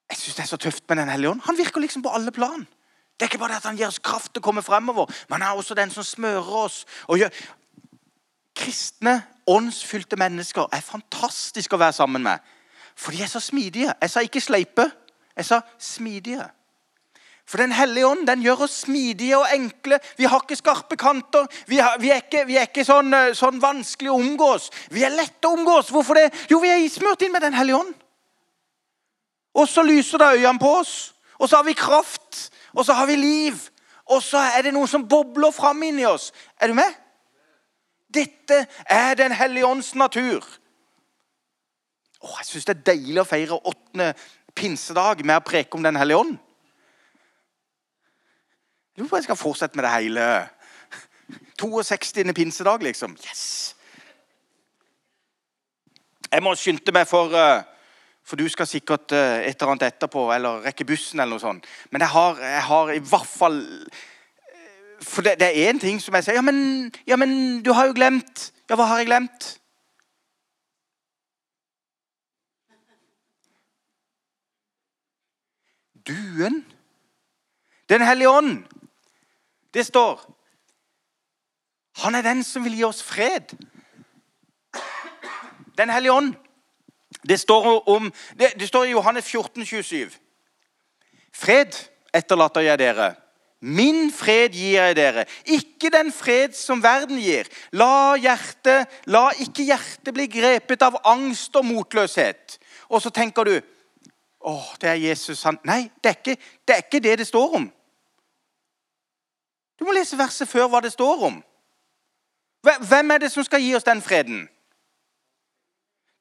Jeg 0.09 0.19
syns 0.19 0.37
det 0.37 0.43
er 0.43 0.51
så 0.51 0.61
tøft 0.61 0.85
med 0.89 1.01
Den 1.01 1.09
hellige 1.13 1.31
ånd. 1.31 1.41
Han 1.47 1.57
virker 1.57 1.81
liksom 1.81 2.05
på 2.05 2.13
alle 2.13 2.33
plan. 2.35 2.67
Det 3.19 3.25
er 3.25 3.31
ikke 3.33 3.41
bare 3.41 3.51
det 3.51 3.57
at 3.57 3.67
han 3.67 3.77
gir 3.77 3.89
oss 3.89 3.99
kraft 3.99 4.31
til 4.31 4.39
å 4.39 4.45
komme 4.47 4.63
fremover, 4.63 5.09
men 5.27 5.41
han 5.41 5.51
er 5.51 5.57
også 5.59 5.75
den 5.75 5.91
som 5.91 6.03
smører 6.07 6.53
oss. 6.65 6.85
og 7.07 7.19
gjør... 7.19 7.33
Kristne, 8.59 9.21
åndsfylte 9.47 10.17
mennesker 10.19 10.67
er 10.75 10.83
fantastisk 10.83 11.73
å 11.73 11.79
være 11.79 11.95
sammen 11.95 12.23
med. 12.23 12.39
For 12.95 13.15
de 13.15 13.21
er 13.23 13.31
så 13.31 13.39
smidige. 13.39 13.93
Jeg 14.01 14.11
sa 14.11 14.23
ikke 14.23 14.41
sleipe, 14.43 14.89
jeg 15.35 15.47
sa 15.47 15.61
smidige. 15.79 16.47
For 17.49 17.57
Den 17.57 17.71
hellige 17.71 18.05
ånd 18.07 18.27
den 18.27 18.43
gjør 18.45 18.65
oss 18.67 18.81
smidige 18.83 19.37
og 19.37 19.47
enkle. 19.53 19.97
Vi 20.17 20.27
har 20.29 20.43
ikke 20.43 20.59
skarpe 20.59 20.97
kanter. 20.99 21.47
Vi, 21.67 21.79
har, 21.81 21.95
vi 21.99 22.11
er 22.13 22.21
ikke, 22.21 22.43
vi 22.45 22.59
er 22.59 22.67
ikke 22.67 22.85
sånn, 22.85 23.09
eh, 23.13 23.31
sånn, 23.33 23.57
vanskelig 23.63 24.11
å 24.11 24.19
omgås. 24.19 24.67
Vi 24.93 25.01
er 25.03 25.15
lette 25.15 25.49
å 25.49 25.55
omgås. 25.57 25.89
Hvorfor 25.89 26.19
det? 26.19 26.27
Jo, 26.51 26.59
vi 26.61 26.69
er 26.69 26.85
smurt 26.93 27.23
inn 27.25 27.33
med 27.33 27.41
Den 27.41 27.57
hellige 27.57 27.79
ånd. 27.79 27.95
Og 29.57 29.65
så 29.69 29.81
lyser 29.81 30.21
det 30.21 30.35
øynene 30.35 30.61
på 30.61 30.75
oss. 30.83 30.93
Og 31.39 31.49
så 31.49 31.57
har 31.57 31.65
vi 31.65 31.73
kraft. 31.73 32.48
Og 32.73 32.85
så 32.85 32.93
har 32.93 33.09
vi 33.09 33.15
liv. 33.15 33.59
Og 34.09 34.23
så 34.23 34.41
er 34.57 34.65
det 34.65 34.73
noe 34.73 34.87
som 34.89 35.07
bobler 35.07 35.53
fram 35.53 35.83
inni 35.85 36.05
oss. 36.05 36.31
Er 36.61 36.71
du 36.71 36.77
med? 36.77 36.97
Dette 38.13 38.65
er 38.89 39.15
Den 39.15 39.31
hellige 39.31 39.65
ånds 39.65 39.95
natur. 39.95 40.45
Åh, 42.21 42.35
jeg 42.39 42.45
syns 42.45 42.65
det 42.67 42.75
er 42.75 42.87
deilig 42.91 43.21
å 43.21 43.27
feire 43.27 43.57
åttende 43.57 44.13
pinsedag 44.55 45.21
med 45.23 45.39
å 45.39 45.45
preke 45.45 45.77
om 45.77 45.83
Den 45.83 45.95
hellige 45.95 46.19
ånd. 46.19 46.37
Jeg 48.95 49.03
lurer 49.03 49.09
på 49.09 49.15
om 49.15 49.19
jeg 49.21 49.29
skal 49.29 49.39
fortsette 49.39 49.79
med 49.79 49.85
det 49.85 49.93
hele 49.93 50.25
62. 51.59 52.33
pinsedag, 52.33 52.83
liksom. 52.83 53.15
Yes! 53.23 53.75
Jeg 56.31 56.43
må 56.43 56.51
skynde 56.55 56.91
meg, 56.93 57.07
for, 57.07 57.33
eh, 57.33 57.63
for 58.29 58.37
du 58.37 58.45
skal 58.49 58.67
sikkert 58.69 59.11
eh, 59.11 59.47
et 59.49 59.57
eller 59.57 59.71
annet 59.73 59.87
etterpå, 59.87 60.27
eller 60.35 60.61
rekke 60.67 60.85
bussen, 60.85 61.17
eller 61.19 61.33
noe 61.33 61.41
sånt. 61.41 61.65
Men 61.89 62.03
jeg 62.05 62.13
har, 62.13 62.41
jeg 62.45 62.63
har 62.67 62.91
i 62.93 63.01
hvert 63.01 63.29
fall 63.29 63.57
eh, 63.57 64.01
For 65.01 65.25
det, 65.25 65.39
det 65.41 65.47
er 65.47 65.71
én 65.71 65.79
ting 65.81 65.97
som 66.03 66.13
jeg 66.13 66.27
sier 66.27 66.37
ja 66.37 66.43
men, 66.45 66.91
ja, 67.09 67.17
men 67.17 67.63
du 67.65 67.71
har 67.73 67.89
jo 67.89 67.95
glemt. 67.97 68.51
Ja, 68.69 68.77
hva 68.77 68.85
har 68.91 69.01
jeg 69.01 69.09
glemt? 69.09 69.47
Duen. 76.05 76.61
Den 77.89 78.05
hellige 78.05 78.29
ånd. 78.29 78.59
Det 79.73 79.85
står 79.85 80.21
Han 82.03 82.15
er 82.15 82.21
den 82.21 82.43
som 82.45 82.63
vil 82.63 82.77
gi 82.77 82.85
oss 82.85 83.01
fred. 83.03 83.55
Den 85.77 85.89
hellige 85.89 86.13
ånd. 86.13 86.37
Det 87.27 87.39
står, 87.39 87.89
om, 87.89 88.11
det, 88.39 88.53
det 88.59 88.67
står 88.67 88.83
i 88.83 88.91
Johannes 88.95 89.25
14, 89.25 89.65
27. 89.65 90.11
Fred 91.35 91.75
etterlater 92.15 92.61
jeg 92.61 92.79
dere. 92.79 93.13
Min 93.59 94.07
fred 94.11 94.55
gir 94.55 94.77
jeg 94.77 94.95
dere, 94.95 95.25
ikke 95.43 95.89
den 95.91 96.13
fred 96.15 96.53
som 96.55 96.79
verden 96.83 97.19
gir. 97.19 97.49
La, 97.75 98.15
hjerte, 98.15 98.85
la 99.11 99.25
ikke 99.35 99.65
hjertet 99.67 100.15
bli 100.15 100.29
grepet 100.31 100.85
av 100.87 100.95
angst 101.11 101.55
og 101.59 101.67
motløshet. 101.67 102.55
Og 102.87 103.03
så 103.03 103.11
tenker 103.11 103.49
du 103.49 103.57
å, 104.39 104.53
det 104.79 104.93
er 104.93 105.01
Jesus 105.03 105.43
han 105.43 105.59
Nei, 105.67 105.89
det 105.99 106.13
er, 106.13 106.15
ikke, 106.21 106.37
det 106.63 106.75
er 106.75 106.85
ikke 106.85 107.03
det 107.03 107.17
det 107.19 107.27
står 107.27 107.57
om. 107.59 107.67
Du 109.79 109.83
må 109.87 109.95
lese 109.95 110.17
verset 110.19 110.47
før 110.47 110.71
hva 110.71 110.79
det 110.83 110.93
står 110.95 111.27
om. 111.27 111.43
Hvem 112.63 113.11
er 113.11 113.21
det 113.23 113.31
som 113.31 113.43
skal 113.43 113.63
gi 113.63 113.75
oss 113.75 113.87
den 113.87 114.01
freden? 114.03 114.47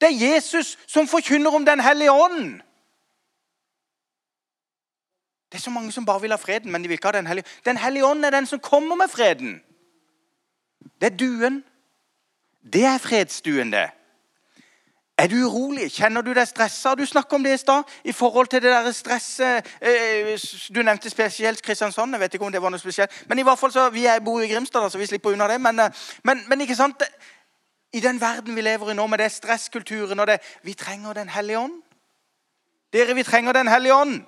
Det 0.01 0.09
er 0.09 0.33
Jesus 0.35 0.79
som 0.87 1.09
forkynner 1.09 1.51
om 1.55 1.65
Den 1.65 1.81
hellige 1.81 2.13
ånd. 2.13 2.61
Det 5.53 5.59
er 5.59 5.63
så 5.63 5.71
mange 5.71 5.93
som 5.93 6.05
bare 6.05 6.21
vil 6.21 6.31
ha 6.31 6.37
freden, 6.37 6.73
men 6.73 6.83
de 6.83 6.89
vil 6.89 6.95
ikke 6.95 7.09
ha 7.09 7.13
Den 7.13 7.27
hellige 7.27 7.47
Den 7.65 7.77
hellige 7.77 8.07
ånd 8.07 8.25
er 8.25 8.31
den 8.31 8.47
som 8.47 8.59
kommer 8.59 8.97
med 8.97 9.09
freden. 9.09 9.61
Det 11.01 11.13
er 11.13 11.17
duen. 11.17 11.65
Det 12.73 12.85
er 12.85 12.99
fredsduen, 12.99 13.73
det. 13.73 13.91
Er 15.19 15.27
du 15.27 15.35
urolig? 15.35 15.89
Kjenner 15.91 16.23
du 16.23 16.31
deg 16.31 16.47
stressa? 16.47 16.93
Du 16.95 17.03
snakka 17.07 17.35
om 17.37 17.43
det 17.43 17.57
i 17.57 17.59
stad. 17.59 17.83
I 18.05 18.13
forhold 18.13 18.47
til 18.47 18.63
det 18.63 18.71
der 18.71 18.93
stresset 18.93 19.67
eh, 19.83 20.39
Du 20.75 20.83
nevnte 20.83 21.11
spesielt 21.11 21.63
Kristiansand. 21.63 22.15
Jeg 22.15 22.21
vet 22.21 22.35
ikke 22.35 22.47
om 22.47 22.53
det 22.53 22.63
var 22.63 22.71
noe 22.71 22.79
spesielt. 22.79 23.25
Men 23.27 23.39
i 23.39 23.43
hvert 23.43 23.59
fall 23.59 23.73
så, 23.73 23.89
vi 23.91 24.07
bor 24.25 24.41
i 24.41 24.53
Grimstad, 24.53 24.91
så 24.91 24.99
vi 24.99 25.07
slipper 25.07 25.35
unna 25.35 25.49
det. 25.49 25.61
Men, 25.61 25.81
eh, 25.81 25.91
men, 26.25 26.45
men 26.49 26.61
ikke 26.61 26.77
sant? 26.79 27.03
I 27.93 28.01
den 28.01 28.21
verden 28.21 28.57
vi 28.57 28.61
lever 28.61 28.91
i 28.91 28.95
nå, 28.95 29.07
med 29.07 29.19
det 29.19 29.33
stresskulturen 29.33 30.21
og 30.21 30.27
det 30.27 30.41
Vi 30.63 30.75
trenger 30.75 31.13
Den 31.13 31.29
hellige 31.29 31.59
ånd. 31.59 31.83
Dere, 32.93 33.15
vi 33.15 33.23
trenger 33.23 33.53
Den 33.53 33.69
hellige 33.69 33.95
ånd. 33.95 34.23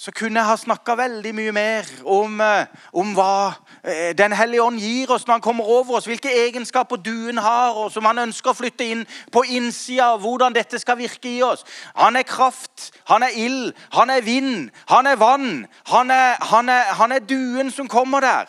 så 0.00 0.12
kunne 0.16 0.40
jeg 0.40 0.48
ha 0.48 0.54
snakka 0.56 0.94
veldig 0.96 1.30
mye 1.36 1.52
mer 1.52 1.88
om, 2.08 2.38
eh, 2.40 2.70
om, 2.96 3.10
hva 3.12 3.52
eh, 3.84 4.14
Den 4.16 4.32
hellige 4.32 4.62
ånd 4.62 4.80
gir 4.80 5.10
oss 5.12 5.26
når 5.26 5.34
han 5.34 5.44
kommer 5.44 5.64
over 5.68 5.98
oss, 5.98 6.06
hvilke 6.08 6.32
egenskaper 6.46 6.96
duen 6.96 7.36
har, 7.36 7.76
og 7.76 7.92
som 7.92 8.08
han 8.08 8.22
ønsker 8.22 8.50
å 8.50 8.56
flytte 8.56 8.86
inn 8.86 9.04
på 9.32 9.42
innsida, 9.44 10.14
hvordan 10.16 10.56
dette 10.56 10.80
skal 10.80 10.96
virke 10.96 11.28
i 11.28 11.42
oss. 11.44 11.66
Han 12.00 12.16
er 12.16 12.24
kraft, 12.24 12.94
han 13.12 13.26
er 13.28 13.36
ild, 13.36 13.74
han 13.92 14.10
er 14.10 14.24
vind, 14.24 14.70
han 14.88 15.06
er 15.06 15.20
vann. 15.20 15.66
Han 15.92 16.10
er, 16.10 16.40
han 16.48 16.72
er, 16.72 16.94
han 16.96 17.12
er 17.12 17.20
duen 17.20 17.68
som 17.70 17.88
kommer 17.88 18.24
der. 18.24 18.48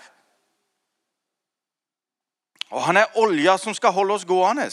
Og 2.72 2.84
han 2.84 2.98
er 2.98 3.18
olja 3.20 3.58
som 3.60 3.76
skal 3.76 3.92
holde 3.92 4.16
oss 4.16 4.26
gående. 4.26 4.70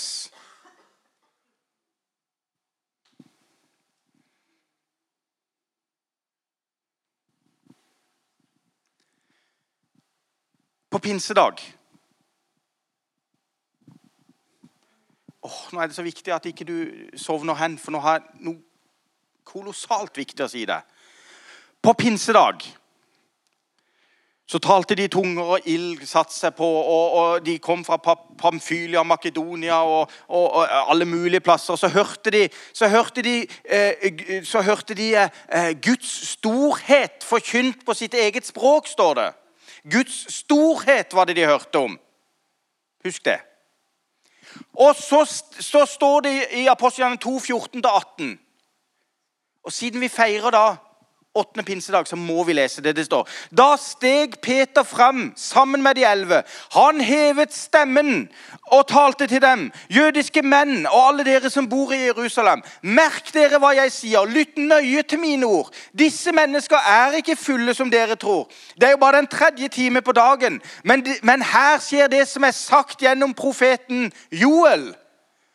På 10.90 10.99
pinsedag 10.99 11.61
Åh, 15.42 15.59
Nå 15.72 15.80
er 15.80 15.86
det 15.86 15.96
så 15.96 16.03
viktig 16.03 16.32
at 16.34 16.46
ikke 16.51 16.64
du 16.64 16.78
sovner 17.16 17.55
hen, 17.55 17.78
for 17.78 17.94
nå 17.94 18.01
har 18.05 18.18
jeg 18.18 18.42
noe 18.49 18.59
kolossalt 19.49 20.18
viktig 20.18 20.44
å 20.44 20.51
si 20.51 20.64
deg. 20.68 20.82
På 21.80 21.94
pinsedag 21.96 22.66
så 24.49 24.59
talte 24.59 24.96
de 24.96 25.09
tunger, 25.12 25.44
og 25.44 25.66
ild 25.68 26.07
satte 26.09 26.32
seg 26.32 26.55
på. 26.57 26.64
og, 26.64 27.16
og 27.20 27.42
De 27.44 27.59
kom 27.61 27.82
fra 27.84 27.99
Pamfylia, 28.01 29.03
Makedonia 29.05 29.82
og, 29.84 30.09
og, 30.28 30.46
og, 30.46 30.90
alle 30.90 31.05
mulige 31.05 31.40
plasser. 31.44 31.76
Så 31.76 31.90
hørte 31.92 32.32
de, 32.32 32.46
så 32.72 32.88
hørte 32.88 33.22
de, 33.22 33.42
eh, 33.64 34.40
så 34.49 34.62
hørte 34.64 34.96
de 34.96 35.11
eh, 35.18 35.74
Guds 35.84 36.14
storhet 36.30 37.24
forkynt 37.28 37.84
på 37.84 37.94
sitt 37.94 38.16
eget 38.16 38.49
språk, 38.49 38.88
står 38.88 39.14
det. 39.20 39.28
Guds 39.92 40.24
storhet 40.34 41.12
var 41.12 41.28
det 41.28 41.36
de 41.36 41.46
hørte 41.46 41.84
om. 41.84 42.01
Husk 43.05 43.24
det. 43.28 43.38
Og 44.72 44.96
så, 44.96 45.26
så 45.61 45.84
står 45.84 46.20
det 46.24 46.36
i 46.57 46.66
Apostlene 46.72 47.20
2, 47.20 47.36
14-18. 47.38 48.36
Og 49.64 49.72
siden 49.72 50.01
vi 50.01 50.09
feirer 50.09 50.51
da 50.57 50.66
åttende 51.39 51.64
pinsedag, 51.66 52.09
så 52.09 52.16
må 52.16 52.45
vi 52.45 52.57
lese 52.59 52.82
det 52.84 52.97
det 52.97 53.07
står. 53.07 53.28
Da 53.51 53.72
steg 53.80 54.39
Peter 54.43 54.84
fram 54.86 55.32
sammen 55.36 55.82
med 55.82 55.99
de 55.99 56.05
elleve. 56.05 56.43
Han 56.74 57.01
hevet 57.01 57.55
stemmen 57.55 58.28
og 58.72 58.86
talte 58.89 59.26
til 59.26 59.43
dem. 59.43 59.68
Jødiske 59.91 60.43
menn 60.43 60.86
og 60.86 61.01
alle 61.09 61.26
dere 61.26 61.51
som 61.51 61.68
bor 61.68 61.93
i 61.93 62.05
Jerusalem. 62.07 62.62
Merk 62.82 63.32
dere 63.34 63.61
hva 63.62 63.74
jeg 63.78 63.93
sier. 63.95 64.28
Lytt 64.28 64.59
nøye 64.59 65.03
til 65.03 65.22
mine 65.22 65.47
ord. 65.47 65.72
Disse 65.99 66.32
mennesker 66.32 66.76
er 66.76 67.18
ikke 67.20 67.39
fulle 67.39 67.74
som 67.74 67.91
dere 67.91 68.16
tror. 68.16 68.49
Det 68.76 68.89
er 68.89 68.97
jo 68.97 69.03
bare 69.03 69.22
den 69.22 69.32
tredje 69.32 69.68
time 69.68 70.03
på 70.03 70.12
dagen. 70.12 70.61
Men, 70.84 71.07
men 71.22 71.43
her 71.43 71.78
skjer 71.82 72.11
det 72.12 72.26
som 72.28 72.45
er 72.45 72.57
sagt 72.57 73.03
gjennom 73.03 73.34
profeten 73.34 74.12
Joel. 74.32 74.91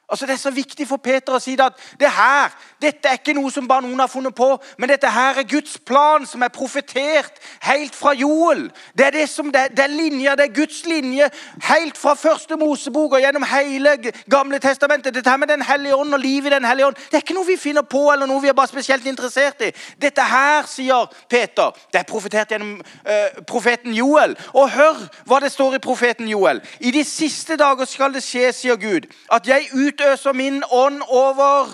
Altså 0.09 0.25
Det 0.25 0.33
er 0.33 0.37
så 0.37 0.51
viktig 0.51 0.87
for 0.87 0.99
Peter 0.99 1.31
å 1.31 1.39
si 1.39 1.53
at 1.63 1.77
det 1.99 2.09
her, 2.11 2.51
dette 2.83 3.07
er 3.07 3.15
ikke 3.21 3.33
noe 3.37 3.47
som 3.51 3.67
bare 3.69 3.85
noen 3.85 4.01
har 4.03 4.09
funnet 4.11 4.35
på, 4.35 4.49
men 4.77 4.91
dette 4.91 5.07
her 5.07 5.37
er 5.39 5.45
Guds 5.47 5.77
plan 5.79 6.25
som 6.27 6.43
er 6.43 6.51
profetert 6.51 7.39
helt 7.63 7.95
fra 7.95 8.11
Joel. 8.13 8.65
Det 8.97 9.05
er 9.07 9.15
det 9.15 9.29
som, 9.31 9.47
det, 9.51 9.69
det 9.71 9.85
er 9.85 9.93
linjer, 9.93 10.35
det 10.35 10.49
er 10.49 10.57
Guds 10.57 10.81
linje 10.85 11.29
helt 11.69 11.97
fra 11.97 12.17
første 12.19 12.57
Mosebok 12.59 13.15
og 13.15 13.23
gjennom 13.23 13.45
hele 13.47 13.93
Gamle 14.29 14.59
testamentet. 14.59 15.15
Dette 15.15 15.29
her 15.29 15.39
med 15.39 15.47
Den 15.53 15.63
hellige 15.63 15.95
ånd 15.95 16.13
og 16.13 16.19
livet 16.19 16.51
i 16.51 16.55
Den 16.57 16.67
hellige 16.67 16.91
ånd, 16.91 16.99
det 16.99 17.17
er 17.17 17.23
ikke 17.23 17.37
noe 17.39 17.47
vi 17.47 17.57
finner 17.57 17.87
på 17.87 18.03
eller 18.11 18.27
noe 18.27 18.43
vi 18.43 18.51
er 18.51 18.59
bare 18.59 18.73
spesielt 18.73 19.07
interessert 19.07 19.63
i. 19.63 19.71
Dette 20.01 20.27
her, 20.27 20.67
sier 20.67 21.07
Peter, 21.31 21.71
det 21.93 22.03
er 22.03 22.09
profetert 22.11 22.51
gjennom 22.51 22.75
uh, 22.83 23.41
profeten 23.47 23.95
Joel. 23.95 24.35
Og 24.51 24.69
hør 24.75 25.07
hva 25.31 25.39
det 25.39 25.53
står 25.55 25.79
i 25.79 25.83
profeten 25.87 26.27
Joel. 26.27 26.59
I 26.83 26.91
de 26.91 27.07
siste 27.07 27.55
dager 27.57 27.87
skal 27.87 28.13
det 28.13 28.25
skje, 28.27 28.51
sier 28.51 28.77
Gud, 28.77 29.07
at 29.31 29.47
jeg 29.47 29.71
utøver 29.71 29.92
utøser 29.93 30.33
min 30.33 30.63
ånd 30.71 31.01
over 31.07 31.71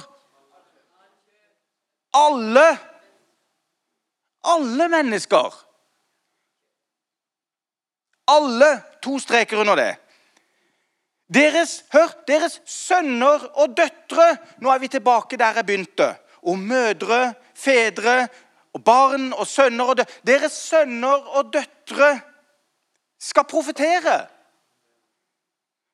alle 2.13 2.67
Alle 4.43 4.87
mennesker. 4.87 5.53
Alle. 8.27 8.69
To 9.03 9.19
streker 9.19 9.59
under 9.59 9.75
det. 9.75 9.95
Deres, 11.33 11.83
hør, 11.93 12.07
deres 12.27 12.61
sønner 12.65 13.43
og 13.59 13.75
døtre 13.77 14.37
Nå 14.63 14.71
er 14.71 14.79
vi 14.79 14.87
tilbake 14.87 15.37
der 15.37 15.59
jeg 15.59 15.65
begynte. 15.65 16.07
Og 16.41 16.59
mødre, 16.59 17.33
fedre, 17.55 18.27
og 18.73 18.83
barn 18.83 19.33
og 19.33 19.47
sønner 19.47 19.91
og 19.91 19.97
døtre 19.99 20.23
Deres 20.27 20.55
sønner 20.71 21.27
og 21.35 21.53
døtre 21.53 22.19
skal 23.19 23.43
profetere. 23.43 24.21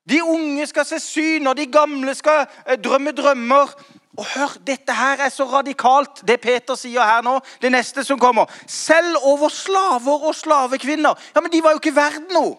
De 0.10 0.22
unge 0.24 0.68
skal 0.70 0.86
se 0.86 1.00
syn, 1.02 1.48
og 1.48 1.58
de 1.58 1.66
gamle 1.66 2.14
skal 2.16 2.46
eh, 2.68 2.78
drømme 2.78 3.12
drømmer. 3.12 3.74
Og 4.16 4.26
hør, 4.36 4.54
dette 4.68 4.94
her 4.96 5.26
er 5.26 5.30
så 5.34 5.44
radikalt, 5.50 6.22
det 6.28 6.40
Peter 6.42 6.78
sier 6.80 7.04
her 7.04 7.24
nå. 7.26 7.40
Det 7.62 7.72
neste 7.74 8.04
som 8.08 8.20
kommer. 8.20 8.52
Selv 8.68 9.18
over 9.28 9.52
slaver 9.52 10.28
og 10.30 10.36
slavekvinner. 10.36 11.18
Ja, 11.36 11.42
Men 11.42 11.52
de 11.52 11.64
var 11.64 11.76
jo 11.76 11.82
ikke 11.84 11.96
verdt 11.96 12.32
noe. 12.34 12.56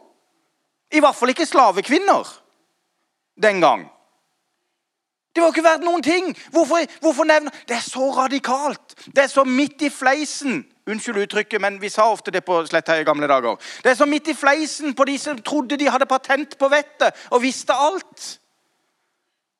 I 0.92 1.00
hvert 1.02 1.16
fall 1.18 1.32
ikke 1.32 1.46
slavekvinner 1.48 2.28
den 3.42 3.60
gang. 3.60 3.88
Det 5.34 5.42
var 5.42 5.50
jo 5.50 5.54
ikke 5.54 5.68
verdt 5.68 5.84
noen 5.84 6.02
ting. 6.02 6.30
Hvorfor, 6.52 6.84
hvorfor 7.00 7.24
nevne 7.28 7.50
Det 7.68 7.76
er 7.76 7.84
så 7.84 8.10
radikalt. 8.16 8.94
Det 9.06 9.24
er 9.24 9.32
så 9.32 9.44
midt 9.44 9.82
i 9.82 9.90
fleisen. 9.90 10.64
Unnskyld 10.86 11.16
uttrykket, 11.16 11.60
men 11.60 11.80
vi 11.82 11.88
sa 11.88 12.10
ofte 12.12 12.30
det 12.30 12.44
på 12.46 12.60
Sletta 12.66 12.94
i 13.00 13.04
gamle 13.04 13.26
dager. 13.26 13.56
Det 13.82 13.90
er 13.90 13.98
som 13.98 14.08
midt 14.08 14.28
i 14.28 14.34
fleisen 14.34 14.94
på 14.94 15.04
de 15.04 15.18
som 15.18 15.38
trodde 15.42 15.76
de 15.76 15.88
hadde 15.90 16.06
patent 16.06 16.58
på 16.58 16.68
vettet 16.68 17.26
og 17.30 17.42
visste 17.42 17.74
alt. 17.74 18.38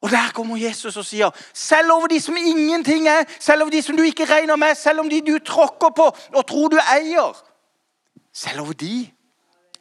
Og 0.03 0.11
Der 0.11 0.31
kommer 0.35 0.57
Jesus 0.57 0.97
og 0.97 1.05
sier, 1.05 1.31
selv 1.55 1.93
over 1.93 2.07
de 2.07 2.21
som 2.21 2.37
ingenting 2.37 3.09
er, 3.09 3.25
selv 3.41 3.63
over 3.63 3.71
de 3.71 3.83
som 3.83 3.97
du 3.97 4.03
ikke 4.03 4.25
regner 4.25 4.57
med, 4.57 4.75
selv 4.75 5.01
om 5.01 5.11
de 5.11 5.21
du 5.21 5.39
tråkker 5.39 5.91
på 5.97 6.17
og 6.35 6.47
tror 6.47 6.69
du 6.69 6.79
eier 6.79 7.43
Selv 8.33 8.61
over 8.61 8.73
de 8.73 9.11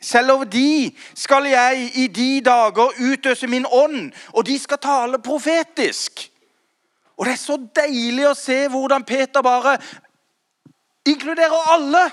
selv 0.06 0.32
over 0.32 0.44
de 0.44 0.92
skal 1.16 1.46
jeg 1.50 1.92
i 1.96 2.08
de 2.08 2.42
dager 2.46 2.94
utøse 3.12 3.48
min 3.48 3.66
ånd, 3.66 4.12
og 4.34 4.46
de 4.46 4.60
skal 4.60 4.78
tale 4.78 5.20
profetisk. 5.20 6.32
Og 7.18 7.26
Det 7.26 7.32
er 7.34 7.40
så 7.42 7.58
deilig 7.76 8.28
å 8.28 8.36
se 8.38 8.58
hvordan 8.70 9.04
Peter 9.04 9.42
bare 9.42 9.78
inkluderer 11.06 11.72
alle. 11.74 12.04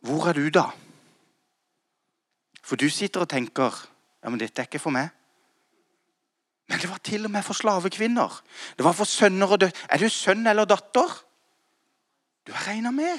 Hvor 0.00 0.28
er 0.28 0.32
du, 0.32 0.48
da? 0.48 0.70
For 2.64 2.76
du 2.76 2.88
sitter 2.88 3.24
og 3.24 3.28
tenker 3.28 3.74
ja, 4.20 4.28
men 4.28 4.40
dette 4.40 4.60
er 4.60 4.68
ikke 4.68 4.82
for 4.82 4.94
meg. 4.94 5.08
Men 6.70 6.78
det 6.78 6.90
var 6.90 7.00
til 7.02 7.24
og 7.26 7.32
med 7.34 7.42
for 7.42 7.56
slavekvinner. 7.56 8.36
Det 8.78 8.84
var 8.84 8.94
for 8.94 9.08
sønner 9.08 9.50
og 9.50 9.60
døtre. 9.60 9.88
Er 9.90 9.98
du 9.98 10.08
sønn 10.12 10.46
eller 10.46 10.68
datter? 10.70 11.14
Du 12.46 12.52
har 12.52 12.68
regna 12.68 12.92
med. 12.94 13.18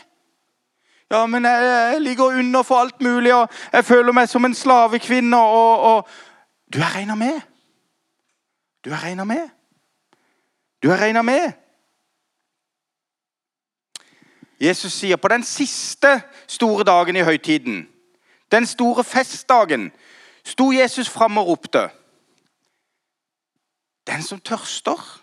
Ja, 1.12 1.26
men 1.26 1.44
jeg, 1.44 1.64
jeg, 1.64 2.02
ligger 2.02 2.24
under 2.40 2.64
for 2.64 2.80
alt 2.80 3.02
mulig, 3.02 3.34
og 3.36 3.50
jeg 3.74 3.86
føler 3.86 4.16
meg 4.16 4.30
som 4.32 4.46
en 4.48 4.56
slavekvinne. 4.56 5.38
Og, 5.38 5.80
og 5.80 6.08
Du 6.74 6.80
er 6.80 6.96
regna 6.96 7.16
med. 7.16 7.42
Du 8.86 8.90
er 8.92 9.04
regna 9.04 9.24
med. 9.28 9.50
Du 10.84 10.90
er 10.92 11.02
regna 11.02 11.22
med. 11.22 11.52
Jesus 14.62 14.93
sier 14.93 15.18
på 15.18 15.32
den 15.32 15.43
siste 15.43 16.22
store 16.47 16.86
dagen 16.86 17.18
i 17.18 17.26
høytiden, 17.26 17.88
den 18.51 18.68
store 18.68 19.03
festdagen, 19.03 19.89
sto 20.45 20.72
Jesus 20.72 21.09
fram 21.09 21.38
og 21.38 21.47
ropte. 21.47 21.88
Den 24.07 24.24
som 24.24 24.39
tørster, 24.39 25.18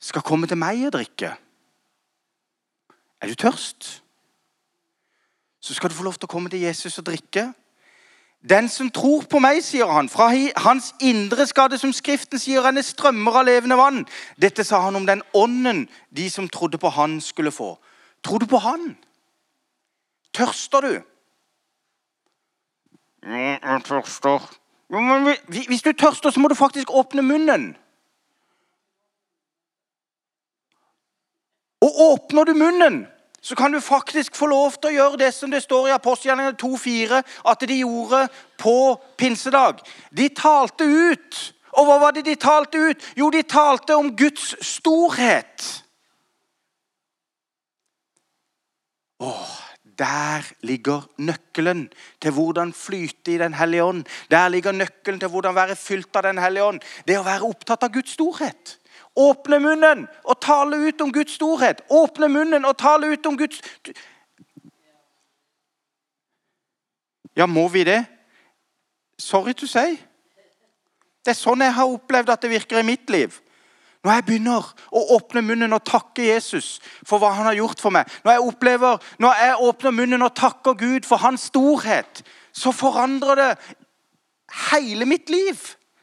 skal 0.00 0.22
komme 0.22 0.46
til 0.46 0.60
meg 0.60 0.82
og 0.86 0.92
drikke. 0.92 1.30
Er 3.20 3.28
du 3.28 3.34
tørst? 3.34 4.04
så 5.64 5.74
skal 5.74 5.90
du 5.90 5.94
få 5.96 6.04
lov 6.04 6.18
til 6.18 6.28
å 6.28 6.32
komme 6.34 6.50
til 6.52 6.60
Jesus 6.60 6.98
og 7.00 7.06
drikke. 7.08 7.46
Den 8.44 8.66
som 8.68 8.90
tror 8.92 9.22
på 9.30 9.40
meg, 9.40 9.62
sier 9.64 9.88
han, 9.88 10.10
fra 10.12 10.26
hans 10.60 10.90
indre 11.00 11.46
skal 11.48 11.70
det, 11.72 11.78
som 11.80 11.94
Skriften 11.96 12.40
sier, 12.40 12.60
renne 12.60 12.82
strømmer 12.84 13.38
av 13.40 13.46
levende 13.48 13.78
vann. 13.80 14.02
Dette 14.36 14.66
sa 14.68 14.82
han 14.84 14.98
om 14.98 15.06
den 15.08 15.22
ånden 15.32 15.86
de 16.12 16.28
som 16.28 16.50
trodde 16.52 16.76
på 16.76 16.92
han, 16.92 17.16
skulle 17.24 17.54
få. 17.54 17.70
Tror 18.24 18.38
du 18.38 18.46
på 18.46 18.58
han? 18.58 18.96
Tørster 20.34 20.80
du? 20.80 20.92
Jeg 23.24 23.80
tørster. 23.84 24.50
Hvis 25.68 25.82
du 25.82 25.92
tørster, 25.92 26.30
så 26.30 26.40
må 26.40 26.48
du 26.48 26.54
faktisk 26.54 26.90
åpne 26.90 27.22
munnen. 27.22 27.76
Og 31.80 32.00
åpner 32.00 32.44
du 32.44 32.54
munnen, 32.54 33.06
så 33.42 33.54
kan 33.54 33.72
du 33.72 33.80
faktisk 33.80 34.36
få 34.36 34.46
lov 34.46 34.72
til 34.72 34.88
å 34.88 34.94
gjøre 34.94 35.20
det 35.20 35.34
som 35.36 35.50
det 35.52 35.60
står 35.62 35.90
i 35.90 35.96
apostelgjerningene 35.96 36.56
2,4 36.56 37.20
at 37.50 37.64
de 37.68 37.76
gjorde 37.82 38.22
på 38.60 38.76
pinsedag. 39.20 39.82
De 40.10 40.28
talte 40.32 40.84
ut. 40.84 41.40
Og 41.74 41.88
hva 41.88 41.98
var 42.00 42.14
det 42.16 42.24
de 42.24 42.38
talte 42.40 42.78
ut? 42.78 43.08
Jo, 43.18 43.28
de 43.30 43.42
talte 43.42 43.96
om 43.98 44.12
Guds 44.16 44.54
storhet. 44.64 45.83
Åh, 49.24 49.64
der 49.98 50.52
ligger 50.60 51.04
nøkkelen 51.16 51.86
til 52.20 52.32
hvordan 52.36 52.72
flyte 52.72 53.34
i 53.34 53.38
Den 53.38 53.54
hellige 53.54 53.84
ånd. 53.84 54.04
Der 54.30 54.48
ligger 54.48 54.72
nøkkelen 54.72 55.20
til 55.20 55.28
hvordan 55.28 55.54
være 55.54 55.76
fylt 55.76 56.16
av 56.16 56.22
Den 56.22 56.38
hellige 56.38 56.64
ånd. 56.64 56.80
Det 57.06 57.18
å 57.18 57.26
være 57.26 57.48
opptatt 57.48 57.86
av 57.86 57.92
Guds 57.94 58.16
storhet. 58.18 58.78
Åpne 59.16 59.60
munnen 59.62 60.06
og 60.24 60.40
tale 60.42 60.76
ut 60.76 61.00
om 61.00 61.12
Guds 61.12 61.36
storhet. 61.38 61.84
Åpne 61.90 62.28
munnen 62.28 62.64
og 62.64 62.76
tale 62.78 63.12
ut 63.12 63.26
om 63.26 63.38
Guds 63.38 63.62
Ja, 67.36 67.46
må 67.46 67.68
vi 67.68 67.82
det? 67.84 68.04
Sorry 69.18 69.52
to 69.52 69.66
say. 69.66 69.96
Det 71.24 71.32
er 71.32 71.38
sånn 71.38 71.64
jeg 71.64 71.74
har 71.74 71.90
opplevd 71.90 72.30
at 72.30 72.42
det 72.44 72.50
virker 72.52 72.78
i 72.78 72.86
mitt 72.86 73.10
liv. 73.10 73.34
Når 74.04 74.18
jeg 74.18 74.24
begynner 74.26 74.66
å 74.92 75.02
åpne 75.16 75.42
munnen 75.46 75.72
og 75.72 75.86
takke 75.88 76.26
Jesus 76.26 76.76
for 77.06 77.22
hva 77.22 77.32
han 77.38 77.48
har 77.48 77.56
gjort 77.56 77.80
for 77.80 77.94
meg, 77.94 78.10
når 78.24 78.36
jeg, 78.36 78.44
opplever, 78.50 79.06
når 79.22 79.40
jeg 79.40 79.56
åpner 79.70 79.96
munnen 79.96 80.26
og 80.26 80.36
takker 80.36 80.76
Gud 80.80 81.08
for 81.08 81.24
hans 81.24 81.48
storhet, 81.48 82.20
så 82.52 82.72
forandrer 82.76 83.40
det 83.40 83.50
hele 84.68 85.08
mitt 85.08 85.32
liv. 85.32 85.56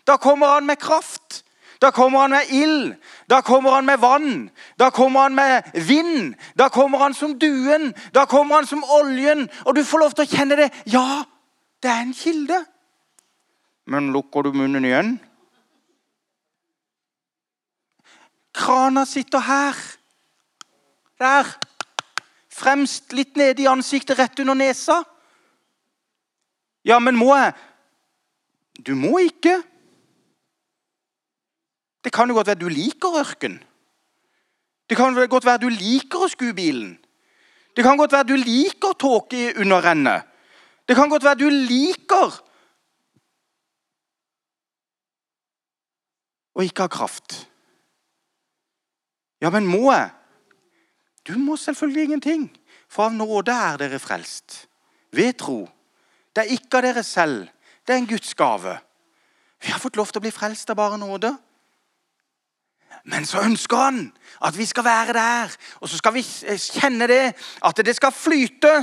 Da 0.08 0.18
kommer 0.18 0.56
han 0.56 0.66
med 0.66 0.82
kraft. 0.82 1.44
Da 1.82 1.92
kommer 1.92 2.20
han 2.20 2.34
med 2.34 2.50
ild. 2.50 2.96
Da 3.30 3.42
kommer 3.42 3.72
han 3.72 3.86
med 3.86 4.00
vann. 4.00 4.50
Da 4.78 4.90
kommer 4.90 5.20
han 5.20 5.36
med 5.36 5.64
vind. 5.74 6.36
Da 6.58 6.70
kommer 6.70 6.98
han 6.98 7.14
som 7.14 7.40
duen. 7.40 7.94
Da 8.14 8.26
kommer 8.26 8.56
han 8.56 8.66
som 8.66 8.84
oljen. 8.84 9.48
Og 9.66 9.76
du 9.76 9.84
får 9.84 10.04
lov 10.04 10.14
til 10.18 10.26
å 10.26 10.36
kjenne 10.36 10.58
det. 10.60 10.70
Ja, 10.86 11.24
det 11.82 11.90
er 11.90 12.04
en 12.06 12.14
kilde. 12.14 12.64
Men 13.90 14.12
lukker 14.14 14.46
du 14.46 14.54
munnen 14.54 14.86
igjen? 14.86 15.16
Krana 18.62 19.06
sitter 19.06 19.40
her. 19.40 19.76
Der. 21.20 21.46
Fremst, 22.52 23.14
litt 23.14 23.38
nede 23.40 23.64
i 23.64 23.70
ansiktet, 23.72 24.20
rett 24.20 24.40
under 24.44 24.58
nesa. 24.60 25.00
Ja, 26.86 27.00
men 27.00 27.18
må 27.18 27.32
jeg? 27.38 27.54
Du 28.86 28.94
må 28.98 29.18
ikke. 29.24 29.62
Det 32.04 32.14
kan 32.14 32.30
jo 32.30 32.38
godt 32.38 32.52
være 32.52 32.62
du 32.62 32.70
liker 32.70 33.20
ørken. 33.22 33.60
Det 34.90 34.98
kan 34.98 35.16
godt 35.16 35.46
være 35.46 35.64
du 35.64 35.70
liker 35.72 36.26
å 36.26 36.30
skue 36.30 36.54
bilen. 36.58 36.98
Det 37.78 37.86
kan 37.86 37.98
godt 37.98 38.12
være 38.12 38.34
du 38.34 38.36
liker 38.36 38.98
tåke 39.00 39.54
under 39.62 39.86
rennet. 39.86 40.28
Det 40.90 40.98
kan 40.98 41.10
godt 41.10 41.24
være 41.24 41.40
du 41.40 41.48
liker 41.50 42.42
å 46.52 46.66
ikke 46.66 46.90
ha 46.90 46.92
kraft. 46.92 47.46
Ja, 49.42 49.50
men 49.50 49.68
må 49.68 49.92
jeg? 49.92 50.10
Du 51.28 51.38
må 51.38 51.58
selvfølgelig 51.58 52.04
ingenting. 52.04 52.48
For 52.90 53.08
av 53.08 53.16
nåde 53.16 53.54
er 53.54 53.80
dere 53.82 54.00
frelst. 54.02 54.66
Ved 55.12 55.34
tro. 55.40 55.64
Det 56.36 56.44
er 56.44 56.56
ikke 56.56 56.80
av 56.80 56.86
dere 56.86 57.04
selv. 57.04 57.48
Det 57.88 57.94
er 57.94 58.02
en 58.02 58.10
Guds 58.10 58.34
gave. 58.38 58.78
Vi 59.62 59.72
har 59.72 59.80
fått 59.80 59.98
lov 60.00 60.12
til 60.12 60.22
å 60.22 60.26
bli 60.26 60.34
frelst 60.34 60.70
av 60.74 60.80
bare 60.80 61.00
nåde. 61.02 61.32
Men 63.10 63.26
så 63.26 63.42
ønsker 63.46 63.78
han 63.78 64.02
at 64.46 64.58
vi 64.58 64.66
skal 64.70 64.86
være 64.86 65.16
der. 65.18 65.56
Og 65.82 65.90
så 65.90 65.98
skal 65.98 66.14
vi 66.14 66.24
kjenne 66.24 67.08
det, 67.10 67.34
at 67.66 67.82
det 67.86 67.96
skal 67.98 68.14
flyte. 68.14 68.74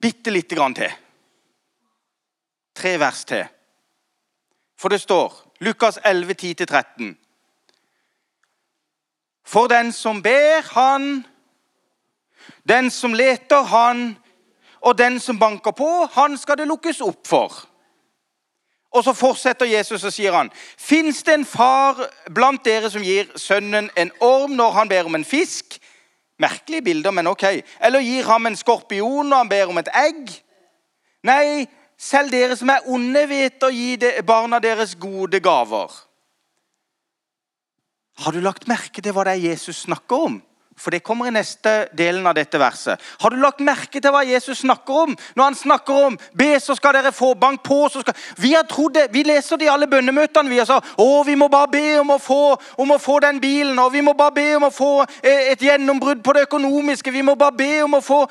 Bitte 0.00 0.32
lite 0.32 0.56
grann 0.56 0.76
til. 0.78 0.92
Tre 2.78 2.98
vers 3.00 3.24
til. 3.28 3.57
For 4.78 4.88
det 4.88 5.00
står 5.00 5.34
Lukas 5.60 5.98
11, 6.04 6.34
10-13. 6.42 7.14
For 9.46 9.66
den 9.66 9.92
som 9.92 10.22
ber, 10.22 10.62
han. 10.74 11.26
Den 12.68 12.90
som 12.90 13.14
leter, 13.14 13.62
han. 13.62 14.16
Og 14.80 14.98
den 14.98 15.20
som 15.20 15.38
banker 15.38 15.70
på, 15.70 16.08
han 16.12 16.38
skal 16.38 16.58
det 16.58 16.68
lukkes 16.68 17.00
opp 17.00 17.26
for. 17.26 17.68
Og 18.90 19.04
så 19.04 19.12
fortsetter 19.12 19.66
Jesus 19.66 20.04
og 20.04 20.12
sier 20.12 20.32
han, 20.32 20.50
Fins 20.78 21.22
det 21.22 21.34
en 21.34 21.44
far 21.44 21.98
blant 22.34 22.64
dere 22.64 22.90
som 22.90 23.04
gir 23.04 23.28
sønnen 23.36 23.90
en 23.96 24.12
orm 24.24 24.54
når 24.56 24.76
han 24.78 24.88
ber 24.88 25.10
om 25.10 25.18
en 25.18 25.26
fisk? 25.28 25.78
Merkelige 26.38 26.82
bilder, 26.82 27.10
men 27.10 27.26
ok. 27.26 27.44
Eller 27.84 28.00
gir 28.00 28.24
ham 28.30 28.46
en 28.46 28.56
skorpion 28.56 29.26
når 29.28 29.42
han 29.42 29.50
ber 29.50 29.72
om 29.72 29.80
et 29.82 29.90
egg? 29.96 30.30
Nei, 31.26 31.66
selv 31.98 32.30
dere 32.30 32.56
som 32.56 32.70
er 32.70 32.86
onde, 32.86 33.24
vet 33.28 33.64
å 33.66 33.72
gi 33.74 33.96
barna 34.26 34.60
deres 34.62 34.94
gode 34.98 35.40
gaver. 35.42 35.90
Har 38.18 38.34
du 38.34 38.40
lagt 38.42 38.68
merke 38.70 39.02
til 39.02 39.14
hva 39.14 39.24
det 39.26 39.36
er 39.36 39.50
Jesus 39.50 39.84
snakker 39.86 40.28
om? 40.28 40.38
For 40.78 40.94
det 40.94 41.02
kommer 41.02 41.26
i 41.26 41.34
neste 41.34 41.88
delen 41.98 42.26
av 42.30 42.36
dette 42.38 42.58
verset. 42.60 43.02
Har 43.18 43.34
du 43.34 43.40
lagt 43.42 43.58
merke 43.66 43.98
til 43.98 44.12
hva 44.14 44.22
Jesus 44.26 44.60
snakker 44.62 45.00
om? 45.02 45.16
Når 45.34 45.44
han 45.44 45.56
snakker 45.58 46.04
om 46.06 46.18
be, 46.38 46.52
så 46.62 46.76
skal 46.78 46.94
dere 46.94 47.10
få. 47.12 47.32
Bank 47.34 47.64
på, 47.66 47.80
så 47.90 48.02
skal 48.04 48.14
Vi 48.38 48.52
har 48.54 48.66
trodd 48.70 48.94
det. 48.94 49.08
Vi 49.12 49.24
leser 49.26 49.58
det 49.58 49.66
i 49.66 49.72
alle 49.72 49.90
bønnemøtene. 49.90 50.50
Vi 50.50 50.60
har 50.62 50.68
sagt 50.70 50.94
å, 51.02 51.24
vi 51.26 51.34
må 51.34 51.48
bare 51.50 51.70
be 51.72 51.98
om 51.98 52.14
å, 52.14 52.20
få, 52.22 52.54
om 52.78 52.94
å 52.94 53.00
få 53.02 53.18
den 53.26 53.40
bilen. 53.42 53.78
Og 53.82 53.90
vi 53.92 54.04
må 54.06 54.14
bare 54.18 54.36
be 54.38 54.46
om 54.56 54.68
å 54.68 54.74
få 54.74 54.92
eh, 55.02 55.50
et 55.50 55.66
gjennombrudd 55.66 56.22
på 56.22 56.36
det 56.36 56.46
økonomiske. 56.46 57.10
Vi 57.10 57.26
må 57.26 57.34
bare 57.34 57.58
be 57.58 57.72
om 57.82 57.98
å 57.98 58.04
få 58.04 58.22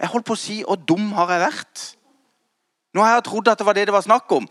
Jeg 0.00 0.08
holdt 0.08 0.26
på 0.26 0.32
å 0.32 0.40
si 0.40 0.62
'Å, 0.64 0.76
dum 0.76 1.12
har 1.12 1.30
jeg 1.30 1.40
vært?' 1.40 1.96
Nå 2.94 3.02
har 3.04 3.14
jeg 3.14 3.24
trodd 3.24 3.48
at 3.48 3.58
det 3.58 3.66
var 3.66 3.72
det 3.72 3.86
det 3.86 3.92
var 3.94 4.02
snakk 4.02 4.32
om. 4.32 4.48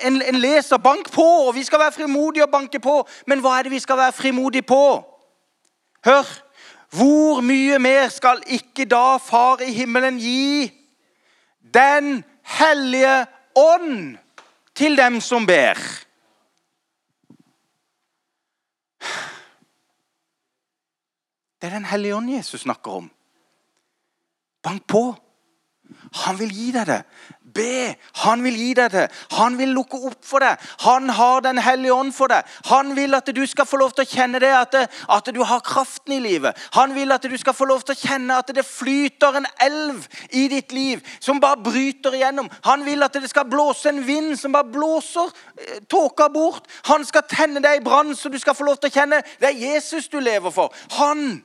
En, 0.00 0.22
en 0.22 0.38
leser 0.40 0.78
'bank 0.78 1.10
på', 1.12 1.48
og 1.48 1.54
vi 1.54 1.64
skal 1.64 1.78
være 1.78 1.92
frimodige 1.92 2.44
og 2.44 2.50
banke 2.50 2.80
på. 2.80 3.08
Men 3.26 3.40
hva 3.40 3.58
er 3.58 3.62
det 3.62 3.72
vi 3.72 3.78
skal 3.78 3.96
være 3.96 4.12
frimodige 4.12 4.62
på? 4.62 5.04
Hør! 6.04 6.24
Hvor 6.90 7.40
mye 7.40 7.78
mer 7.78 8.08
skal 8.08 8.42
ikke 8.46 8.84
da 8.84 9.16
Far 9.22 9.60
i 9.62 9.72
himmelen 9.72 10.18
gi 10.18 10.72
Den 11.74 12.24
hellige 12.42 13.26
ånd 13.54 14.16
til 14.74 14.96
dem 14.96 15.20
som 15.20 15.46
ber? 15.46 15.78
Det 21.60 21.68
er 21.68 21.76
Den 21.76 21.84
hellige 21.84 22.16
ånd 22.16 22.30
Jesus 22.30 22.60
snakker 22.60 22.90
om. 22.90 23.10
Bank 24.62 24.86
på. 24.86 25.04
Han 26.24 26.38
vil 26.38 26.50
gi 26.54 26.70
deg 26.74 26.86
det. 26.88 27.02
Be. 27.54 27.94
Han 28.22 28.42
vil 28.44 28.54
gi 28.54 28.68
deg 28.78 28.92
det. 28.92 29.04
Han 29.34 29.56
vil 29.58 29.72
lukke 29.74 29.98
opp 30.06 30.24
for 30.26 30.42
deg. 30.42 30.60
Han 30.84 31.10
har 31.10 31.40
Den 31.42 31.58
hellige 31.58 31.94
ånd 31.94 32.12
for 32.14 32.30
deg. 32.30 32.46
Han 32.70 32.94
vil 32.96 33.14
at 33.16 33.26
du 33.34 33.42
skal 33.46 33.66
få 33.66 33.80
lov 33.80 33.94
til 33.96 34.04
å 34.04 34.10
kjenne 34.10 34.40
det, 34.42 34.50
at, 34.54 34.74
at, 35.08 35.30
du 35.34 35.40
har 35.42 35.62
kraften 35.66 36.14
i 36.14 36.20
livet. 36.22 36.56
Han 36.76 36.94
vil 36.94 37.12
at 37.12 37.26
du 37.26 37.36
skal 37.40 37.56
få 37.56 37.66
lov 37.66 37.82
til 37.82 37.96
å 37.96 38.00
kjenne 38.00 38.38
at 38.38 38.52
det 38.54 38.66
flyter 38.66 39.40
en 39.40 39.48
elv 39.66 40.06
i 40.30 40.46
ditt 40.52 40.72
liv 40.76 41.02
som 41.18 41.40
bare 41.42 41.62
bryter 41.64 42.14
igjennom. 42.18 42.50
Han 42.68 42.84
vil 42.86 43.02
at 43.02 43.18
det 43.18 43.30
skal 43.30 43.48
blåse 43.50 43.90
en 43.90 44.02
vind 44.06 44.36
som 44.38 44.54
bare 44.54 44.70
blåser 44.70 45.30
eh, 45.56 45.82
tåka 45.90 46.28
bort. 46.30 46.68
Han 46.90 47.06
skal 47.06 47.26
tenne 47.30 47.62
deg 47.64 47.80
i 47.80 47.84
brann, 47.84 48.14
så 48.16 48.30
du 48.30 48.38
skal 48.38 48.54
få 48.58 48.68
lov 48.68 48.78
til 48.78 48.92
å 48.92 48.98
kjenne 49.00 49.22
det 49.40 49.50
er 49.50 49.62
Jesus 49.74 50.10
du 50.12 50.20
lever 50.20 50.54
for. 50.54 50.74
Han 51.00 51.40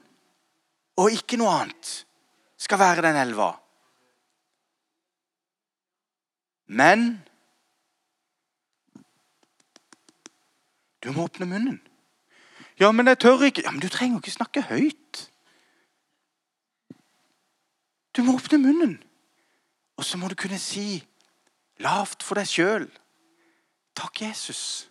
og 0.99 1.11
ikke 1.11 1.39
noe 1.39 1.61
annet 1.63 2.05
skal 2.66 2.82
være 2.82 3.05
den 3.05 3.20
elva. 3.22 3.51
Men 6.66 7.24
du 11.03 11.11
må 11.13 11.28
åpne 11.30 11.45
munnen. 11.45 11.82
Ja, 12.80 12.91
men 12.91 13.07
jeg 13.07 13.20
tør 13.22 13.45
ikke. 13.45 13.61
Ja, 13.63 13.72
Men 13.72 13.80
du 13.80 13.89
trenger 13.89 14.20
ikke 14.20 14.32
snakke 14.32 14.66
høyt. 14.66 15.32
Du 18.18 18.24
må 18.24 18.36
åpne 18.36 18.57
munnen. 18.57 18.97
Og 19.95 20.05
så 20.05 20.18
må 20.18 20.28
du 20.28 20.36
kunne 20.36 20.59
si 20.59 21.03
lavt 21.80 22.24
for 22.24 22.39
deg 22.39 22.47
sjøl 22.49 22.89
Takk, 23.95 24.22
Jesus. 24.22 24.89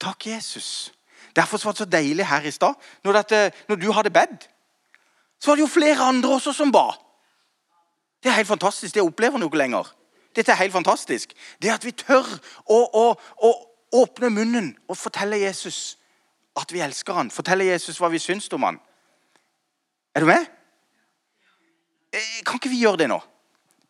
Takk, 0.00 0.26
Jesus. 0.26 0.94
Derfor 1.36 1.60
var 1.64 1.74
det 1.74 1.78
så 1.78 1.84
deilig 1.84 2.26
her 2.26 2.46
i 2.48 2.50
stad, 2.50 2.74
når, 3.04 3.18
når, 3.68 3.76
du 3.76 3.92
hadde 3.92 4.10
bedt. 4.10 4.48
Så 5.38 5.50
var 5.50 5.56
det 5.56 5.66
jo 5.66 5.70
flere 5.70 6.04
andre 6.04 6.34
også 6.34 6.52
som 6.52 6.72
ba. 6.74 6.90
Det 8.22 8.30
er 8.30 8.40
helt 8.40 8.50
fantastisk. 8.50 8.94
Det 8.94 9.02
opplever 9.02 9.38
noe 9.38 9.58
lenger. 9.58 9.86
Dette 10.36 10.52
er 10.52 10.60
helt 10.62 10.74
fantastisk. 10.74 11.32
Det 11.62 11.70
at 11.72 11.84
vi 11.86 11.94
tør 11.96 12.26
å, 12.66 12.78
å, 12.78 13.04
å 13.42 13.52
åpne 14.02 14.30
munnen 14.30 14.72
og 14.88 14.98
fortelle 14.98 15.40
Jesus 15.40 15.96
at 16.58 16.72
vi 16.74 16.82
elsker 16.82 17.14
han. 17.14 17.30
Fortelle 17.30 17.68
Jesus 17.70 18.00
hva 18.02 18.10
vi 18.10 18.20
syns 18.22 18.50
om 18.52 18.66
han. 18.66 18.80
Er 20.14 20.24
du 20.24 20.30
med? 20.30 20.46
Eh, 22.12 22.40
kan 22.46 22.58
ikke 22.58 22.72
vi 22.72 22.82
gjøre 22.82 23.04
det 23.04 23.08
nå? 23.12 23.20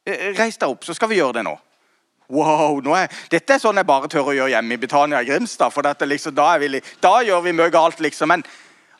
Eh, 0.04 0.30
reis 0.36 0.58
deg 0.60 0.68
opp, 0.68 0.84
så 0.84 0.94
skal 0.96 1.10
vi 1.10 1.20
gjøre 1.20 1.38
det 1.38 1.46
nå. 1.46 1.54
Wow, 2.28 2.82
nå 2.84 2.92
er, 2.92 3.12
Dette 3.32 3.54
er 3.54 3.60
sånn 3.62 3.78
jeg 3.80 3.88
bare 3.88 4.08
tør 4.12 4.32
å 4.32 4.34
gjøre 4.36 4.52
hjemme 4.52 4.76
i 4.76 4.80
Betania 4.80 5.22
i 5.22 5.28
Grimstad. 5.30 5.72
for 5.72 5.86
liksom, 6.04 6.34
da, 6.34 6.56
vi, 6.58 6.80
da, 7.00 7.12
gjør 7.24 7.40
vi 7.46 7.54
mye 7.56 7.70
galt, 7.72 8.00
liksom. 8.00 8.28
Men, 8.28 8.44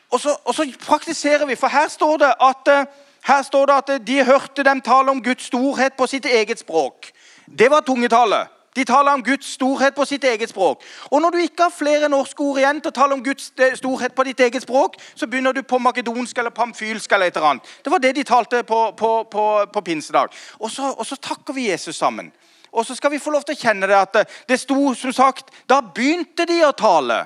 og, 0.09 0.19
så, 0.19 0.35
og, 0.45 0.55
så, 0.55 0.65
praktiserer 0.85 1.45
vi, 1.45 1.55
for 1.55 1.67
her 1.67 1.87
står 1.87 2.17
det 2.17 2.33
at, 2.41 2.67
eh, 2.67 2.85
her 3.27 3.41
står 3.43 3.65
det 3.65 3.73
at 3.73 4.07
de 4.07 4.23
hørte 4.25 4.63
dem 4.63 4.81
tale 4.81 5.11
om 5.11 5.23
Guds 5.23 5.43
storhet 5.43 5.93
på 5.93 6.07
sitt 6.07 6.25
eget 6.25 6.59
språk. 6.59 7.11
Det 7.45 7.71
var 7.71 7.81
tungetallet. 7.81 8.47
De 8.75 8.83
taler 8.85 9.11
om 9.11 9.23
Guds 9.23 9.45
storhet 9.53 9.95
på 9.95 10.05
sitt 10.05 10.23
eget 10.23 10.49
språk. 10.49 10.83
Og 11.11 11.21
Når 11.21 11.29
du 11.29 11.37
ikke 11.37 11.63
har 11.63 11.73
flere 11.77 12.09
norske 12.09 12.43
ord 12.43 12.57
igjen 12.57 12.81
til 12.81 12.91
å 12.91 12.95
tale 12.95 13.13
om 13.13 13.23
Guds 13.23 13.51
eh, 13.57 13.75
storhet 13.75 14.15
på 14.15 14.23
ditt 14.23 14.39
eget 14.39 14.63
språk, 14.63 14.95
så 15.15 15.27
begynner 15.27 15.53
du 15.53 15.61
på 15.61 15.77
makedonsk 15.77 16.37
eller 16.37 16.49
pamfylsk 16.49 17.11
eller 17.11 17.25
et 17.25 17.37
eller 17.37 17.47
annet. 17.47 17.71
Det 17.83 17.91
var 17.91 17.99
det 17.99 18.15
de 18.15 18.23
talte 18.23 18.63
på, 18.63 18.91
på, 18.97 19.23
på, 19.31 19.45
på 19.73 19.81
pinsedag. 19.81 20.29
Og 20.59 20.71
så, 20.71 20.93
og 20.97 21.05
så 21.05 21.15
takker 21.15 21.53
vi 21.53 21.69
Jesus 21.69 21.95
sammen. 21.95 22.31
Og 22.71 22.85
så 22.85 22.95
skal 22.95 23.11
vi 23.11 23.19
få 23.19 23.33
lov 23.33 23.43
til 23.43 23.57
å 23.57 23.61
kjenne 23.61 23.89
det 23.89 23.97
at 23.97 24.21
det 24.49 24.59
sto 24.61 24.93
som 24.93 25.13
sagt 25.13 25.47
Da 25.67 25.81
begynte 25.81 26.45
de 26.45 26.61
å 26.65 26.71
tale. 26.77 27.23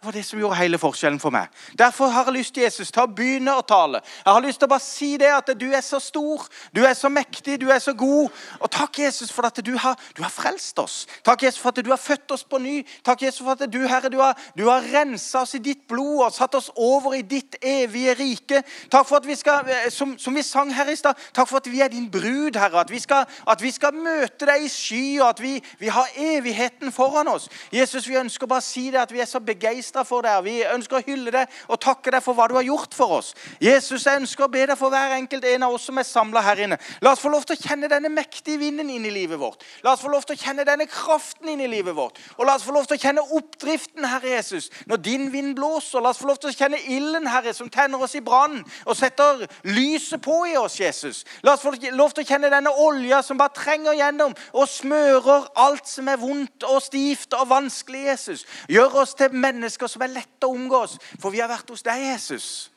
Det 0.00 0.06
var 0.06 0.12
det 0.12 0.22
som 0.24 0.38
gjorde 0.40 0.56
hele 0.56 0.78
forskjellen 0.80 1.20
for 1.20 1.28
meg. 1.28 1.50
Derfor 1.76 2.08
har 2.08 2.24
jeg 2.24 2.32
lyst 2.38 2.56
Jesus 2.56 2.88
til 2.88 3.02
å 3.02 3.10
begynne 3.12 3.52
å 3.52 3.60
tale. 3.60 3.98
Jeg 4.24 4.32
har 4.32 4.40
lyst 4.40 4.62
til 4.62 4.64
å 4.64 4.72
bare 4.72 4.80
si 4.80 5.08
det 5.20 5.28
at 5.28 5.50
du 5.60 5.66
er 5.76 5.82
så 5.84 5.98
stor, 6.00 6.46
du 6.72 6.78
er 6.88 6.94
så 6.96 7.10
mektig, 7.12 7.58
du 7.60 7.66
er 7.68 7.82
så 7.84 7.92
god. 7.92 8.30
Og 8.64 8.70
takk, 8.72 9.02
Jesus, 9.02 9.28
for 9.28 9.44
at 9.44 9.60
du 9.60 9.74
har, 9.76 10.00
du 10.16 10.22
har 10.24 10.32
frelst 10.32 10.80
oss. 10.80 10.94
Takk, 11.20 11.44
Jesus, 11.44 11.60
for 11.60 11.68
at 11.68 11.84
du 11.84 11.90
har 11.92 12.00
født 12.00 12.32
oss 12.32 12.46
på 12.48 12.56
ny. 12.64 12.78
Takk, 13.04 13.26
Jesus, 13.26 13.42
for 13.44 13.52
at 13.52 13.66
du, 13.68 13.76
Herre, 13.84 14.08
du 14.08 14.16
har, 14.22 14.40
du 14.56 14.62
har 14.70 14.88
rensa 14.88 15.42
oss 15.42 15.52
i 15.58 15.60
ditt 15.66 15.84
blod 15.84 16.24
og 16.30 16.32
satt 16.32 16.56
oss 16.56 16.70
over 16.80 17.18
i 17.18 17.20
ditt 17.20 17.60
evige 17.60 18.16
rike. 18.22 18.62
Takk 18.88 19.04
for 19.04 19.20
at 19.20 19.28
vi 19.28 19.36
skal, 19.36 19.68
som, 19.92 20.16
som 20.16 20.40
vi 20.40 20.46
sang 20.48 20.72
her 20.72 20.88
i 20.88 20.96
stad, 20.96 21.20
takk 21.36 21.52
for 21.52 21.60
at 21.60 21.68
vi 21.68 21.84
er 21.84 21.92
din 21.92 22.08
brud, 22.08 22.56
Herre. 22.56 22.86
At 22.86 22.94
vi 22.96 23.02
skal, 23.04 23.28
at 23.44 23.60
vi 23.60 23.74
skal 23.76 24.00
møte 24.00 24.48
deg 24.48 24.64
i 24.64 24.72
sky, 24.72 25.04
og 25.20 25.28
at 25.34 25.44
vi, 25.44 25.58
vi 25.76 25.92
har 25.92 26.08
evigheten 26.16 26.88
foran 26.88 27.28
oss. 27.36 27.52
Jesus, 27.68 28.08
vi 28.08 28.16
ønsker 28.24 28.48
bare 28.48 28.64
å 28.64 28.68
si 28.70 28.88
det 28.88 29.04
at 29.04 29.12
vi 29.12 29.20
er 29.20 29.28
så 29.28 29.44
begeistra 29.44 29.89
begeistra 29.90 30.04
for 30.04 30.22
deg. 30.22 30.44
Vi 30.44 30.62
ønsker 30.64 30.98
å 30.98 31.04
hylle 31.04 31.30
deg 31.30 31.48
og 31.68 31.80
takke 31.80 32.10
deg 32.10 32.22
for 32.22 32.34
hva 32.34 32.48
du 32.48 32.54
har 32.54 32.64
gjort 32.64 32.94
for 32.94 33.18
oss. 33.18 33.34
Jesus, 33.60 34.06
jeg 34.06 34.20
ønsker 34.20 34.44
å 34.44 34.50
be 34.50 34.66
deg 34.66 34.78
for 34.78 34.90
hver 34.90 35.16
enkelt 35.16 35.44
en 35.44 35.62
av 35.66 35.74
oss 35.74 35.86
som 35.88 35.98
er 35.98 36.06
samla 36.06 36.42
her 36.42 36.62
inne. 36.64 36.78
La 37.02 37.12
oss 37.12 37.20
få 37.20 37.30
lov 37.30 37.44
til 37.44 37.56
å 37.56 37.60
kjenne 37.60 37.88
denne 37.90 38.10
mektige 38.10 38.58
vinden 38.60 38.90
inn 38.90 39.04
i 39.04 39.10
livet 39.10 39.38
vårt. 39.40 39.64
La 39.82 39.94
oss 39.94 40.02
få 40.02 40.10
lov 40.10 40.24
til 40.24 40.36
å 40.36 40.40
kjenne 40.40 40.64
denne 40.64 40.86
kraften 40.86 41.48
inn 41.50 41.60
i 41.60 41.68
livet 41.70 41.96
vårt. 41.96 42.18
Og 42.38 42.46
la 42.46 42.56
oss 42.56 42.66
få 42.66 42.74
lov 42.74 42.86
til 42.88 42.98
å 42.98 43.02
kjenne 43.02 43.24
oppdriften, 43.36 44.06
Herre 44.06 44.36
Jesus, 44.36 44.70
når 44.86 45.02
din 45.04 45.28
vind 45.32 45.56
blåser. 45.58 46.02
La 46.02 46.12
oss 46.12 46.20
få 46.22 46.30
lov 46.30 46.40
til 46.40 46.52
å 46.52 46.56
kjenne 46.56 46.80
ilden, 46.90 47.28
Herre, 47.30 47.54
som 47.56 47.70
tenner 47.70 48.02
oss 48.02 48.16
i 48.18 48.24
brann 48.24 48.60
og 48.86 48.96
setter 48.98 49.46
lyset 49.68 50.22
på 50.22 50.42
i 50.50 50.56
oss, 50.60 50.78
Jesus. 50.80 51.24
La 51.46 51.56
oss 51.56 51.64
få 51.64 51.74
lov 51.96 52.14
til 52.14 52.24
å 52.24 52.28
kjenne 52.28 52.52
denne 52.52 52.72
olja 52.84 53.22
som 53.24 53.38
bare 53.40 53.54
trenger 53.56 53.98
gjennom 53.98 54.36
og 54.54 54.70
smører 54.70 55.50
alt 55.60 55.88
som 55.88 56.08
er 56.10 56.20
vondt 56.20 56.64
og 56.68 56.80
stivt 56.84 57.34
og 57.36 57.48
vanskelig, 57.50 58.04
Jesus. 58.10 58.46
Gjør 58.70 59.00
oss 59.02 59.14
til 59.18 59.34
mennesker 59.34 59.79
mennesker 59.80 59.88
som 59.88 60.02
er 60.02 60.12
lette 60.12 60.46
å 60.46 60.54
omgås, 60.54 60.98
for 61.20 61.30
vi 61.30 61.40
har 61.40 61.48
vært 61.48 61.70
hos 61.70 61.82
deg, 61.82 62.12
Jesus. 62.12 62.70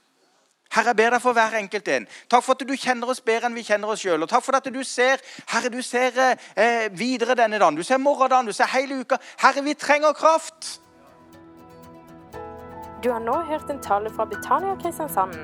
Herre, 0.73 0.89
jeg 0.89 0.97
ber 0.97 1.11
deg 1.13 1.21
for 1.21 1.33
hver 1.33 1.53
enkelt 1.59 1.87
en. 1.87 2.07
Takk 2.27 2.43
for 2.43 2.55
at 2.55 2.65
du 2.65 2.75
kjenner 2.75 3.09
oss 3.09 3.21
bedre 3.21 3.45
enn 3.45 3.53
vi 3.53 3.63
kjenner 3.63 3.91
oss 3.93 4.01
sjøl. 4.01 4.25
Takk 4.25 4.43
for 4.43 4.57
at 4.57 4.65
du 4.65 4.83
ser 4.83 5.21
Herre, 5.51 5.69
du 5.69 5.83
ser 5.83 6.17
eh, 6.55 6.89
videre 6.89 7.35
denne 7.35 7.59
dagen. 7.59 7.77
Du 7.77 7.83
ser 7.83 8.01
morgendagen, 8.01 8.47
du 8.47 8.53
ser 8.53 8.71
hele 8.73 9.03
uka. 9.03 9.19
Herre, 9.37 9.61
vi 9.61 9.75
trenger 9.75 10.17
kraft. 10.17 10.79
Du 13.03 13.11
har 13.11 13.21
nå 13.21 13.37
hørt 13.51 13.69
en 13.69 13.83
tale 13.83 14.09
fra 14.09 14.25
Betania 14.25 14.73
Kristiansand. 14.81 15.37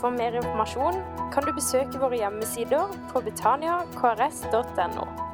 For 0.00 0.10
mer 0.10 0.34
informasjon 0.34 0.98
kan 1.30 1.46
du 1.46 1.54
besøke 1.54 2.00
våre 2.02 2.18
hjemmesider 2.18 2.90
på 3.12 3.22
betaniakrs.no. 3.22 5.31